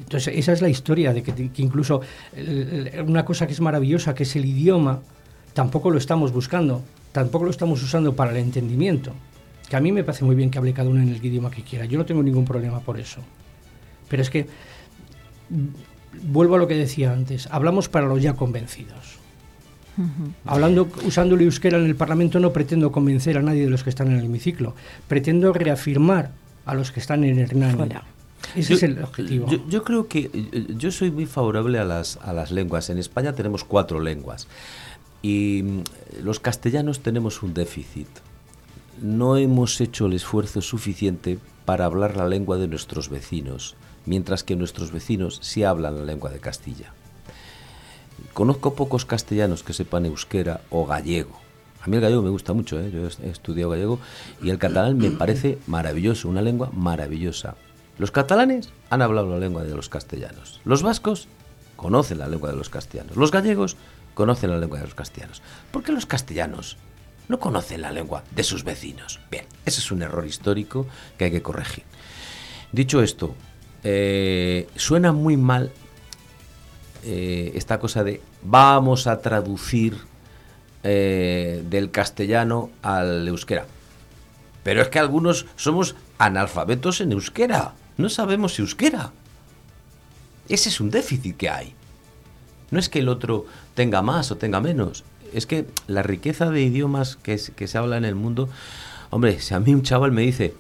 Entonces, 0.02 0.34
esa 0.36 0.52
es 0.52 0.60
la 0.62 0.68
historia 0.68 1.12
de 1.12 1.22
que, 1.22 1.50
incluso 1.56 2.02
una 3.06 3.24
cosa 3.24 3.46
que 3.46 3.52
es 3.52 3.60
maravillosa, 3.60 4.14
que 4.14 4.24
es 4.24 4.36
el 4.36 4.44
idioma, 4.44 5.00
tampoco 5.54 5.90
lo 5.90 5.98
estamos 5.98 6.32
buscando, 6.32 6.82
tampoco 7.12 7.44
lo 7.44 7.50
estamos 7.50 7.82
usando 7.82 8.14
para 8.14 8.30
el 8.32 8.36
entendimiento. 8.38 9.12
Que 9.68 9.76
a 9.76 9.80
mí 9.80 9.92
me 9.92 10.04
parece 10.04 10.24
muy 10.24 10.36
bien 10.36 10.50
que 10.50 10.58
hable 10.58 10.72
cada 10.72 10.90
uno 10.90 11.00
en 11.00 11.08
el 11.08 11.24
idioma 11.24 11.50
que 11.50 11.62
quiera, 11.62 11.86
yo 11.86 11.98
no 11.98 12.04
tengo 12.04 12.22
ningún 12.22 12.44
problema 12.44 12.80
por 12.80 13.00
eso. 13.00 13.20
Pero 14.08 14.22
es 14.22 14.28
que, 14.28 14.46
vuelvo 16.24 16.56
a 16.56 16.58
lo 16.58 16.68
que 16.68 16.74
decía 16.74 17.12
antes, 17.12 17.48
hablamos 17.50 17.88
para 17.88 18.06
los 18.06 18.20
ya 18.20 18.34
convencidos. 18.34 19.18
Hablando, 20.46 20.88
usando 21.04 21.34
el 21.34 21.42
euskera 21.42 21.78
en 21.78 21.84
el 21.84 21.94
Parlamento 21.94 22.40
no 22.40 22.52
pretendo 22.52 22.90
convencer 22.90 23.36
a 23.36 23.42
nadie 23.42 23.64
de 23.64 23.70
los 23.70 23.84
que 23.84 23.90
están 23.90 24.10
en 24.10 24.18
el 24.18 24.24
hemiciclo, 24.24 24.74
pretendo 25.06 25.52
reafirmar 25.52 26.30
a 26.64 26.74
los 26.74 26.92
que 26.92 27.00
están 27.00 27.24
en 27.24 27.38
Hernani. 27.38 27.94
Ese 28.54 28.70
yo, 28.70 28.76
es 28.76 28.82
el 28.82 29.02
objetivo. 29.02 29.46
Yo, 29.68 29.82
creo 29.84 30.08
que 30.08 30.30
eh, 30.32 30.66
yo 30.76 30.90
soy 30.90 31.10
muy 31.10 31.26
favorable 31.26 31.78
a 31.78 31.84
las, 31.84 32.18
a 32.18 32.32
las 32.32 32.50
lenguas. 32.50 32.90
En 32.90 32.98
España 32.98 33.34
tenemos 33.34 33.64
cuatro 33.64 34.00
lenguas 34.00 34.46
y 35.22 35.62
mm, 35.62 36.24
los 36.24 36.40
castellanos 36.40 37.00
tenemos 37.00 37.42
un 37.42 37.54
déficit. 37.54 38.08
No 39.00 39.36
hemos 39.36 39.80
hecho 39.80 40.06
el 40.06 40.12
esfuerzo 40.12 40.60
suficiente 40.60 41.38
para 41.64 41.84
hablar 41.84 42.16
la 42.16 42.28
lengua 42.28 42.58
de 42.58 42.68
nuestros 42.68 43.08
vecinos, 43.08 43.76
mientras 44.04 44.44
que 44.44 44.56
nuestros 44.56 44.92
vecinos 44.92 45.38
sí 45.42 45.64
hablan 45.64 45.96
la 45.96 46.04
lengua 46.04 46.30
de 46.30 46.40
Castilla. 46.40 46.92
Conozco 48.34 48.74
pocos 48.74 49.04
castellanos 49.04 49.62
que 49.62 49.72
sepan 49.72 50.06
euskera 50.06 50.60
o 50.70 50.86
gallego. 50.86 51.40
A 51.82 51.88
mí 51.88 51.96
el 51.96 52.02
gallego 52.02 52.22
me 52.22 52.30
gusta 52.30 52.52
mucho, 52.52 52.78
¿eh? 52.78 52.90
yo 52.92 53.08
he 53.24 53.30
estudiado 53.30 53.70
gallego 53.70 53.98
y 54.40 54.50
el 54.50 54.58
catalán 54.58 54.98
me 54.98 55.10
parece 55.10 55.58
maravilloso, 55.66 56.28
una 56.28 56.40
lengua 56.40 56.70
maravillosa. 56.72 57.56
Los 57.98 58.10
catalanes 58.10 58.70
han 58.90 59.02
hablado 59.02 59.28
la 59.28 59.38
lengua 59.38 59.64
de 59.64 59.74
los 59.74 59.88
castellanos. 59.88 60.60
Los 60.64 60.82
vascos 60.82 61.28
conocen 61.76 62.18
la 62.18 62.28
lengua 62.28 62.50
de 62.50 62.56
los 62.56 62.70
castellanos. 62.70 63.16
Los 63.16 63.30
gallegos 63.30 63.76
conocen 64.14 64.50
la 64.50 64.58
lengua 64.58 64.78
de 64.78 64.84
los 64.84 64.94
castellanos. 64.94 65.42
¿Por 65.70 65.82
qué 65.82 65.92
los 65.92 66.06
castellanos 66.06 66.76
no 67.28 67.38
conocen 67.38 67.82
la 67.82 67.92
lengua 67.92 68.24
de 68.30 68.44
sus 68.44 68.64
vecinos? 68.64 69.20
Bien, 69.30 69.44
ese 69.66 69.80
es 69.80 69.90
un 69.90 70.02
error 70.02 70.26
histórico 70.26 70.86
que 71.18 71.26
hay 71.26 71.30
que 71.30 71.42
corregir. 71.42 71.84
Dicho 72.72 73.02
esto, 73.02 73.34
eh, 73.84 74.68
suena 74.76 75.12
muy 75.12 75.36
mal 75.36 75.72
eh, 77.04 77.52
esta 77.54 77.78
cosa 77.78 78.04
de 78.04 78.20
vamos 78.42 79.06
a 79.06 79.20
traducir 79.20 79.98
eh, 80.82 81.62
del 81.68 81.90
castellano 81.90 82.70
al 82.82 83.26
euskera. 83.28 83.66
Pero 84.62 84.82
es 84.82 84.88
que 84.88 84.98
algunos 84.98 85.46
somos 85.56 85.96
analfabetos 86.18 87.00
en 87.00 87.12
euskera 87.12 87.74
no 88.02 88.08
sabemos 88.08 88.58
euskera. 88.58 89.12
Ese 90.48 90.68
es 90.68 90.80
un 90.80 90.90
déficit 90.90 91.36
que 91.36 91.48
hay. 91.48 91.74
No 92.70 92.78
es 92.78 92.88
que 92.88 92.98
el 92.98 93.08
otro 93.08 93.46
tenga 93.74 94.02
más 94.02 94.30
o 94.30 94.36
tenga 94.36 94.60
menos. 94.60 95.04
Es 95.32 95.46
que 95.46 95.66
la 95.86 96.02
riqueza 96.02 96.50
de 96.50 96.62
idiomas 96.62 97.16
que, 97.16 97.38
se 97.38 97.78
habla 97.78 97.96
en 97.96 98.04
el 98.04 98.14
mundo... 98.14 98.48
Hombre, 99.10 99.40
si 99.40 99.54
a 99.54 99.60
mí 99.60 99.74
un 99.74 99.82
chaval 99.82 100.10
me 100.10 100.22
dice, 100.22 100.54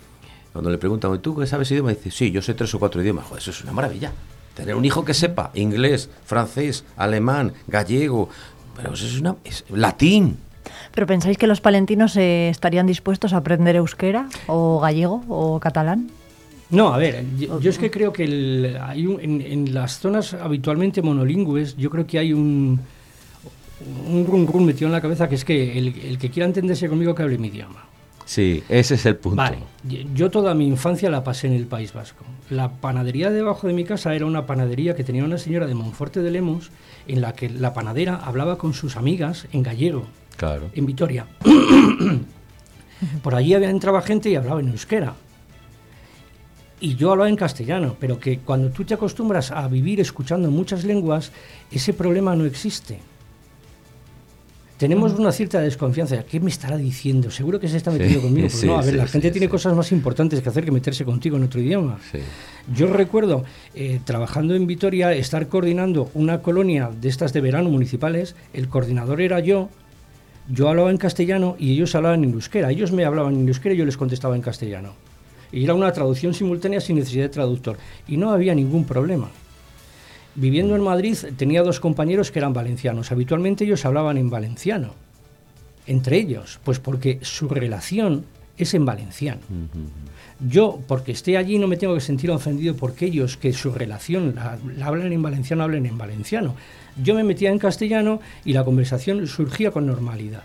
cuando 0.52 0.70
le 0.70 0.78
preguntan, 0.78 1.18
¿tú 1.20 1.36
qué 1.36 1.46
sabes 1.46 1.70
idioma? 1.70 1.90
Dice, 1.90 2.10
sí, 2.10 2.30
yo 2.30 2.42
sé 2.42 2.54
tres 2.54 2.74
o 2.74 2.78
cuatro 2.78 3.02
idiomas. 3.02 3.26
Eso 3.36 3.50
es 3.50 3.62
una 3.62 3.72
maravilla. 3.72 4.12
Tener 4.54 4.74
un 4.74 4.84
hijo 4.84 5.04
que 5.04 5.14
sepa 5.14 5.50
inglés, 5.54 6.10
francés, 6.24 6.84
alemán, 6.96 7.54
gallego, 7.66 8.28
pero 8.76 8.94
eso 8.94 9.06
es 9.06 9.18
una... 9.18 9.36
Es 9.44 9.64
latín. 9.70 10.38
¿Pero 10.94 11.06
pensáis 11.06 11.38
que 11.38 11.46
los 11.46 11.60
palentinos 11.60 12.16
eh, 12.16 12.50
estarían 12.50 12.86
dispuestos 12.86 13.32
a 13.32 13.38
aprender 13.38 13.76
euskera 13.76 14.28
o 14.46 14.80
gallego 14.80 15.24
o 15.28 15.58
catalán? 15.58 16.10
No, 16.72 16.94
a 16.94 16.96
ver, 16.96 17.22
yo, 17.38 17.58
es 17.68 17.76
que 17.76 17.90
creo 17.90 18.14
que 18.14 18.24
hay 18.80 19.06
en, 19.20 19.74
las 19.74 19.98
zonas 20.00 20.32
habitualmente 20.32 21.02
monolingües, 21.02 21.76
yo 21.76 21.90
creo 21.90 22.06
que 22.06 22.18
hay 22.18 22.32
un, 22.32 22.80
un 24.08 24.26
rum, 24.26 24.64
metido 24.64 24.86
en 24.86 24.92
la 24.92 25.02
cabeza 25.02 25.28
que 25.28 25.34
es 25.34 25.44
que 25.44 25.78
el, 25.78 26.18
que 26.18 26.30
quiera 26.30 26.46
entenderse 26.46 26.88
conmigo 26.88 27.14
que 27.14 27.22
hable 27.22 27.36
mi 27.36 27.48
idioma. 27.48 27.84
Sí, 28.24 28.62
ese 28.70 28.94
es 28.94 29.04
el 29.04 29.16
punto. 29.16 29.36
Vale, 29.36 29.58
yo 30.14 30.30
toda 30.30 30.54
mi 30.54 30.66
infancia 30.66 31.10
la 31.10 31.22
pasé 31.22 31.48
en 31.48 31.52
el 31.52 31.66
País 31.66 31.92
Vasco. 31.92 32.24
La 32.48 32.70
panadería 32.70 33.30
debajo 33.30 33.66
de 33.66 33.74
mi 33.74 33.84
casa 33.84 34.14
era 34.14 34.24
una 34.24 34.46
panadería 34.46 34.96
que 34.96 35.04
tenía 35.04 35.24
una 35.24 35.36
señora 35.36 35.66
de 35.66 35.74
Monforte 35.74 36.22
de 36.22 36.30
Lemos 36.30 36.70
en 37.06 37.20
la 37.20 37.34
que 37.34 37.50
la 37.50 37.74
panadera 37.74 38.16
hablaba 38.16 38.56
con 38.56 38.72
sus 38.72 38.96
amigas 38.96 39.46
en 39.52 39.62
gallego. 39.62 40.06
Claro. 40.38 40.70
En 40.72 40.86
Vitoria. 40.86 41.26
Por 43.22 43.34
allí 43.34 43.52
entraba 43.52 44.00
gente 44.00 44.30
y 44.30 44.36
hablaba 44.36 44.60
en 44.60 44.68
euskera 44.68 45.14
y 46.82 46.96
yo 46.96 47.12
hablaba 47.12 47.28
en 47.28 47.36
castellano, 47.36 47.96
pero 47.98 48.18
que 48.18 48.40
cuando 48.40 48.70
tú 48.70 48.84
te 48.84 48.94
acostumbras 48.94 49.52
a 49.52 49.68
vivir 49.68 50.00
escuchando 50.00 50.50
muchas 50.50 50.84
lenguas, 50.84 51.30
ese 51.70 51.94
problema 51.94 52.34
no 52.34 52.44
existe. 52.44 52.98
Tenemos 54.78 55.16
una 55.16 55.30
cierta 55.30 55.60
desconfianza. 55.60 56.24
¿Qué 56.24 56.40
me 56.40 56.50
estará 56.50 56.76
diciendo? 56.76 57.30
Seguro 57.30 57.60
que 57.60 57.68
se 57.68 57.76
está 57.76 57.92
metiendo 57.92 58.20
conmigo. 58.22 58.48
Pues 58.50 58.64
no, 58.64 58.76
a 58.76 58.82
ver, 58.82 58.96
la 58.96 59.06
gente 59.06 59.30
tiene 59.30 59.48
cosas 59.48 59.76
más 59.76 59.92
importantes 59.92 60.40
que 60.40 60.48
hacer 60.48 60.64
que 60.64 60.72
meterse 60.72 61.04
contigo 61.04 61.36
en 61.36 61.44
otro 61.44 61.60
idioma. 61.60 62.00
Yo 62.74 62.88
recuerdo, 62.88 63.44
eh, 63.76 64.00
trabajando 64.04 64.56
en 64.56 64.66
Vitoria, 64.66 65.12
estar 65.12 65.46
coordinando 65.46 66.10
una 66.14 66.42
colonia 66.42 66.90
de 67.00 67.08
estas 67.08 67.32
de 67.32 67.42
verano 67.42 67.70
municipales. 67.70 68.34
El 68.52 68.68
coordinador 68.68 69.20
era 69.20 69.38
yo. 69.38 69.68
Yo 70.48 70.68
hablaba 70.68 70.90
en 70.90 70.96
castellano 70.96 71.54
y 71.60 71.74
ellos 71.74 71.94
hablaban 71.94 72.24
en 72.24 72.32
euskera. 72.32 72.72
Ellos 72.72 72.90
me 72.90 73.04
hablaban 73.04 73.36
en 73.36 73.46
euskera 73.46 73.76
y 73.76 73.78
yo 73.78 73.84
les 73.84 73.96
contestaba 73.96 74.34
en 74.34 74.42
castellano 74.42 75.11
y 75.52 75.64
era 75.64 75.74
una 75.74 75.92
traducción 75.92 76.34
simultánea 76.34 76.80
sin 76.80 76.96
necesidad 76.96 77.24
de 77.24 77.28
traductor. 77.28 77.76
Y 78.08 78.16
no 78.16 78.30
había 78.30 78.54
ningún 78.54 78.84
problema. 78.84 79.30
Viviendo 80.34 80.74
en 80.74 80.82
Madrid 80.82 81.16
tenía 81.36 81.62
dos 81.62 81.78
compañeros 81.78 82.30
que 82.30 82.38
eran 82.38 82.54
valencianos. 82.54 83.12
Habitualmente 83.12 83.64
ellos 83.64 83.84
hablaban 83.84 84.16
en 84.16 84.30
valenciano. 84.30 84.94
Entre 85.86 86.16
ellos, 86.16 86.58
pues 86.64 86.78
porque 86.78 87.18
su 87.22 87.48
relación 87.48 88.24
es 88.56 88.72
en 88.74 88.84
valenciano. 88.84 89.40
Yo, 90.40 90.80
porque 90.86 91.12
esté 91.12 91.36
allí, 91.36 91.58
no 91.58 91.68
me 91.68 91.76
tengo 91.76 91.94
que 91.94 92.00
sentir 92.00 92.30
ofendido 92.30 92.74
porque 92.76 93.06
ellos, 93.06 93.36
que 93.36 93.52
su 93.52 93.72
relación 93.72 94.34
la, 94.34 94.86
hablan 94.86 95.12
en 95.12 95.22
valenciano, 95.22 95.62
hablen 95.64 95.86
en 95.86 95.98
valenciano. 95.98 96.54
Yo 97.02 97.14
me 97.14 97.24
metía 97.24 97.50
en 97.50 97.58
castellano 97.58 98.20
y 98.44 98.52
la 98.52 98.64
conversación 98.64 99.26
surgía 99.26 99.70
con 99.70 99.86
normalidad. 99.86 100.44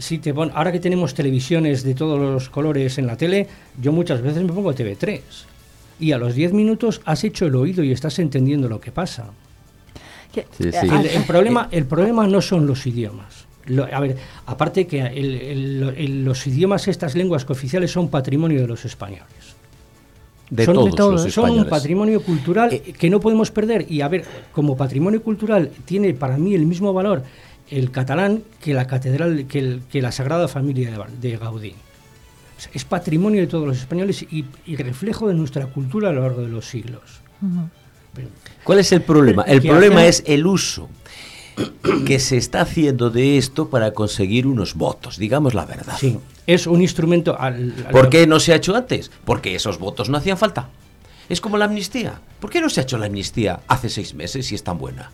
Si 0.00 0.18
te 0.18 0.32
pon, 0.32 0.50
ahora 0.54 0.72
que 0.72 0.80
tenemos 0.80 1.14
televisiones 1.14 1.82
de 1.82 1.94
todos 1.94 2.18
los 2.18 2.48
colores 2.48 2.98
en 2.98 3.06
la 3.06 3.16
tele, 3.16 3.46
yo 3.80 3.92
muchas 3.92 4.22
veces 4.22 4.42
me 4.42 4.52
pongo 4.52 4.74
TV3 4.74 5.20
y 6.00 6.12
a 6.12 6.18
los 6.18 6.34
10 6.34 6.54
minutos 6.54 7.02
has 7.04 7.22
hecho 7.24 7.46
el 7.46 7.54
oído 7.54 7.84
y 7.84 7.92
estás 7.92 8.18
entendiendo 8.18 8.68
lo 8.68 8.80
que 8.80 8.90
pasa. 8.90 9.26
El, 10.34 11.24
problema, 11.26 11.68
el 11.70 11.84
problema 11.84 12.26
no 12.26 12.40
son 12.40 12.66
los 12.66 12.86
idiomas. 12.86 13.46
a 13.92 14.00
ver, 14.00 14.16
aparte 14.46 14.86
que 14.86 15.02
los 16.24 16.46
idiomas, 16.46 16.88
estas 16.88 17.14
lenguas 17.14 17.44
cooficiales 17.44 17.90
son 17.90 18.08
patrimonio 18.08 18.62
de 18.62 18.68
los 18.68 18.84
españoles. 18.84 19.60
De 20.48 20.64
son, 20.64 20.90
todos, 20.90 21.32
son 21.32 21.50
un 21.50 21.68
patrimonio 21.68 22.22
cultural 22.22 22.72
eh, 22.72 22.92
que 22.98 23.08
no 23.08 23.20
podemos 23.20 23.52
perder. 23.52 23.86
Y 23.88 24.00
a 24.00 24.08
ver, 24.08 24.24
como 24.50 24.76
patrimonio 24.76 25.22
cultural 25.22 25.70
tiene 25.84 26.12
para 26.12 26.36
mí 26.38 26.56
el 26.56 26.66
mismo 26.66 26.92
valor 26.92 27.22
el 27.70 27.90
catalán 27.90 28.42
que 28.60 28.74
la 28.74 28.86
catedral, 28.86 29.46
que, 29.46 29.80
que 29.90 30.02
la 30.02 30.12
Sagrada 30.12 30.48
Familia 30.48 30.90
de, 31.20 31.36
Gaudí. 31.36 31.74
Es 32.74 32.84
patrimonio 32.84 33.40
de 33.40 33.46
todos 33.46 33.66
los 33.66 33.78
españoles 33.78 34.26
y, 34.30 34.44
reflejo 34.76 35.28
de 35.28 35.34
nuestra 35.34 35.66
cultura 35.66 36.10
a 36.10 36.12
lo 36.12 36.22
largo 36.22 36.42
de 36.42 36.48
los 36.48 36.66
siglos. 36.66 37.20
¿Cuál 38.64 38.80
es 38.80 38.92
el 38.92 39.02
problema? 39.02 39.44
El 39.44 39.62
problema 39.62 40.04
es 40.04 40.22
el 40.26 40.46
uso 40.46 40.90
que 42.06 42.18
se 42.18 42.36
está 42.36 42.62
haciendo 42.62 43.10
de 43.10 43.38
esto 43.38 43.70
para 43.70 43.92
conseguir 43.92 44.46
unos 44.46 44.74
votos, 44.74 45.16
digamos 45.16 45.54
la 45.54 45.64
verdad. 45.64 45.96
Sí, 45.98 46.18
es 46.46 46.66
un 46.66 46.82
instrumento... 46.82 47.38
¿Por 47.90 48.10
qué 48.10 48.26
no 48.26 48.40
se 48.40 48.52
ha 48.52 48.56
hecho 48.56 48.74
antes? 48.74 49.10
Porque 49.24 49.54
esos 49.54 49.78
votos 49.78 50.10
no 50.10 50.18
hacían 50.18 50.36
falta. 50.36 50.68
Es 51.28 51.40
como 51.40 51.56
la 51.56 51.66
amnistía. 51.66 52.20
¿Por 52.40 52.50
qué 52.50 52.60
no 52.60 52.68
se 52.68 52.80
ha 52.80 52.82
hecho 52.82 52.98
la 52.98 53.06
amnistía 53.06 53.60
hace 53.68 53.88
seis 53.88 54.14
meses 54.14 54.50
y 54.52 54.54
es 54.54 54.64
tan 54.64 54.78
buena? 54.78 55.10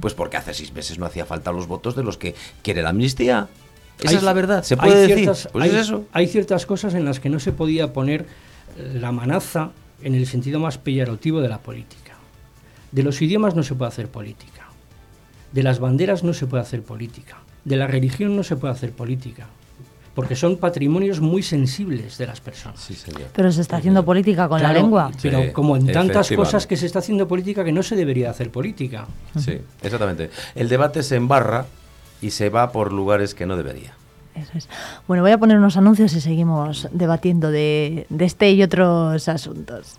Pues 0.00 0.14
porque 0.14 0.36
hace 0.36 0.54
seis 0.54 0.72
meses 0.72 0.98
no 0.98 1.06
hacía 1.06 1.24
falta 1.24 1.52
los 1.52 1.68
votos 1.68 1.94
de 1.94 2.02
los 2.02 2.16
que 2.18 2.34
quiere 2.62 2.82
la 2.82 2.88
amnistía. 2.88 3.48
Esa 4.02 4.16
es 4.16 4.22
la 4.22 4.32
verdad, 4.32 4.62
se 4.64 4.76
puede 4.76 5.06
decir. 5.06 5.30
Pues 5.52 5.64
hay, 5.64 5.76
eso. 5.76 6.04
hay 6.12 6.26
ciertas 6.26 6.66
cosas 6.66 6.94
en 6.94 7.04
las 7.04 7.20
que 7.20 7.28
no 7.28 7.38
se 7.38 7.52
podía 7.52 7.92
poner 7.92 8.26
la 8.94 9.12
manaza 9.12 9.70
en 10.02 10.14
el 10.14 10.26
sentido 10.26 10.58
más 10.58 10.78
peyorativo 10.78 11.40
de 11.40 11.48
la 11.48 11.58
política. 11.58 12.14
De 12.90 13.02
los 13.02 13.20
idiomas 13.22 13.54
no 13.54 13.62
se 13.62 13.74
puede 13.74 13.88
hacer 13.88 14.08
política. 14.08 14.68
De 15.52 15.62
las 15.62 15.78
banderas 15.78 16.24
no 16.24 16.32
se 16.32 16.46
puede 16.46 16.62
hacer 16.62 16.82
política. 16.82 17.38
De 17.64 17.76
la 17.76 17.86
religión 17.86 18.36
no 18.36 18.42
se 18.42 18.56
puede 18.56 18.74
hacer 18.74 18.92
política 18.92 19.46
porque 20.18 20.34
son 20.34 20.56
patrimonios 20.56 21.20
muy 21.20 21.44
sensibles 21.44 22.18
de 22.18 22.26
las 22.26 22.40
personas. 22.40 22.88
Pero 23.32 23.52
se 23.52 23.60
está 23.60 23.76
haciendo 23.76 24.04
política 24.04 24.48
con 24.48 24.60
la 24.60 24.72
lengua. 24.72 25.12
pero 25.22 25.52
como 25.52 25.76
en 25.76 25.92
tantas 25.92 26.32
cosas 26.32 26.66
que 26.66 26.76
se 26.76 26.86
está 26.86 26.98
haciendo 26.98 27.28
política 27.28 27.62
que 27.62 27.70
no 27.70 27.84
se 27.84 27.94
debería 27.94 28.28
hacer 28.28 28.50
política. 28.50 29.06
Sí, 29.38 29.60
exactamente. 29.80 30.30
El 30.56 30.68
debate 30.68 31.04
se 31.04 31.14
embarra 31.14 31.66
y 32.20 32.30
se 32.30 32.50
va 32.50 32.72
por 32.72 32.92
lugares 32.92 33.32
que 33.32 33.46
no 33.46 33.56
debería. 33.56 33.92
Eso 34.34 34.50
es. 34.58 34.68
Bueno, 35.06 35.22
voy 35.22 35.30
a 35.30 35.38
poner 35.38 35.56
unos 35.56 35.76
anuncios 35.76 36.12
y 36.14 36.20
seguimos 36.20 36.88
debatiendo 36.90 37.52
de, 37.52 38.08
de 38.10 38.24
este 38.24 38.50
y 38.50 38.64
otros 38.64 39.28
asuntos. 39.28 39.98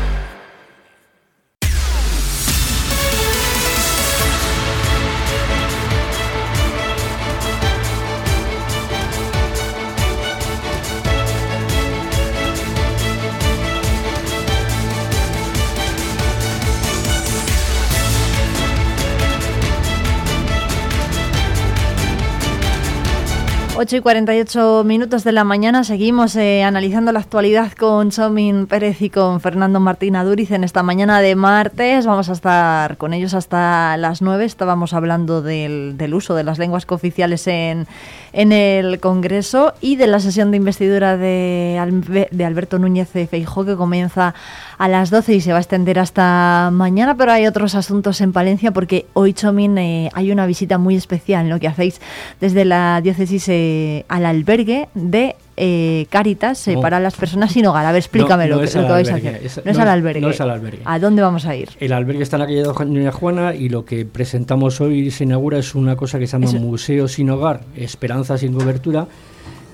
8 23.81 23.95
y 23.95 24.01
48 24.01 24.83
minutos 24.85 25.23
de 25.23 25.31
la 25.31 25.43
mañana 25.43 25.83
seguimos 25.83 26.35
eh, 26.35 26.61
analizando 26.61 27.11
la 27.11 27.19
actualidad 27.19 27.71
con 27.71 28.11
Chomin 28.11 28.67
Pérez 28.67 29.01
y 29.01 29.09
con 29.09 29.41
Fernando 29.41 29.79
Martín 29.79 30.15
Aduriz 30.15 30.51
en 30.51 30.63
esta 30.63 30.83
mañana 30.83 31.19
de 31.19 31.33
martes. 31.33 32.05
Vamos 32.05 32.29
a 32.29 32.33
estar 32.33 32.97
con 32.97 33.15
ellos 33.15 33.33
hasta 33.33 33.97
las 33.97 34.21
9. 34.21 34.45
Estábamos 34.45 34.93
hablando 34.93 35.41
del, 35.41 36.13
uso 36.13 36.35
de 36.35 36.43
las 36.43 36.59
lenguas 36.59 36.85
cooficiales 36.85 37.47
en, 37.47 37.87
en 38.33 38.51
el 38.51 38.99
Congreso 38.99 39.73
y 39.81 39.95
de 39.95 40.05
la 40.05 40.19
sesión 40.19 40.51
de 40.51 40.57
investidura 40.57 41.17
de, 41.17 42.27
de 42.29 42.45
Alberto 42.45 42.77
Núñez 42.77 43.09
Feijó 43.09 43.65
que 43.65 43.75
comienza 43.75 44.35
a 44.81 44.87
las 44.87 45.11
12 45.11 45.35
y 45.35 45.41
se 45.41 45.51
va 45.51 45.59
a 45.59 45.61
extender 45.61 45.99
hasta 45.99 46.71
mañana, 46.73 47.15
pero 47.15 47.31
hay 47.31 47.45
otros 47.45 47.75
asuntos 47.75 48.19
en 48.19 48.33
Palencia 48.33 48.71
porque 48.71 49.05
hoy, 49.13 49.31
Chomin, 49.31 49.77
eh, 49.77 50.09
hay 50.13 50.31
una 50.31 50.47
visita 50.47 50.79
muy 50.79 50.95
especial, 50.95 51.47
lo 51.49 51.59
que 51.59 51.67
hacéis 51.67 52.01
desde 52.39 52.65
la 52.65 52.99
diócesis 52.99 53.47
eh, 53.49 54.05
al 54.07 54.25
albergue 54.25 54.89
de 54.95 55.35
eh, 55.55 56.07
Cáritas 56.09 56.67
para 56.81 56.99
las 56.99 57.15
personas 57.15 57.51
sin 57.51 57.67
hogar. 57.67 57.85
A 57.85 57.91
ver, 57.91 57.99
explícamelo 57.99 58.55
lo, 58.55 58.67
que 58.67 58.75
vais 58.79 59.09
a 59.11 59.15
hacer. 59.17 59.61
no, 59.63 59.71
es, 59.71 59.77
al 59.77 59.87
albergue. 59.87 60.19
No 60.19 60.31
es 60.31 60.41
al 60.41 60.49
albergue. 60.49 60.81
¿A 60.83 60.97
dónde 60.97 61.21
vamos 61.21 61.45
a 61.45 61.55
ir? 61.55 61.69
El 61.79 61.93
albergue 61.93 62.23
está 62.23 62.37
en 62.37 62.39
la 62.39 62.45
calle 62.47 62.63
de 62.63 62.63
Doña 62.63 63.11
Juana 63.11 63.53
y 63.53 63.69
lo 63.69 63.85
que 63.85 64.05
presentamos 64.05 64.81
hoy 64.81 65.11
se 65.11 65.25
inaugura 65.25 65.59
es 65.59 65.75
una 65.75 65.95
cosa 65.95 66.17
que 66.17 66.25
se 66.25 66.39
llama 66.39 66.51
Museo 66.59 67.07
sin 67.07 67.29
hogar, 67.29 67.61
Esperanza 67.75 68.35
sin 68.39 68.55
cobertura, 68.55 69.05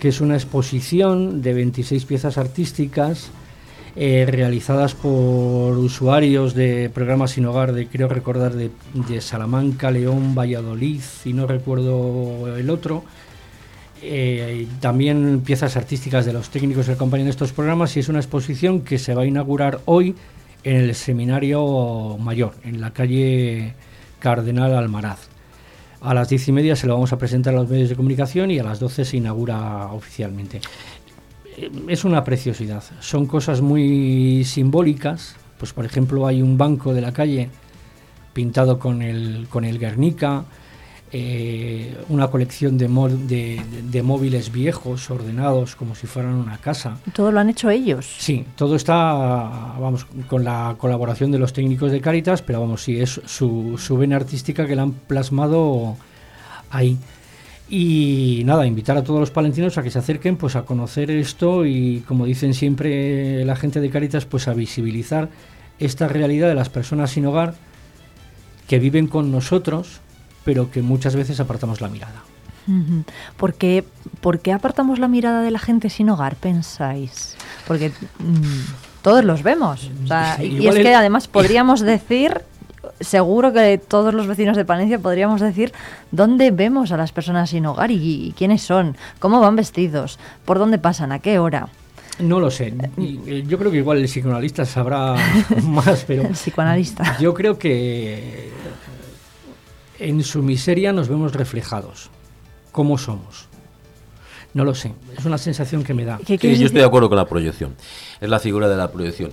que 0.01 0.09
es 0.09 0.19
una 0.19 0.33
exposición 0.33 1.41
de 1.41 1.53
26 1.53 2.03
piezas 2.03 2.37
artísticas 2.37 3.31
eh, 3.99 4.27
realizadas 4.27 4.93
por 4.93 5.75
usuarios 5.75 6.53
de 6.53 6.91
programas 6.93 7.31
sin 7.31 7.47
hogar, 7.47 7.73
de 7.73 7.87
creo 7.87 8.07
recordar 8.07 8.53
de, 8.53 8.69
Salamanca, 9.21 9.89
León, 9.89 10.35
Valladolid 10.35 11.01
y 11.25 11.33
no 11.33 11.47
recuerdo 11.47 12.55
el 12.55 12.69
otro. 12.69 13.03
Eh, 14.03 14.67
también 14.81 15.41
piezas 15.43 15.75
artísticas 15.77 16.27
de 16.27 16.33
los 16.33 16.51
técnicos 16.51 16.85
que 16.85 16.91
acompañan 16.91 17.27
estos 17.27 17.53
programas 17.53 17.97
y 17.97 18.01
es 18.01 18.07
una 18.07 18.19
exposición 18.19 18.81
que 18.81 18.99
se 18.99 19.15
va 19.15 19.23
a 19.23 19.25
inaugurar 19.25 19.79
hoy 19.85 20.13
en 20.63 20.75
el 20.75 20.93
Seminario 20.93 22.17
Mayor, 22.19 22.53
en 22.63 22.79
la 22.79 22.93
calle 22.93 23.73
Cardenal 24.19 24.75
Almaraz. 24.75 25.21
A 26.01 26.13
las 26.13 26.29
diez 26.29 26.47
y 26.47 26.51
media 26.51 26.75
se 26.75 26.85
lo 26.85 26.93
vamos 26.93 27.13
a 27.13 27.17
presentar 27.17 27.55
a 27.55 27.57
los 27.57 27.69
medios 27.69 27.89
de 27.89 27.95
comunicación 27.95 28.51
y 28.51 28.59
a 28.59 28.63
las 28.63 28.79
doce 28.79 29.03
se 29.05 29.17
inaugura 29.17 29.87
oficialmente 29.87 30.61
es 31.87 32.05
una 32.05 32.23
preciosidad. 32.23 32.83
Son 32.99 33.25
cosas 33.25 33.61
muy 33.61 34.43
simbólicas. 34.45 35.35
Pues 35.57 35.73
por 35.73 35.85
ejemplo 35.85 36.27
hay 36.27 36.41
un 36.41 36.57
banco 36.57 36.93
de 36.93 37.01
la 37.01 37.11
calle 37.11 37.49
pintado 38.33 38.77
con 38.77 39.01
el, 39.01 39.47
con 39.49 39.65
el 39.65 39.79
Guernica, 39.79 40.45
eh, 41.11 41.97
una 42.09 42.27
colección 42.27 42.77
de, 42.77 42.87
de, 43.89 44.03
móviles 44.03 44.51
viejos 44.51 45.09
ordenados 45.09 45.75
como 45.75 45.95
si 45.95 46.05
fueran 46.05 46.35
una 46.35 46.57
casa. 46.57 46.97
¿Todo 47.13 47.31
lo 47.31 47.39
han 47.39 47.49
hecho 47.49 47.71
ellos? 47.71 48.05
Sí, 48.19 48.45
todo 48.55 48.75
está, 48.75 48.93
vamos, 48.93 50.05
con 50.27 50.43
la 50.43 50.75
colaboración 50.77 51.31
de 51.31 51.39
los 51.39 51.53
técnicos 51.53 51.91
de 51.91 52.01
Caritas, 52.01 52.43
pero 52.43 52.59
vamos, 52.59 52.83
sí, 52.83 52.99
es 52.99 53.21
su, 53.25 53.79
su 53.79 53.97
vena 53.97 54.17
artística 54.17 54.67
que 54.67 54.75
la 54.75 54.83
han 54.83 54.91
plasmado 54.91 55.95
ahí. 56.69 56.97
Y 57.69 58.43
nada, 58.45 58.65
invitar 58.65 58.97
a 58.97 59.03
todos 59.03 59.19
los 59.19 59.31
palentinos 59.31 59.77
a 59.77 59.83
que 59.83 59.91
se 59.91 59.99
acerquen 59.99 60.37
pues 60.37 60.55
a 60.55 60.63
conocer 60.63 61.11
esto 61.11 61.65
y 61.65 62.03
como 62.07 62.25
dicen 62.25 62.53
siempre 62.53 63.43
la 63.43 63.55
gente 63.57 63.81
de 63.81 63.89
Caritas, 63.89 64.25
pues 64.25 64.47
a 64.47 64.53
visibilizar 64.53 65.29
esta 65.79 66.07
realidad 66.07 66.47
de 66.47 66.55
las 66.55 66.69
personas 66.69 67.11
sin 67.11 67.25
hogar 67.25 67.55
que 68.67 68.79
viven 68.79 69.07
con 69.07 69.31
nosotros, 69.31 69.99
pero 70.45 70.71
que 70.71 70.81
muchas 70.81 71.15
veces 71.15 71.39
apartamos 71.39 71.81
la 71.81 71.89
mirada. 71.89 72.23
¿Por 73.37 73.53
qué, 73.53 73.85
¿Por 74.19 74.39
qué 74.39 74.51
apartamos 74.51 74.99
la 74.99 75.07
mirada 75.07 75.41
de 75.41 75.51
la 75.51 75.59
gente 75.59 75.89
sin 75.89 76.09
hogar, 76.09 76.35
pensáis? 76.35 77.35
Porque 77.65 77.89
mm, 77.89 79.01
todos 79.01 79.23
los 79.23 79.43
vemos. 79.43 79.89
y 80.41 80.67
es 80.67 80.75
que 80.75 80.93
además 80.93 81.27
podríamos 81.27 81.81
decir 81.81 82.41
seguro 82.99 83.53
que 83.53 83.77
todos 83.77 84.13
los 84.13 84.27
vecinos 84.27 84.57
de 84.57 84.65
Palencia 84.65 84.99
podríamos 84.99 85.41
decir 85.41 85.71
dónde 86.11 86.51
vemos 86.51 86.91
a 86.91 86.97
las 86.97 87.11
personas 87.11 87.49
sin 87.49 87.65
hogar 87.65 87.91
y, 87.91 88.33
quiénes 88.37 88.61
son, 88.61 88.97
cómo 89.19 89.39
van 89.39 89.55
vestidos, 89.55 90.19
por 90.45 90.59
dónde 90.59 90.77
pasan, 90.77 91.11
a 91.11 91.19
qué 91.19 91.39
hora. 91.39 91.69
No 92.19 92.39
lo 92.39 92.49
sé. 92.49 92.73
Eh, 92.97 93.43
yo 93.47 93.59
creo 93.59 93.71
que 93.71 93.77
igual 93.77 93.99
el 93.99 94.05
psicoanalista 94.05 94.65
sabrá 94.65 95.15
más, 95.63 96.03
pero. 96.07 96.23
El 96.23 96.33
psicoanalista. 96.33 97.17
Yo 97.19 97.33
creo 97.33 97.59
que 97.59 98.49
en 99.99 100.23
su 100.23 100.41
miseria 100.41 100.93
nos 100.93 101.09
vemos 101.09 101.33
reflejados. 101.33 102.09
¿Cómo 102.71 102.97
somos? 102.97 103.47
No 104.55 104.65
lo 104.65 104.73
sé. 104.73 104.93
Es 105.15 105.25
una 105.25 105.37
sensación 105.37 105.83
que 105.83 105.93
me 105.93 106.05
da. 106.05 106.19
yo 106.25 106.35
estoy 106.35 106.79
de 106.79 106.83
acuerdo 106.83 107.09
con 107.09 107.17
la 107.17 107.25
proyección. 107.25 107.75
Es 108.19 108.29
la 108.29 108.39
figura 108.39 108.67
de 108.67 108.77
la 108.77 108.91
proyección 108.91 109.31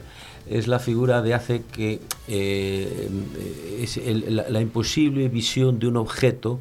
es 0.49 0.68
la 0.68 0.78
figura 0.78 1.22
de 1.22 1.34
hace 1.34 1.62
que 1.72 2.01
eh, 2.28 3.09
es 3.80 3.99
la, 4.28 4.61
imposible 4.61 5.28
visión 5.28 5.78
de 5.78 5.86
un 5.86 5.97
objeto 5.97 6.61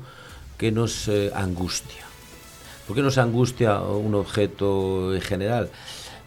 que 0.58 0.72
nos 0.72 1.08
eh, 1.08 1.32
angustia. 1.34 2.04
¿Por 2.88 2.96
qué 2.96 3.02
nos 3.02 3.18
angustia 3.18 3.82
un 3.82 4.16
objeto 4.16 5.14
en 5.14 5.22
general? 5.22 5.70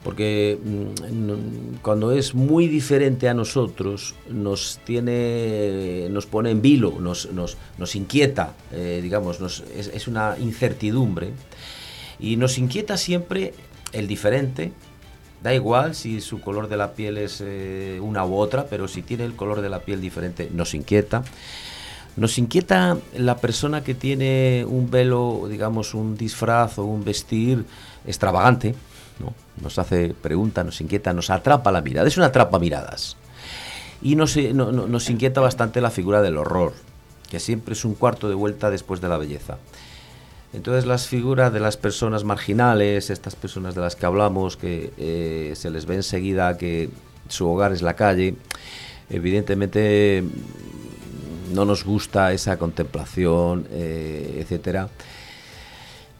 Porque 0.02 0.58
mm, 0.62 1.78
cuando 1.82 2.12
es 2.12 2.34
muy 2.34 2.68
diferente 2.68 3.28
a 3.28 3.34
nosotros, 3.34 4.14
nos 4.30 4.78
tiene, 4.84 6.08
nos 6.10 6.26
pone 6.26 6.50
en 6.50 6.62
vilo, 6.62 6.94
nos, 7.00 7.32
nos, 7.32 7.56
nos 7.78 7.96
inquieta, 7.96 8.54
eh, 8.72 9.00
digamos, 9.02 9.40
nos, 9.40 9.64
es, 9.74 9.88
es 9.88 10.06
una 10.06 10.36
incertidumbre. 10.38 11.32
Y 12.18 12.36
nos 12.36 12.56
inquieta 12.56 12.96
siempre 12.96 13.52
el 13.92 14.06
diferente, 14.06 14.72
Da 15.46 15.54
igual 15.54 15.94
si 15.94 16.20
su 16.20 16.40
color 16.40 16.66
de 16.66 16.76
la 16.76 16.94
piel 16.94 17.18
es 17.18 17.40
eh, 17.40 18.00
una 18.02 18.24
u 18.24 18.34
otra, 18.34 18.66
pero 18.68 18.88
si 18.88 19.02
tiene 19.02 19.24
el 19.24 19.36
color 19.36 19.60
de 19.60 19.68
la 19.68 19.78
piel 19.78 20.00
diferente, 20.00 20.50
nos 20.52 20.74
inquieta. 20.74 21.22
Nos 22.16 22.36
inquieta 22.38 22.98
la 23.16 23.36
persona 23.36 23.84
que 23.84 23.94
tiene 23.94 24.64
un 24.68 24.90
velo, 24.90 25.46
digamos, 25.48 25.94
un 25.94 26.16
disfraz 26.16 26.80
o 26.80 26.84
un 26.84 27.04
vestir 27.04 27.64
extravagante, 28.04 28.74
¿no? 29.20 29.34
Nos 29.62 29.78
hace 29.78 30.14
preguntas, 30.20 30.66
nos 30.66 30.80
inquieta, 30.80 31.12
nos 31.12 31.30
atrapa 31.30 31.70
la 31.70 31.80
mirada. 31.80 32.08
Es 32.08 32.16
una 32.16 32.26
atrapa 32.26 32.58
miradas. 32.58 33.16
Y 34.02 34.16
nos, 34.16 34.36
nos 34.36 35.10
inquieta 35.10 35.40
bastante 35.40 35.80
la 35.80 35.92
figura 35.92 36.22
del 36.22 36.38
horror, 36.38 36.72
que 37.30 37.38
siempre 37.38 37.74
es 37.74 37.84
un 37.84 37.94
cuarto 37.94 38.28
de 38.28 38.34
vuelta 38.34 38.68
después 38.68 39.00
de 39.00 39.08
la 39.08 39.16
belleza. 39.16 39.58
Entonces 40.56 40.86
las 40.86 41.06
figuras 41.06 41.52
de 41.52 41.60
las 41.60 41.76
personas 41.76 42.24
marginales, 42.24 43.10
estas 43.10 43.36
personas 43.36 43.74
de 43.74 43.82
las 43.82 43.94
que 43.94 44.06
hablamos, 44.06 44.56
que 44.56 44.90
eh, 44.96 45.52
se 45.54 45.68
les 45.70 45.84
ve 45.84 45.96
enseguida 45.96 46.56
que 46.56 46.88
su 47.28 47.46
hogar 47.46 47.72
es 47.72 47.82
la 47.82 47.94
calle, 47.94 48.36
evidentemente 49.10 50.24
no 51.52 51.66
nos 51.66 51.84
gusta 51.84 52.32
esa 52.32 52.56
contemplación, 52.56 53.66
eh, 53.70 54.38
etcétera. 54.40 54.88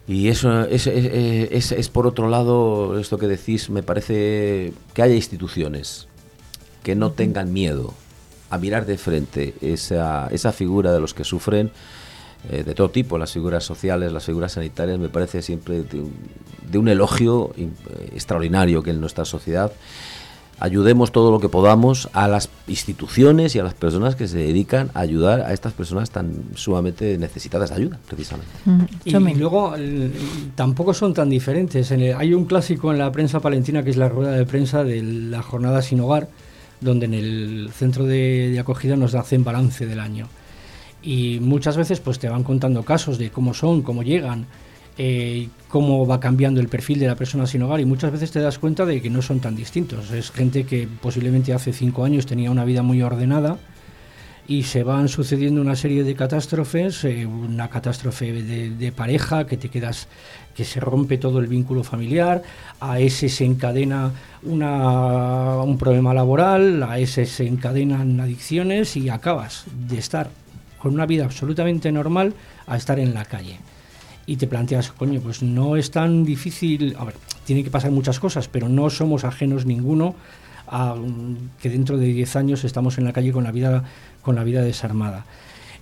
Y 0.07 0.29
eso 0.29 0.67
es, 0.67 0.87
es, 0.87 1.89
por 1.89 2.07
otro 2.07 2.29
lado, 2.29 3.01
esto 3.01 3.17
que 3.17 3.29
decís, 3.29 3.71
me 3.71 3.83
parece 3.83 4.75
que 4.93 5.03
haya 5.03 5.15
instituciones 5.15 6.09
que 6.83 6.95
no 6.95 7.11
tengan 7.11 7.55
miedo 7.55 7.95
a 8.51 8.59
mirar 8.59 8.85
de 8.85 8.99
frente 8.99 9.55
esa, 9.63 10.29
esa 10.31 10.53
figura 10.53 10.93
de 10.93 11.01
los 11.01 11.15
que 11.15 11.25
sufren 11.25 11.73
eh, 12.51 12.63
de 12.63 12.75
todo 12.75 12.91
tipo, 12.91 13.19
las 13.19 13.33
figuras 13.33 13.65
sociales, 13.65 14.13
las 14.13 14.25
figuras 14.25 14.53
sanitarias, 14.53 14.99
me 14.99 15.09
parece 15.09 15.43
siempre 15.43 15.83
de 15.83 16.79
un, 16.79 16.89
elogio 16.89 17.53
eh, 17.57 17.69
extraordinario 18.15 18.83
que 18.83 18.91
en 18.91 19.01
nuestra 19.01 19.25
sociedad 19.25 19.73
ayudemos 20.61 21.11
todo 21.11 21.33
lo 21.33 21.41
que 21.41 21.49
podamos 21.49 22.09
a 22.13 22.29
las 22.29 22.49
instituciones 22.69 23.57
y 23.57 23.59
a 23.59 23.65
las 23.65 23.75
personas 23.75 24.15
que 24.15 24.29
se 24.29 24.39
dedican 24.39 24.91
a 24.95 25.01
ayudar 25.01 25.41
a 25.41 25.53
estas 25.53 25.73
personas 25.73 26.11
tan 26.11 26.45
sumamente 26.55 27.19
necesitadas 27.19 27.71
de 27.71 27.77
ayuda, 27.77 27.99
precisamente. 28.09 28.53
y, 29.05 29.35
luego 29.35 29.75
tampoco 30.55 30.95
son 30.95 31.15
tan 31.15 31.29
diferentes. 31.29 31.91
hay 31.91 32.33
un 32.33 32.45
clásico 32.45 32.93
en 32.93 32.99
la 32.99 33.11
prensa 33.11 33.41
palentina 33.41 33.83
que 33.83 33.91
es 33.91 33.97
la 33.97 34.09
rueda 34.09 34.33
de 34.33 34.47
prensa 34.47 34.85
de 34.85 35.03
la 35.03 35.43
jornada 35.43 35.83
sin 35.83 36.01
hogar, 36.01 36.29
donde 36.81 37.07
en 37.07 37.15
el 37.15 37.71
centro 37.75 38.05
de, 38.05 38.51
de 38.51 38.61
acogida 38.61 38.97
nos 38.97 39.15
hacen 39.15 39.43
balance 39.43 39.85
del 39.85 39.99
año 40.01 40.29
y 41.07 41.39
muchas 41.41 41.77
veces 41.77 42.01
pues 42.01 42.19
te 42.19 42.29
van 42.29 42.43
contando 42.43 42.83
casos 42.83 43.17
de 43.17 43.31
cómo 43.31 43.55
son, 43.55 43.83
cómo 43.83 44.03
llegan, 44.03 44.47
eh, 44.99 45.49
cómo 45.69 46.05
va 46.05 46.19
cambiando 46.19 46.61
el 46.61 46.69
perfil 46.69 46.99
de 46.99 47.07
la 47.07 47.15
persona 47.15 47.47
sin 47.47 47.63
hogar 47.63 47.79
y 47.79 47.85
muchas 47.85 48.11
veces 48.11 48.33
te 48.33 48.41
das 48.41 48.59
cuenta 48.59 48.85
de 48.85 49.01
que 49.01 49.09
no 49.09 49.23
son 49.23 49.39
tan 49.39 49.55
distintos. 49.55 50.11
Es 50.11 50.33
gente 50.33 50.65
que 50.65 50.89
posiblemente 51.01 51.53
hace 51.53 51.73
cinco 51.73 52.05
años 52.05 52.27
tenía 52.27 52.51
una 52.51 52.65
vida 52.65 52.83
muy 52.83 53.03
ordenada 53.03 53.57
y 54.49 54.65
se 54.65 54.83
van 54.83 55.09
sucediendo 55.09 55.61
una 55.61 55.77
serie 55.77 56.03
de 56.03 56.17
catástrofes, 56.17 57.05
eh, 57.05 57.25
una 57.25 57.71
catástrofe 57.71 58.33
de, 58.33 58.93
pareja 58.93 59.47
que 59.47 59.57
te 59.57 59.69
quedas, 59.69 60.09
que 60.57 60.65
se 60.65 60.81
rompe 60.81 61.19
todo 61.19 61.39
el 61.39 61.47
vínculo 61.47 61.85
familiar, 61.85 62.43
a 62.81 62.99
ese 62.99 63.29
se 63.29 63.45
encadena 63.45 64.11
una, 64.43 65.63
un 65.63 65.79
problema 65.79 66.13
laboral, 66.15 66.83
a 66.83 66.99
ese 66.99 67.27
se 67.27 67.47
encadenan 67.47 68.19
adicciones 68.21 68.97
y 68.97 69.09
acabas 69.09 69.67
de 69.89 69.99
estar 69.99 70.31
con 70.79 70.95
una 70.95 71.07
vida 71.07 71.25
absolutamente 71.25 71.91
normal 71.93 72.35
a 72.67 72.77
estar 72.77 72.99
en 72.99 73.15
la 73.15 73.25
calle. 73.25 73.59
Y 74.27 74.37
te 74.37 74.47
planteas, 74.47 74.91
coño, 74.91 75.21
pues 75.21 75.43
no 75.43 75.77
es 75.77 75.91
tan 75.91 76.25
difícil, 76.25 76.97
a 76.99 77.05
ver, 77.05 77.15
tiene 77.45 77.63
que 77.63 77.71
pasar 77.71 77.93
muchas 77.93 78.19
cosas, 78.19 78.49
pero 78.49 78.69
no 78.69 78.91
somos 78.91 79.25
ajenos 79.25 79.67
ninguno 79.67 80.15
a 80.67 80.97
que 81.61 81.71
dentro 81.71 81.97
de 81.97 82.07
10 82.07 82.37
años 82.37 82.65
estamos 82.65 82.99
en 82.99 83.05
la 83.05 83.13
calle 83.13 83.31
con 83.33 83.45
la 83.45 83.53
vida, 83.53 83.85
con 84.23 84.35
la 84.35 84.43
vida 84.43 84.63
desarmada. 84.63 85.25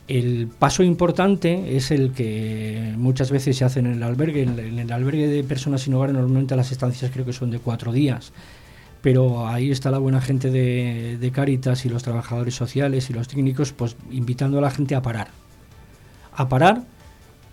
El 0.07 0.49
paso 0.59 0.83
importante 0.83 1.77
es 1.77 1.91
el 1.91 2.13
que 2.13 2.93
muchas 2.99 3.31
veces 3.31 3.57
se 3.57 3.65
hace 3.65 3.81
en 3.81 3.87
el 3.87 4.03
albergue. 4.03 4.43
En 4.43 4.79
el 4.79 4.93
albergue 4.93 5.27
de 5.29 5.43
personas 5.43 5.81
sin 5.81 5.95
hogar 5.95 6.13
normalmente 6.13 6.55
las 6.55 6.71
estancias 6.71 7.11
creo 7.11 7.25
que 7.25 7.33
son 7.33 7.51
de 7.51 7.59
cuatro 7.59 7.91
días 7.91 8.33
pero 9.05 9.47
ahí 9.47 9.71
está 9.71 9.91
la 9.91 9.99
buena 9.99 10.23
gente 10.23 10.51
de, 10.51 11.19
de 11.21 11.31
Cáritas 11.31 11.85
y 11.85 11.91
los 11.91 12.03
trabajadores 12.03 12.55
sociales 12.55 13.11
y 13.11 13.13
los 13.13 13.29
técnicos, 13.29 13.75
pues 13.75 13.99
invitando 14.11 14.57
a 14.57 14.63
la 14.63 14.71
gente 14.71 14.95
a 14.95 15.03
parar, 15.03 15.29
a 16.35 16.49
parar 16.49 16.85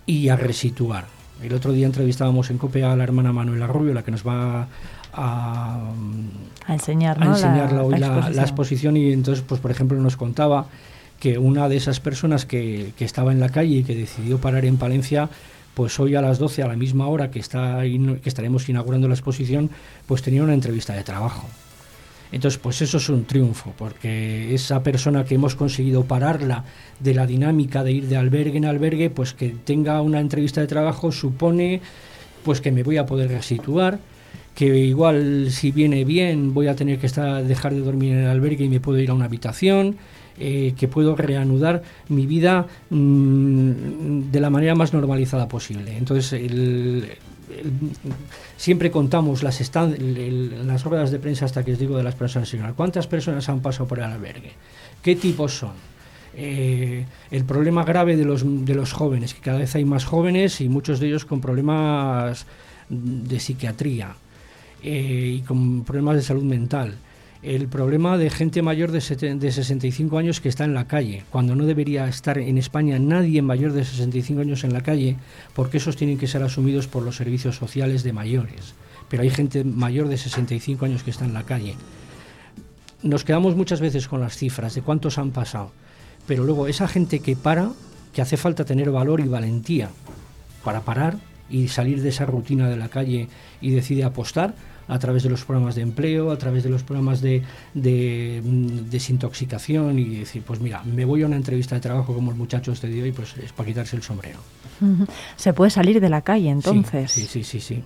y 0.06 0.30
a 0.30 0.36
resituar. 0.36 1.04
El 1.42 1.52
otro 1.52 1.72
día 1.72 1.84
entrevistábamos 1.84 2.48
en 2.48 2.56
COPE 2.56 2.84
a 2.84 2.96
la 2.96 3.04
hermana 3.04 3.34
Manuela 3.34 3.66
Rubio, 3.66 3.92
la 3.92 4.02
que 4.02 4.10
nos 4.10 4.26
va 4.26 4.66
a, 5.12 5.90
a 6.66 6.72
enseñar, 6.72 7.22
enseñar 7.22 7.70
la, 7.70 8.42
exposición. 8.42 8.96
y 8.96 9.12
entonces, 9.12 9.44
pues 9.46 9.60
por 9.60 9.70
ejemplo, 9.70 10.00
nos 10.00 10.16
contaba 10.16 10.68
que 11.20 11.36
una 11.36 11.68
de 11.68 11.76
esas 11.76 12.00
personas 12.00 12.46
que, 12.46 12.94
que 12.96 13.04
estaba 13.04 13.30
en 13.30 13.40
la 13.40 13.50
calle 13.50 13.76
y 13.76 13.84
que 13.84 13.94
decidió 13.94 14.38
parar 14.38 14.64
en 14.64 14.78
Palencia 14.78 15.28
pues 15.74 15.98
hoy 16.00 16.14
a 16.14 16.22
las 16.22 16.38
12, 16.38 16.62
a 16.62 16.68
la 16.68 16.76
misma 16.76 17.06
hora 17.06 17.30
que, 17.30 17.38
está, 17.38 17.80
que 17.82 18.28
estaremos 18.28 18.68
inaugurando 18.68 19.08
la 19.08 19.14
exposición, 19.14 19.70
pues 20.06 20.22
tenía 20.22 20.42
una 20.42 20.54
entrevista 20.54 20.94
de 20.94 21.02
trabajo. 21.02 21.48
Entonces, 22.32 22.58
pues 22.58 22.80
eso 22.80 22.96
es 22.96 23.08
un 23.10 23.24
triunfo, 23.24 23.74
porque 23.76 24.54
esa 24.54 24.82
persona 24.82 25.24
que 25.24 25.34
hemos 25.34 25.54
conseguido 25.54 26.04
pararla 26.04 26.64
de 26.98 27.12
la 27.12 27.26
dinámica 27.26 27.84
de 27.84 27.92
ir 27.92 28.08
de 28.08 28.16
albergue 28.16 28.56
en 28.56 28.64
albergue, 28.64 29.10
pues 29.10 29.34
que 29.34 29.50
tenga 29.50 30.00
una 30.00 30.18
entrevista 30.18 30.62
de 30.62 30.66
trabajo 30.66 31.12
supone 31.12 31.82
pues 32.42 32.60
que 32.60 32.72
me 32.72 32.82
voy 32.82 32.96
a 32.96 33.04
poder 33.04 33.30
resituar, 33.30 33.98
que 34.54 34.78
igual 34.78 35.48
si 35.50 35.70
viene 35.70 36.04
bien 36.04 36.54
voy 36.54 36.68
a 36.68 36.74
tener 36.74 36.98
que 36.98 37.06
estar, 37.06 37.44
dejar 37.44 37.74
de 37.74 37.80
dormir 37.80 38.14
en 38.14 38.20
el 38.20 38.30
albergue 38.30 38.64
y 38.64 38.68
me 38.68 38.80
puedo 38.80 38.98
ir 38.98 39.10
a 39.10 39.14
una 39.14 39.26
habitación, 39.26 39.96
eh, 40.38 40.74
que 40.76 40.88
puedo 40.88 41.16
reanudar 41.16 41.82
mi 42.08 42.26
vida 42.26 42.66
mm, 42.90 44.30
de 44.30 44.40
la 44.40 44.50
manera 44.50 44.74
más 44.74 44.92
normalizada 44.92 45.48
posible. 45.48 45.96
Entonces, 45.96 46.40
siempre 48.56 48.90
contamos 48.90 49.42
las, 49.42 49.60
las 49.74 50.84
ruedas 50.84 51.10
de 51.10 51.18
prensa 51.18 51.44
hasta 51.44 51.64
que 51.64 51.72
os 51.72 51.78
digo 51.78 51.96
de 51.96 52.02
las 52.02 52.14
personas. 52.14 52.54
¿Cuántas 52.76 53.06
personas 53.06 53.48
han 53.48 53.60
pasado 53.60 53.86
por 53.86 53.98
el 53.98 54.04
albergue? 54.04 54.52
¿Qué 55.02 55.16
tipos 55.16 55.56
son? 55.58 55.92
Eh, 56.34 57.04
el 57.30 57.44
problema 57.44 57.84
grave 57.84 58.16
de 58.16 58.24
los, 58.24 58.42
de 58.44 58.74
los 58.74 58.92
jóvenes, 58.92 59.34
que 59.34 59.40
cada 59.40 59.58
vez 59.58 59.74
hay 59.74 59.84
más 59.84 60.04
jóvenes 60.04 60.60
y 60.60 60.68
muchos 60.68 60.98
de 60.98 61.08
ellos 61.08 61.26
con 61.26 61.40
problemas 61.40 62.46
de 62.88 63.38
psiquiatría 63.38 64.14
eh, 64.82 65.36
y 65.36 65.40
con 65.42 65.84
problemas 65.84 66.16
de 66.16 66.22
salud 66.22 66.44
mental 66.44 66.94
el 67.42 67.66
problema 67.66 68.18
de 68.18 68.30
gente 68.30 68.62
mayor 68.62 68.92
de, 68.92 69.34
de 69.34 69.52
65 69.52 70.16
años 70.16 70.40
que 70.40 70.48
está 70.48 70.64
en 70.64 70.74
la 70.74 70.86
calle, 70.86 71.24
cuando 71.30 71.56
no 71.56 71.66
debería 71.66 72.06
estar 72.06 72.38
en 72.38 72.56
España 72.56 73.00
nadie 73.00 73.42
mayor 73.42 73.72
de 73.72 73.84
65 73.84 74.40
años 74.40 74.62
en 74.62 74.72
la 74.72 74.82
calle, 74.82 75.16
porque 75.52 75.78
esos 75.78 75.96
tienen 75.96 76.18
que 76.18 76.28
ser 76.28 76.42
asumidos 76.44 76.86
por 76.86 77.02
los 77.02 77.16
servicios 77.16 77.56
sociales 77.56 78.04
de 78.04 78.12
mayores. 78.12 78.74
Pero 79.08 79.24
hay 79.24 79.30
gente 79.30 79.64
mayor 79.64 80.06
de 80.08 80.18
65 80.18 80.84
años 80.84 81.02
que 81.02 81.10
está 81.10 81.24
en 81.24 81.34
la 81.34 81.42
calle. 81.42 81.74
Nos 83.02 83.24
quedamos 83.24 83.56
muchas 83.56 83.80
veces 83.80 84.06
con 84.06 84.20
las 84.20 84.36
cifras 84.36 84.76
de 84.76 84.82
cuántos 84.82 85.18
han 85.18 85.32
pasado, 85.32 85.72
pero 86.28 86.44
luego 86.44 86.68
esa 86.68 86.86
gente 86.86 87.18
que 87.18 87.34
para, 87.34 87.72
que 88.12 88.22
hace 88.22 88.36
falta 88.36 88.64
tener 88.64 88.92
valor 88.92 89.18
y 89.18 89.26
valentía 89.26 89.90
para 90.62 90.82
parar 90.82 91.16
y 91.50 91.66
salir 91.66 92.02
de 92.02 92.10
esa 92.10 92.24
rutina 92.24 92.68
de 92.68 92.76
la 92.76 92.88
calle 92.88 93.28
y 93.60 93.70
decide 93.70 94.04
apostar, 94.04 94.54
a 94.88 94.98
través 94.98 95.22
de 95.22 95.30
los 95.30 95.44
programas 95.44 95.74
de 95.74 95.82
empleo, 95.82 96.30
a 96.30 96.38
través 96.38 96.62
de 96.62 96.70
los 96.70 96.82
programas 96.82 97.20
de, 97.20 97.42
mm, 97.74 98.90
desintoxicación 98.90 99.98
y 99.98 100.18
decir, 100.20 100.42
pues 100.42 100.60
mira, 100.60 100.82
me 100.84 101.04
voy 101.04 101.22
a 101.22 101.26
una 101.26 101.36
entrevista 101.36 101.74
de 101.74 101.80
trabajo 101.80 102.14
como 102.14 102.30
el 102.30 102.36
muchacho 102.36 102.72
este 102.72 102.88
de 102.88 103.02
hoy, 103.02 103.12
pues 103.12 103.36
es 103.36 103.52
para 103.52 103.66
quitarse 103.66 103.96
el 103.96 104.02
sombrero. 104.02 104.38
Se 105.36 105.52
puede 105.52 105.70
salir 105.70 106.00
de 106.00 106.08
la 106.08 106.22
calle 106.22 106.50
entonces. 106.50 107.10
sí, 107.10 107.26
sí, 107.26 107.44
sí, 107.44 107.60
sí. 107.60 107.82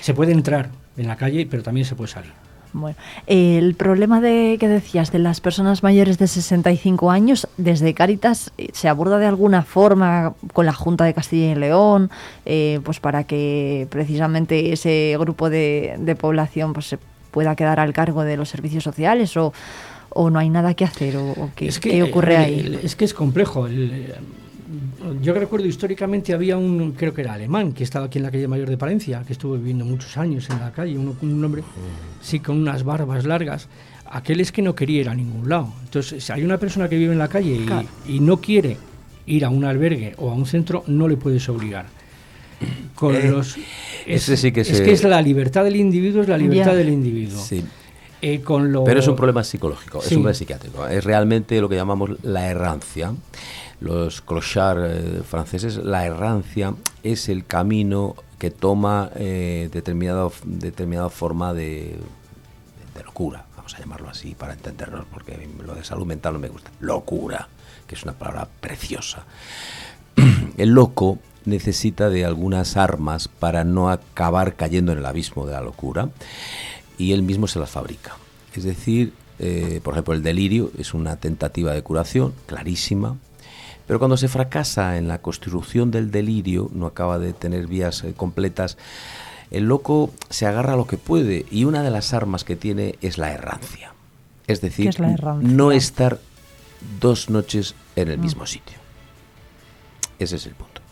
Se 0.00 0.12
puede 0.12 0.32
entrar 0.32 0.70
en 0.96 1.06
la 1.08 1.16
calle, 1.16 1.46
pero 1.50 1.62
también 1.62 1.86
se 1.86 1.94
puede 1.94 2.10
salir. 2.10 2.32
Bueno, 2.72 2.96
el 3.26 3.74
problema 3.74 4.20
de 4.20 4.56
que 4.60 4.68
decías 4.68 5.10
de 5.10 5.18
las 5.18 5.40
personas 5.40 5.82
mayores 5.82 6.18
de 6.18 6.28
65 6.28 7.10
años, 7.10 7.48
desde 7.56 7.94
Cáritas 7.94 8.52
eh, 8.58 8.68
se 8.72 8.88
aborda 8.88 9.18
de 9.18 9.26
alguna 9.26 9.62
forma 9.62 10.34
con 10.52 10.66
la 10.66 10.72
Junta 10.72 11.04
de 11.04 11.12
Castilla 11.12 11.52
y 11.52 11.54
León, 11.56 12.10
eh, 12.46 12.80
pues 12.84 13.00
para 13.00 13.24
que 13.24 13.88
precisamente 13.90 14.72
ese 14.72 15.16
grupo 15.18 15.50
de, 15.50 16.16
población 16.20 16.72
pues 16.72 16.86
se 16.86 16.98
pueda 17.30 17.56
quedar 17.56 17.80
al 17.80 17.92
cargo 17.92 18.22
de 18.22 18.36
los 18.36 18.48
servicios 18.48 18.84
sociales 18.84 19.36
o, 19.36 19.52
no 20.14 20.38
hay 20.38 20.50
nada 20.50 20.74
que 20.74 20.84
hacer 20.84 21.16
o, 21.16 21.50
qué, 21.56 21.70
¿qué, 21.80 22.02
ocurre 22.02 22.36
ahí. 22.36 22.80
Es 22.82 22.96
que 22.96 23.04
es 23.04 23.14
complejo. 23.14 23.66
El, 23.66 24.14
yo 25.20 25.34
recuerdo 25.34 25.66
históricamente 25.66 26.32
había 26.32 26.56
un, 26.56 26.92
creo 26.92 27.12
que 27.12 27.22
era 27.22 27.34
alemán, 27.34 27.72
que 27.72 27.84
estaba 27.84 28.06
aquí 28.06 28.18
en 28.18 28.24
la 28.24 28.30
calle 28.30 28.46
Mayor 28.46 28.68
de 28.68 28.76
Palencia, 28.76 29.22
que 29.26 29.32
estuvo 29.32 29.54
viviendo 29.54 29.84
muchos 29.84 30.16
años 30.16 30.48
en 30.50 30.60
la 30.60 30.72
calle, 30.72 30.96
un, 30.96 31.16
un 31.20 31.44
hombre, 31.44 31.62
sí, 32.20 32.40
con 32.40 32.56
unas 32.56 32.84
barbas 32.84 33.24
largas. 33.24 33.68
Aquel 34.06 34.40
es 34.40 34.50
que 34.52 34.62
no 34.62 34.74
quería 34.74 35.00
ir 35.02 35.08
a 35.08 35.14
ningún 35.14 35.48
lado. 35.48 35.72
Entonces, 35.84 36.24
si 36.24 36.32
hay 36.32 36.42
una 36.44 36.58
persona 36.58 36.88
que 36.88 36.96
vive 36.96 37.12
en 37.12 37.18
la 37.18 37.28
calle 37.28 37.60
y, 38.06 38.20
no 38.20 38.40
quiere 38.40 38.76
ir 39.26 39.44
a 39.44 39.50
un 39.50 39.64
albergue 39.64 40.14
o 40.18 40.30
a 40.30 40.34
un 40.34 40.46
centro, 40.46 40.82
no 40.86 41.06
le 41.06 41.16
puedes 41.16 41.48
obligar. 41.48 41.86
Con 42.94 43.14
eh, 43.14 43.30
los, 43.30 43.56
es, 44.06 44.22
sí 44.22 44.52
que, 44.52 44.60
es 44.60 44.80
que 44.80 44.92
es 44.92 45.04
la 45.04 45.22
libertad 45.22 45.64
del 45.64 45.76
individuo, 45.76 46.22
es 46.22 46.28
la 46.28 46.36
libertad 46.36 46.74
del 46.74 46.90
individuo. 46.90 47.40
Sí. 47.40 47.64
Eh, 48.22 48.40
con 48.42 48.70
lo... 48.70 48.84
Pero 48.84 49.00
es 49.00 49.08
un 49.08 49.16
problema 49.16 49.42
psicológico, 49.42 50.00
es 50.00 50.06
un 50.08 50.16
problema 50.16 50.34
psiquiátrico. 50.34 50.86
Es 50.86 51.04
realmente 51.04 51.58
lo 51.60 51.68
que 51.68 51.76
llamamos 51.76 52.10
la 52.22 52.48
errancia 52.48 53.14
los 53.80 54.20
clochards 54.20 54.82
eh, 54.84 55.22
franceses, 55.28 55.76
la 55.76 56.06
errancia 56.06 56.74
es 57.02 57.28
el 57.28 57.46
camino 57.46 58.14
que 58.38 58.50
toma 58.50 59.10
eh, 59.16 59.68
determinada 59.70 61.10
forma 61.10 61.52
de, 61.52 61.98
locura, 63.04 63.46
vamos 63.56 63.74
a 63.74 63.78
llamarlo 63.78 64.10
así 64.10 64.34
para 64.34 64.52
entendernos, 64.52 65.06
porque 65.10 65.48
lo 65.64 65.74
de 65.74 65.84
salud 65.84 66.06
mental 66.06 66.34
no 66.34 66.38
me 66.38 66.48
gusta. 66.48 66.70
Locura, 66.80 67.48
que 67.86 67.94
es 67.94 68.02
una 68.02 68.12
palabra 68.12 68.48
preciosa. 68.60 69.24
El 70.58 70.70
loco 70.70 71.18
necesita 71.44 72.10
de 72.10 72.24
algunas 72.24 72.76
armas 72.76 73.28
para 73.28 73.64
no 73.64 73.90
acabar 73.90 74.54
cayendo 74.54 74.92
en 74.92 74.98
el 74.98 75.06
abismo 75.06 75.46
de 75.46 75.52
la 75.52 75.62
locura 75.62 76.10
y 76.98 77.12
él 77.12 77.22
mismo 77.22 77.46
se 77.46 77.58
las 77.58 77.70
fabrica. 77.70 78.16
Es 78.54 78.64
decir, 78.64 79.14
eh, 79.38 79.80
por 79.82 79.94
ejemplo, 79.94 80.12
el 80.12 80.22
delirio 80.22 80.70
es 80.76 80.92
una 80.92 81.16
tentativa 81.16 81.72
de 81.72 81.82
curación 81.82 82.34
clarísima, 82.46 83.16
pero 83.90 83.98
cuando 83.98 84.16
se 84.16 84.28
fracasa 84.28 84.98
en 84.98 85.08
la 85.08 85.20
construcción 85.20 85.90
del 85.90 86.12
delirio, 86.12 86.70
no 86.72 86.86
acaba 86.86 87.18
de 87.18 87.32
tener 87.32 87.66
vías 87.66 88.04
eh, 88.04 88.14
completas, 88.16 88.78
el 89.50 89.64
loco 89.64 90.12
se 90.28 90.46
agarra 90.46 90.74
a 90.74 90.76
lo 90.76 90.86
que 90.86 90.96
puede 90.96 91.44
y 91.50 91.64
una 91.64 91.82
de 91.82 91.90
las 91.90 92.14
armas 92.14 92.44
que 92.44 92.54
tiene 92.54 92.94
es 93.02 93.18
la 93.18 93.32
errancia. 93.32 93.92
Es 94.46 94.60
decir, 94.60 94.94
no 95.40 95.72
estar 95.72 96.20
dos 97.00 97.30
noches 97.30 97.74
en 97.96 98.12
el 98.12 98.18
mismo 98.18 98.46
sitio. 98.46 98.78
Ese 100.20 100.36
es 100.36 100.46
el 100.46 100.54
punto. 100.54 100.82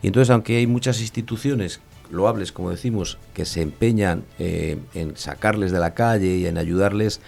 Y 0.00 0.06
entonces, 0.06 0.30
aunque 0.30 0.58
hay 0.58 0.68
muchas 0.68 1.00
instituciones 1.00 1.80
loables, 2.08 2.52
como 2.52 2.70
decimos, 2.70 3.18
que 3.34 3.46
se 3.46 3.62
empeñan 3.62 4.22
eh, 4.38 4.78
en 4.94 5.16
sacarles 5.16 5.72
de 5.72 5.80
la 5.80 5.92
calle 5.92 6.36
y 6.36 6.46
en 6.46 6.56
ayudarles, 6.56 7.20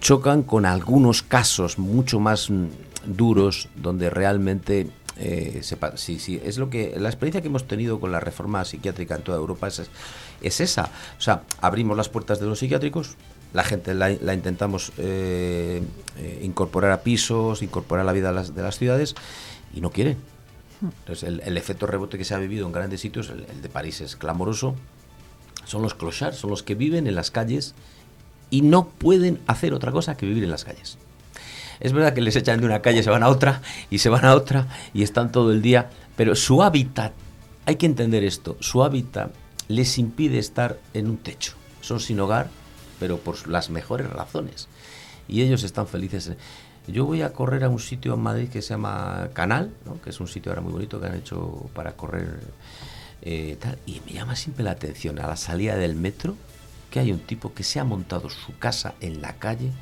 chocan 0.00 0.42
con 0.42 0.64
algunos 0.64 1.22
casos 1.22 1.78
mucho 1.78 2.18
más 2.18 2.48
mm, 2.50 2.64
duros 3.06 3.68
donde 3.76 4.10
realmente 4.10 4.88
eh, 5.18 5.62
sí, 5.94 6.18
sí, 6.18 6.40
es 6.44 6.58
lo 6.58 6.68
que 6.68 6.94
la 6.98 7.08
experiencia 7.08 7.40
que 7.40 7.48
hemos 7.48 7.66
tenido 7.66 8.00
con 8.00 8.12
la 8.12 8.20
reforma 8.20 8.64
psiquiátrica 8.64 9.16
en 9.16 9.22
toda 9.22 9.38
Europa 9.38 9.68
es, 9.68 9.82
es 10.42 10.60
esa. 10.60 10.90
O 11.18 11.20
sea, 11.20 11.42
abrimos 11.60 11.96
las 11.96 12.08
puertas 12.08 12.38
de 12.38 12.46
los 12.46 12.58
psiquiátricos, 12.58 13.16
la 13.54 13.64
gente 13.64 13.94
la, 13.94 14.10
intentamos 14.10 14.92
eh, 14.98 15.82
eh, 16.18 16.40
incorporar 16.42 16.92
a 16.92 17.00
pisos, 17.00 17.62
incorporar 17.62 18.02
a 18.02 18.06
la 18.06 18.12
vida 18.12 18.28
de 18.28 18.34
las, 18.34 18.54
de 18.54 18.62
las 18.62 18.78
ciudades 18.78 19.14
y 19.74 19.80
no 19.80 19.90
quieren. 19.90 20.18
Entonces, 20.82 21.22
el, 21.42 21.56
efecto 21.56 21.86
rebote 21.86 22.18
que 22.18 22.24
se 22.24 22.34
ha 22.34 22.38
vivido 22.38 22.66
en 22.66 22.72
grandes 22.72 23.00
sitios, 23.00 23.30
el, 23.30 23.46
el 23.50 23.62
de 23.62 23.68
París 23.70 24.02
es 24.02 24.14
clamoroso, 24.16 24.74
son 25.64 25.80
los 25.80 25.94
clochards, 25.94 26.36
son 26.36 26.50
los 26.50 26.62
que 26.62 26.74
viven 26.74 27.06
en 27.06 27.14
las 27.14 27.30
calles 27.30 27.74
y 28.50 28.60
no 28.60 28.88
pueden 28.90 29.40
hacer 29.46 29.72
otra 29.72 29.90
cosa 29.90 30.18
que 30.18 30.26
vivir 30.26 30.44
en 30.44 30.50
las 30.50 30.64
calles. 30.64 30.98
Es 31.80 31.92
verdad 31.92 32.14
que 32.14 32.20
les 32.20 32.36
echan 32.36 32.60
de 32.60 32.66
una 32.66 32.82
calle, 32.82 33.02
se 33.02 33.10
van 33.10 33.22
a 33.22 33.28
otra 33.28 33.60
y 33.90 33.98
se 33.98 34.08
van 34.08 34.24
a 34.24 34.34
otra 34.34 34.66
y 34.94 35.02
están 35.02 35.32
todo 35.32 35.52
el 35.52 35.62
día, 35.62 35.90
pero 36.16 36.34
su 36.34 36.62
hábitat, 36.62 37.12
hay 37.64 37.76
que 37.76 37.86
entender 37.86 38.24
esto, 38.24 38.56
su 38.60 38.82
hábitat 38.82 39.30
les 39.68 39.98
impide 39.98 40.38
estar 40.38 40.78
en 40.94 41.08
un 41.08 41.16
techo. 41.18 41.54
Son 41.80 42.00
sin 42.00 42.20
hogar, 42.20 42.48
pero 42.98 43.18
por 43.18 43.48
las 43.48 43.70
mejores 43.70 44.08
razones. 44.08 44.68
Y 45.28 45.42
ellos 45.42 45.62
están 45.64 45.86
felices. 45.86 46.32
Yo 46.86 47.04
voy 47.04 47.22
a 47.22 47.32
correr 47.32 47.64
a 47.64 47.68
un 47.68 47.80
sitio 47.80 48.14
en 48.14 48.20
Madrid 48.20 48.48
que 48.48 48.62
se 48.62 48.70
llama 48.70 49.28
Canal, 49.32 49.72
que 50.04 50.10
es 50.10 50.20
un 50.20 50.28
sitio 50.28 50.52
ahora 50.52 50.62
muy 50.62 50.72
bonito 50.72 51.00
que 51.00 51.06
han 51.06 51.16
hecho 51.16 51.68
para 51.74 51.92
correr 51.92 52.40
eh, 53.22 53.56
tal, 53.60 53.78
y 53.86 54.00
me 54.06 54.12
llama 54.12 54.36
siempre 54.36 54.64
la 54.64 54.70
atención 54.70 55.18
a 55.18 55.26
la 55.26 55.36
salida 55.36 55.76
del 55.76 55.96
metro 55.96 56.36
que 56.90 57.00
hay 57.00 57.10
un 57.10 57.18
tipo 57.18 57.52
que 57.52 57.64
se 57.64 57.80
ha 57.80 57.84
montado 57.84 58.30
su 58.30 58.56
casa 58.58 58.94
en 59.00 59.20
la 59.20 59.34
calle 59.34 59.72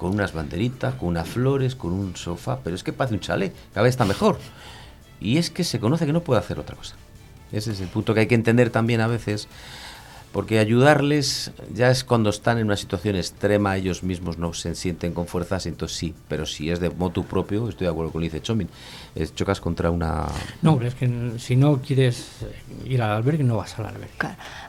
con 0.00 0.12
unas 0.14 0.32
banderitas, 0.32 0.94
con 0.94 1.10
unas 1.10 1.28
flores, 1.28 1.76
con 1.76 1.92
un 1.92 2.16
sofá, 2.16 2.60
pero 2.64 2.74
es 2.74 2.82
que 2.82 2.90
parece 2.90 3.16
un 3.16 3.20
chalet, 3.20 3.54
cada 3.74 3.84
vez 3.84 3.90
está 3.90 4.06
mejor. 4.06 4.38
Y 5.20 5.36
es 5.36 5.50
que 5.50 5.62
se 5.62 5.78
conoce 5.78 6.06
que 6.06 6.14
no 6.14 6.22
puede 6.22 6.40
hacer 6.40 6.58
otra 6.58 6.74
cosa. 6.74 6.94
Ese 7.52 7.72
es 7.72 7.82
el 7.82 7.88
punto 7.88 8.14
que 8.14 8.20
hay 8.20 8.26
que 8.26 8.34
entender 8.34 8.70
también 8.70 9.02
a 9.02 9.08
veces, 9.08 9.46
porque 10.32 10.58
ayudarles 10.58 11.50
ya 11.74 11.90
es 11.90 12.04
cuando 12.04 12.30
están 12.30 12.58
en 12.58 12.66
una 12.66 12.76
situación 12.76 13.16
extrema, 13.16 13.76
ellos 13.76 14.02
mismos 14.02 14.38
no 14.38 14.52
se 14.52 14.74
sienten 14.74 15.12
con 15.12 15.26
fuerzas, 15.26 15.66
entonces 15.66 15.98
sí, 15.98 16.14
pero 16.28 16.46
si 16.46 16.70
es 16.70 16.78
de 16.78 16.90
motu 16.90 17.24
propio, 17.24 17.68
estoy 17.68 17.86
de 17.86 17.90
acuerdo 17.90 18.12
con 18.12 18.20
lo 18.20 18.28
que 18.28 18.32
dice 18.32 18.42
Chomin, 18.42 18.68
chocas 19.34 19.60
contra 19.60 19.90
una... 19.90 20.26
No, 20.62 20.80
es 20.80 20.94
que 20.94 21.32
si 21.38 21.56
no 21.56 21.80
quieres 21.80 22.28
ir 22.84 23.02
al 23.02 23.10
albergue, 23.10 23.42
no 23.42 23.56
vas 23.56 23.78
al 23.78 23.86
albergue. 23.86 24.08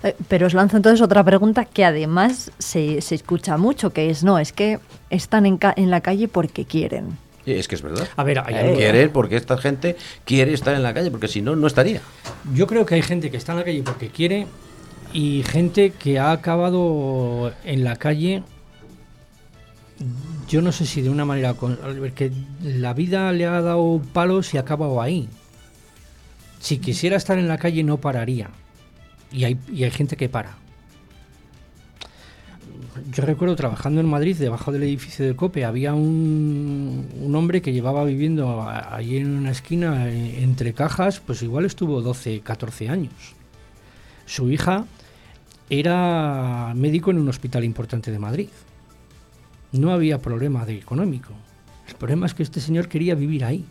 Eh, 0.03 0.15
pero 0.27 0.47
os 0.47 0.53
lanzo 0.53 0.77
entonces 0.77 1.01
otra 1.01 1.23
pregunta 1.23 1.65
que 1.65 1.85
además 1.85 2.51
se, 2.57 3.01
se 3.01 3.15
escucha 3.15 3.57
mucho, 3.57 3.91
que 3.91 4.09
es, 4.09 4.23
no, 4.23 4.39
es 4.39 4.53
que 4.53 4.79
están 5.09 5.45
en, 5.45 5.59
en 5.75 5.91
la 5.91 6.01
calle 6.01 6.27
porque 6.27 6.65
quieren. 6.65 7.17
Es 7.45 7.67
que 7.67 7.75
es 7.75 7.81
verdad. 7.81 8.07
A 8.15 8.23
ver, 8.23 8.39
hay 8.39 8.53
eh, 8.55 8.75
querer 8.77 9.11
porque 9.11 9.35
esta 9.35 9.57
gente 9.57 9.95
quiere 10.25 10.53
estar 10.53 10.75
en 10.75 10.83
la 10.83 10.93
calle, 10.93 11.09
porque 11.09 11.27
si 11.27 11.41
no, 11.41 11.55
no 11.55 11.67
estaría. 11.67 12.01
Yo 12.53 12.67
creo 12.67 12.85
que 12.85 12.95
hay 12.95 13.01
gente 13.01 13.31
que 13.31 13.37
está 13.37 13.53
en 13.53 13.59
la 13.59 13.63
calle 13.63 13.81
porque 13.83 14.09
quiere 14.09 14.47
y 15.13 15.43
gente 15.43 15.91
que 15.91 16.19
ha 16.19 16.31
acabado 16.31 17.53
en 17.63 17.83
la 17.83 17.95
calle 17.95 18.43
yo 20.47 20.61
no 20.61 20.71
sé 20.71 20.85
si 20.85 21.01
de 21.01 21.09
una 21.09 21.25
manera 21.25 21.55
que 22.15 22.31
la 22.61 22.93
vida 22.93 23.31
le 23.31 23.45
ha 23.45 23.61
dado 23.61 24.01
palos 24.13 24.53
y 24.53 24.57
ha 24.57 24.61
acabado 24.61 25.01
ahí. 25.01 25.29
Si 26.59 26.77
quisiera 26.77 27.17
estar 27.17 27.37
en 27.37 27.47
la 27.47 27.57
calle 27.57 27.83
no 27.83 27.97
pararía. 27.97 28.49
Y 29.31 29.45
hay, 29.45 29.57
y 29.71 29.83
hay 29.83 29.91
gente 29.91 30.17
que 30.17 30.27
para. 30.27 30.57
Yo 33.13 33.23
recuerdo 33.23 33.55
trabajando 33.55 34.01
en 34.01 34.07
Madrid, 34.07 34.35
debajo 34.35 34.71
del 34.73 34.83
edificio 34.83 35.25
del 35.25 35.37
COPE, 35.37 35.63
había 35.63 35.93
un, 35.93 37.07
un 37.21 37.35
hombre 37.35 37.61
que 37.61 37.71
llevaba 37.71 38.03
viviendo 38.03 38.67
allí 38.69 39.17
en 39.17 39.37
una 39.37 39.51
esquina 39.51 40.11
entre 40.11 40.73
cajas, 40.73 41.21
pues 41.21 41.41
igual 41.41 41.65
estuvo 41.65 42.01
12, 42.01 42.41
14 42.41 42.89
años. 42.89 43.13
Su 44.25 44.51
hija 44.51 44.85
era 45.71 46.73
médico 46.75 47.11
en 47.11 47.17
un 47.17 47.29
hospital 47.29 47.63
importante 47.63 48.11
de 48.11 48.19
Madrid 48.19 48.49
no 49.71 49.93
había 49.93 50.21
problema 50.21 50.65
de 50.65 50.75
económico. 50.75 51.33
El 51.87 51.95
problema 51.95 52.25
es 52.25 52.33
que 52.33 52.43
este 52.43 52.59
señor 52.59 52.87
quería 52.87 53.15
vivir 53.15 53.45
ahí. 53.45 53.65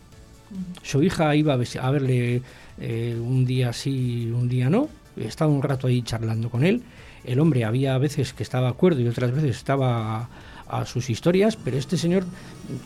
Su 0.81 1.03
hija 1.03 1.35
iba 1.35 1.53
a 1.53 1.91
verle 1.91 2.41
eh, 2.79 3.17
un 3.19 3.45
día 3.45 3.71
sí, 3.71 4.31
un 4.33 4.49
día 4.49 4.69
no. 4.69 4.89
Estaba 5.15 5.51
un 5.51 5.61
rato 5.61 5.87
ahí 5.87 6.01
charlando 6.01 6.49
con 6.49 6.63
él. 6.63 6.81
el 7.23 7.39
hombre 7.39 7.65
había 7.65 7.97
veces 7.99 8.33
que 8.33 8.41
estaba 8.41 8.65
de 8.65 8.71
acuerdo 8.71 9.01
y 9.01 9.07
otras 9.07 9.31
veces 9.31 9.55
estaba 9.55 10.27
a 10.67 10.85
sus 10.85 11.09
historias, 11.09 11.55
pero 11.55 11.77
este 11.77 11.97
señor 11.97 12.25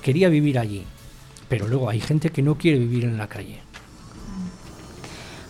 quería 0.01 0.27
vivir 0.27 0.59
allí. 0.59 0.83
Pero 1.47 1.67
luego 1.67 1.89
hay 1.89 2.01
gente 2.01 2.31
que 2.31 2.41
no 2.41 2.55
quiere 2.55 2.79
vivir 2.79 3.05
en 3.05 3.17
la 3.17 3.27
calle. 3.27 3.64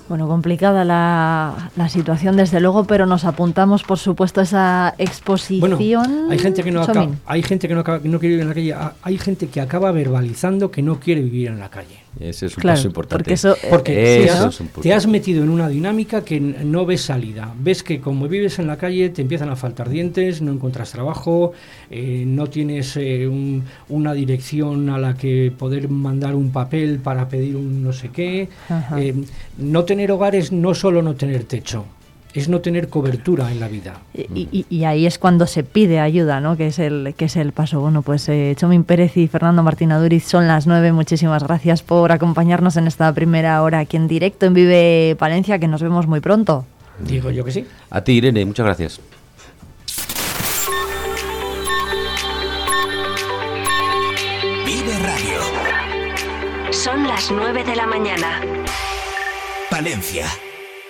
Bueno, 0.08 0.28
complicada 0.28 0.84
la, 0.84 1.72
la, 1.76 1.90
situación 1.90 2.38
desde 2.38 2.60
luego, 2.60 2.84
pero 2.84 3.08
nos 3.08 3.26
apuntamos 3.26 3.84
por 3.84 3.98
supuesto 3.98 4.40
a 4.40 4.44
esa 4.44 4.96
exposición. 5.00 6.08
Bueno, 6.08 6.32
hay 6.32 6.38
gente 6.38 6.64
que 6.64 6.72
no 6.72 6.84
acaba, 6.84 7.10
hay 7.26 7.42
gente 7.42 7.68
que 7.68 7.74
no, 7.74 7.80
acaba, 7.80 8.00
no 8.04 8.20
quiere 8.20 8.36
vivir 8.36 8.42
en 8.42 8.48
la 8.50 8.54
calle, 8.54 8.96
hay 9.02 9.18
gente 9.18 9.48
que 9.48 9.62
acaba 9.62 9.92
verbalizando 9.92 10.70
que 10.70 10.84
no 10.84 11.00
quiere 11.00 11.22
vivir 11.22 11.48
en 11.48 11.60
la 11.60 11.70
calle. 11.70 12.05
Ese 12.20 12.46
es 12.46 12.58
un 12.58 12.64
paso 12.64 12.88
importante. 12.88 13.24
Porque, 13.24 13.34
eso, 13.34 13.56
porque 13.70 14.24
eso 14.24 14.50
te, 14.82 14.94
has, 14.94 15.08
metido 15.08 15.44
en 15.44 15.50
una 15.50 15.68
dinámica 15.68 16.24
que 16.24 16.40
no 16.40 16.86
ves 16.86 17.02
salida. 17.02 17.54
Ves 17.60 17.84
que 17.84 18.00
como 18.00 18.28
vives 18.28 18.60
en 18.60 18.68
la 18.68 18.78
calle 18.78 19.10
te 19.10 19.22
empiezan 19.22 19.50
a 19.50 19.56
faltar 19.56 19.90
dientes, 19.90 20.42
no 20.42 20.52
encuentras 20.52 20.92
trabajo, 20.92 21.54
eh, 21.90 22.24
no 22.26 22.48
tienes 22.48 22.96
eh, 22.98 23.28
un, 23.28 23.64
una 23.90 24.14
dirección 24.14 24.90
a 24.90 24.98
la 24.98 25.16
que 25.16 25.52
poder 25.58 25.90
mandar 25.90 26.36
un 26.36 26.52
papel 26.52 27.00
para 27.00 27.28
pedir 27.28 27.56
un 27.56 27.84
no 27.84 27.94
sé 27.94 28.10
qué. 28.10 28.50
Eh, 28.98 29.14
no 29.58 29.84
tener 29.84 30.12
hogares 30.12 30.52
no 30.52 30.74
solo 30.74 31.02
no 31.02 31.16
tener 31.16 31.44
techo 31.44 31.86
es 32.36 32.50
no 32.50 32.60
tener 32.60 32.90
cobertura 32.90 33.52
en 33.52 33.62
la 33.62 33.70
vida. 33.70 34.02
Y, 34.14 34.84
ahí 34.84 35.06
es 35.06 35.18
cuando 35.18 35.48
se 35.48 35.64
pide 35.64 36.02
ayuda, 36.02 36.42
¿no? 36.42 36.58
Que 36.58 36.68
es 36.68 36.80
el, 36.80 37.14
que 37.18 37.26
es 37.26 37.38
el 37.38 37.54
paso. 37.54 37.80
Bueno, 37.80 38.02
pues 38.02 38.28
eh, 38.28 38.54
Chomín 38.58 38.84
Pérez 38.84 39.16
y 39.16 39.28
Fernando 39.28 39.64
Martín 39.64 39.94
Aduriz 39.94 40.26
son 40.26 40.48
las 40.48 40.68
nueve. 40.68 40.92
Muchísimas 40.92 41.44
gracias 41.44 41.82
por 41.82 42.12
acompañarnos 42.12 42.76
en 42.76 42.88
esta 42.88 43.12
primera 43.14 43.62
hora 43.64 43.80
aquí 43.80 43.96
en 43.96 44.08
directo 44.10 44.46
en 44.46 44.54
Vive 44.54 45.16
Palencia, 45.18 45.60
que 45.60 45.70
nos 45.70 45.82
vemos 45.82 46.08
muy 46.08 46.20
pronto. 46.20 46.66
Digo 47.00 47.32
yo 47.32 47.46
que 47.46 47.52
sí. 47.52 47.66
A 47.90 48.02
ti, 48.02 48.14
Irene, 48.14 48.46
muchas 48.46 48.66
gracias. 48.66 49.00
Vive 54.66 55.00
Radio. 55.00 56.74
Son 56.74 57.08
las 57.08 57.32
nueve 57.32 57.64
de 57.64 57.76
la 57.78 57.88
mañana. 57.88 58.42
Palencia 59.72 60.26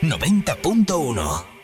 90.1 0.10 1.55